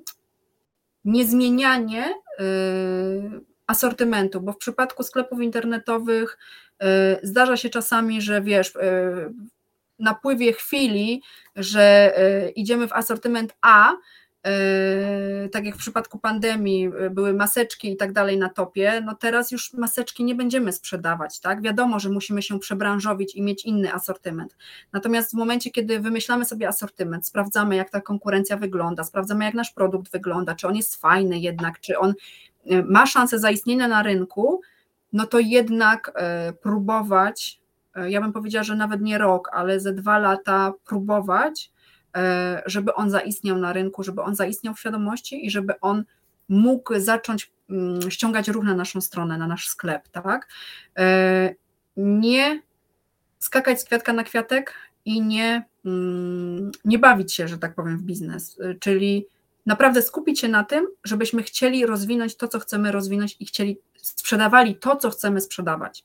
[1.05, 2.43] niezmienianie e,
[3.67, 6.37] asortymentu, bo w przypadku sklepów internetowych
[6.79, 8.73] e, zdarza się czasami, że wiesz,
[9.99, 11.21] na pływie chwili,
[11.55, 12.13] że
[12.55, 13.91] idziemy w asortyment A,
[15.51, 19.51] tak jak w przypadku pandemii yy, były maseczki i tak dalej na topie, no teraz
[19.51, 21.61] już maseczki nie będziemy sprzedawać, tak?
[21.61, 24.57] Wiadomo, że musimy się przebranżowić i mieć inny asortyment.
[24.93, 29.71] Natomiast w momencie, kiedy wymyślamy sobie asortyment, sprawdzamy, jak ta konkurencja wygląda, sprawdzamy, jak nasz
[29.71, 32.13] produkt wygląda, czy on jest fajny jednak, czy on
[32.65, 34.61] yy, ma szansę zaistnienia na rynku,
[35.13, 36.11] no to jednak
[36.61, 37.61] próbować,
[38.07, 41.76] ja bym powiedziała, że nawet nie rok, ale ze dwa lata próbować e,
[42.65, 46.03] żeby on zaistniał na rynku, żeby on zaistniał w świadomości i żeby on
[46.49, 50.47] mógł zacząć mm, ściągać ruch na naszą stronę, na nasz sklep, tak?
[50.97, 51.55] E,
[51.97, 52.61] nie
[53.39, 54.73] skakać z kwiatka na kwiatek
[55.05, 59.25] i nie, mm, nie bawić się, że tak powiem, w biznes, czyli
[59.67, 64.75] naprawdę skupić się na tym, żebyśmy chcieli rozwinąć to, co chcemy rozwinąć i chcieli sprzedawali
[64.75, 66.03] to, co chcemy sprzedawać.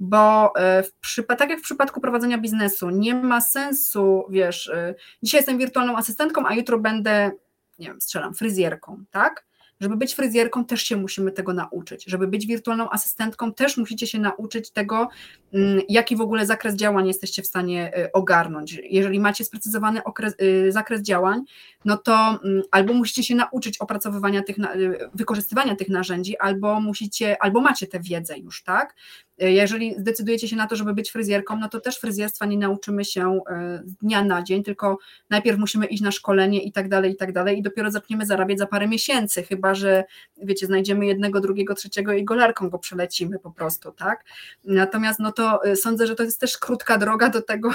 [0.00, 0.92] Bo e, w
[1.38, 6.46] tak jak w przypadku prowadzenia biznesu, nie ma sensu, wiesz, e, dzisiaj jestem wirtualną asystentką,
[6.46, 7.30] a jutro będę,
[7.78, 9.49] nie wiem, strzelam, fryzjerką, tak?
[9.80, 12.04] Żeby być fryzjerką, też się musimy tego nauczyć.
[12.06, 15.08] Żeby być wirtualną asystentką, też musicie się nauczyć tego,
[15.54, 18.80] mm, jaki w ogóle zakres działań jesteście w stanie y, ogarnąć.
[18.90, 21.42] Jeżeli macie sprecyzowany okres, y, zakres działań,
[21.84, 27.42] no to mm, albo musicie się nauczyć opracowywania tych, y, wykorzystywania tych narzędzi, albo musicie,
[27.42, 28.94] albo macie tę wiedzę już, tak?
[29.40, 33.40] Jeżeli zdecydujecie się na to, żeby być fryzjerką, no to też fryzjerstwa nie nauczymy się
[33.50, 34.98] e, z dnia na dzień, tylko
[35.30, 38.58] najpierw musimy iść na szkolenie i tak dalej, i tak dalej, i dopiero zaczniemy zarabiać
[38.58, 40.04] za parę miesięcy, chyba że,
[40.42, 44.24] wiecie, znajdziemy jednego, drugiego, trzeciego i golarką go przelecimy po prostu, tak?
[44.64, 47.70] Natomiast no to e, sądzę, że to jest też krótka droga do tego,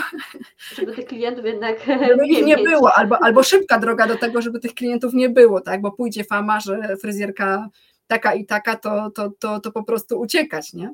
[0.76, 1.88] żeby tych klientów jednak
[2.26, 5.82] ich nie było, albo, albo szybka droga do tego, żeby tych klientów nie było, tak?
[5.82, 7.70] Bo pójdzie fama, że fryzjerka
[8.08, 10.94] taka i taka, to, to, to, to po prostu uciekać, nie?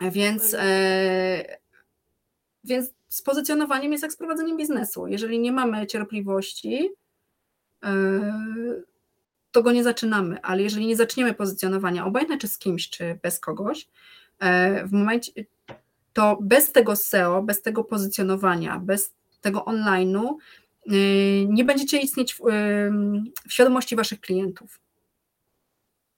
[0.00, 1.58] Więc, e,
[2.64, 5.06] więc z pozycjonowaniem jest jak z prowadzeniem biznesu.
[5.06, 6.90] Jeżeli nie mamy cierpliwości,
[7.84, 7.90] e,
[9.52, 13.40] to go nie zaczynamy, ale jeżeli nie zaczniemy pozycjonowania, obojętnie czy z kimś, czy bez
[13.40, 13.88] kogoś,
[14.38, 15.32] e, w momencie,
[16.12, 20.34] to bez tego SEO, bez tego pozycjonowania, bez tego online'u,
[21.48, 22.40] nie będziecie istnieć w,
[23.48, 24.80] w świadomości waszych klientów.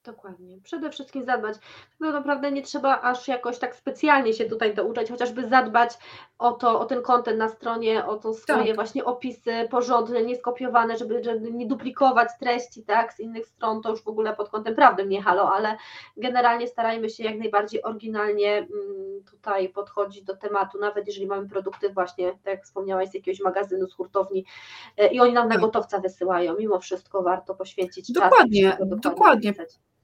[0.08, 0.58] Dokładnie.
[0.62, 1.56] Przede wszystkim zadbać.
[2.00, 5.90] No naprawdę nie trzeba aż jakoś tak specjalnie się tutaj douczać, chociażby zadbać
[6.38, 8.74] o to, o ten kontent na stronie, o to swoje tak.
[8.74, 14.02] właśnie opisy porządne, nieskopiowane, żeby, żeby nie duplikować treści tak, z innych stron, to już
[14.02, 15.76] w ogóle pod kątem prawdy nie halo, ale
[16.16, 21.90] generalnie starajmy się jak najbardziej oryginalnie mm, tutaj podchodzić do tematu, nawet jeżeli mamy produkty
[21.90, 24.44] właśnie, tak jak wspomniałaś, z jakiegoś magazynu, z hurtowni
[24.96, 25.60] e, i oni nam na tak.
[25.60, 28.78] gotowca wysyłają, mimo wszystko warto poświęcić dokładnie, czas.
[28.78, 29.52] Dokładnie, dokładnie.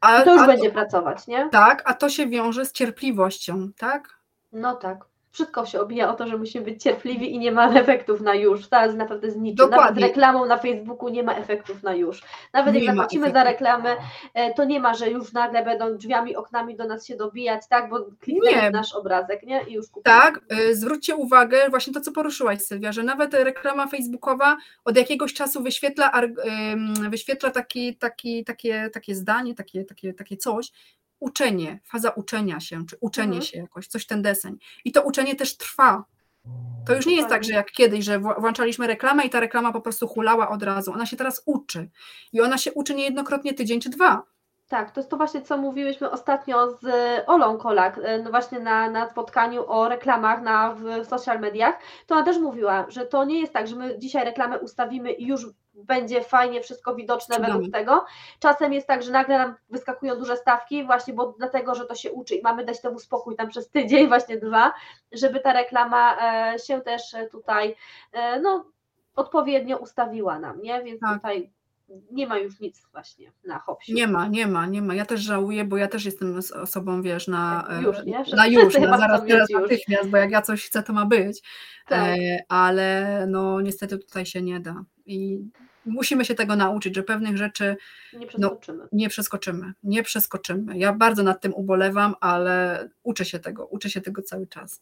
[0.05, 1.49] A, to już będzie to, pracować, nie?
[1.51, 4.09] Tak, a to się wiąże z cierpliwością, tak?
[4.53, 5.05] No tak
[5.35, 8.69] wszystko się obija o to, że musimy być cierpliwi i nie ma efektów na już.
[8.69, 9.57] To jest naprawdę z niczym.
[9.57, 9.85] Dokładnie.
[9.85, 12.23] Nawet z reklamą na Facebooku nie ma efektów na już.
[12.53, 13.97] Nawet nie jak zapłacimy za reklamę,
[14.35, 17.89] e, to nie ma, że już nagle będą drzwiami, oknami do nas się dobijać, tak?
[17.91, 19.63] Bo klikniemy nasz obrazek, nie?
[19.69, 20.17] I już kupimy.
[20.17, 25.35] Tak, e, zwróćcie uwagę, właśnie to, co poruszyłaś, Sylwia, że nawet reklama facebookowa od jakiegoś
[25.35, 26.13] czasu wyświetla,
[27.11, 30.73] wyświetla taki, taki, takie, takie zdanie, takie, takie, takie coś,
[31.25, 33.43] uczenie, faza uczenia się, czy uczenie mhm.
[33.43, 34.59] się jakoś, coś ten deseń.
[34.85, 36.05] I to uczenie też trwa.
[36.87, 39.81] To już nie jest tak, że jak kiedyś, że włączaliśmy reklamę i ta reklama po
[39.81, 40.93] prostu hulała od razu.
[40.93, 41.91] Ona się teraz uczy.
[42.33, 44.23] I ona się uczy niejednokrotnie tydzień czy dwa.
[44.69, 46.87] Tak, to jest to właśnie, co mówiłyśmy ostatnio z
[47.27, 52.15] Olą Kolak, e, no właśnie na, na spotkaniu o reklamach na, w social mediach, to
[52.15, 55.47] ona też mówiła, że to nie jest tak, że my dzisiaj reklamę ustawimy i już
[55.75, 57.55] będzie fajnie wszystko widoczne Cudownie.
[57.55, 58.05] według tego.
[58.39, 62.13] Czasem jest tak, że nagle nam wyskakują duże stawki, właśnie bo dlatego, że to się
[62.13, 64.73] uczy i mamy dać temu spokój tam przez tydzień, właśnie dwa,
[65.13, 66.17] żeby ta reklama
[66.53, 67.77] e, się też tutaj
[68.13, 68.65] e, no,
[69.17, 70.83] odpowiednio ustawiła nam, nie?
[70.83, 71.15] Więc tak.
[71.15, 71.51] tutaj
[72.11, 73.93] nie ma już nic właśnie na hopsiu.
[73.93, 74.95] Nie ma, nie ma, nie ma.
[74.95, 78.25] Ja też żałuję, bo ja też jestem osobą, wiesz, na tak, już, nie?
[78.37, 81.43] na już, na zaraz teraz natychmiast, bo jak ja coś chcę, to ma być.
[81.89, 82.19] Tak.
[82.19, 84.85] E, ale no niestety tutaj się nie da.
[85.07, 85.49] I
[85.87, 87.77] musimy się tego nauczyć, że pewnych rzeczy
[88.13, 88.79] nie przeskoczymy.
[88.79, 89.73] No, nie przeskoczymy.
[89.83, 90.79] Nie przeskoczymy.
[90.79, 94.81] Ja bardzo nad tym ubolewam, ale uczę się tego, uczę się tego cały czas.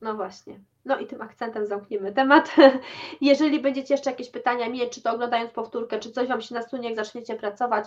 [0.00, 0.60] No właśnie.
[0.84, 2.56] No i tym akcentem zamkniemy temat.
[3.20, 6.88] Jeżeli będziecie jeszcze jakieś pytania mieć, czy to oglądając powtórkę, czy coś Wam się nasunie,
[6.88, 7.84] jak zaczniecie pracować,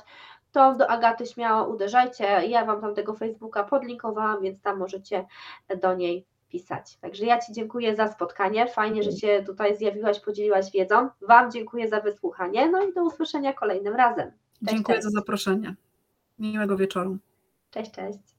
[0.51, 2.23] to do Agaty śmiało uderzajcie.
[2.23, 5.25] Ja Wam tam tego Facebooka podlinkowałam, więc tam możecie
[5.81, 6.97] do niej pisać.
[6.97, 8.67] Także ja Ci dziękuję za spotkanie.
[8.67, 11.09] Fajnie, że się tutaj zjawiłaś, podzieliłaś wiedzą.
[11.21, 12.69] Wam dziękuję za wysłuchanie.
[12.69, 14.31] No i do usłyszenia kolejnym razem.
[14.31, 15.07] Cześć, dziękuję cześć.
[15.07, 15.75] za zaproszenie.
[16.39, 17.17] Miłego wieczoru.
[17.71, 18.32] Cześć, cześć.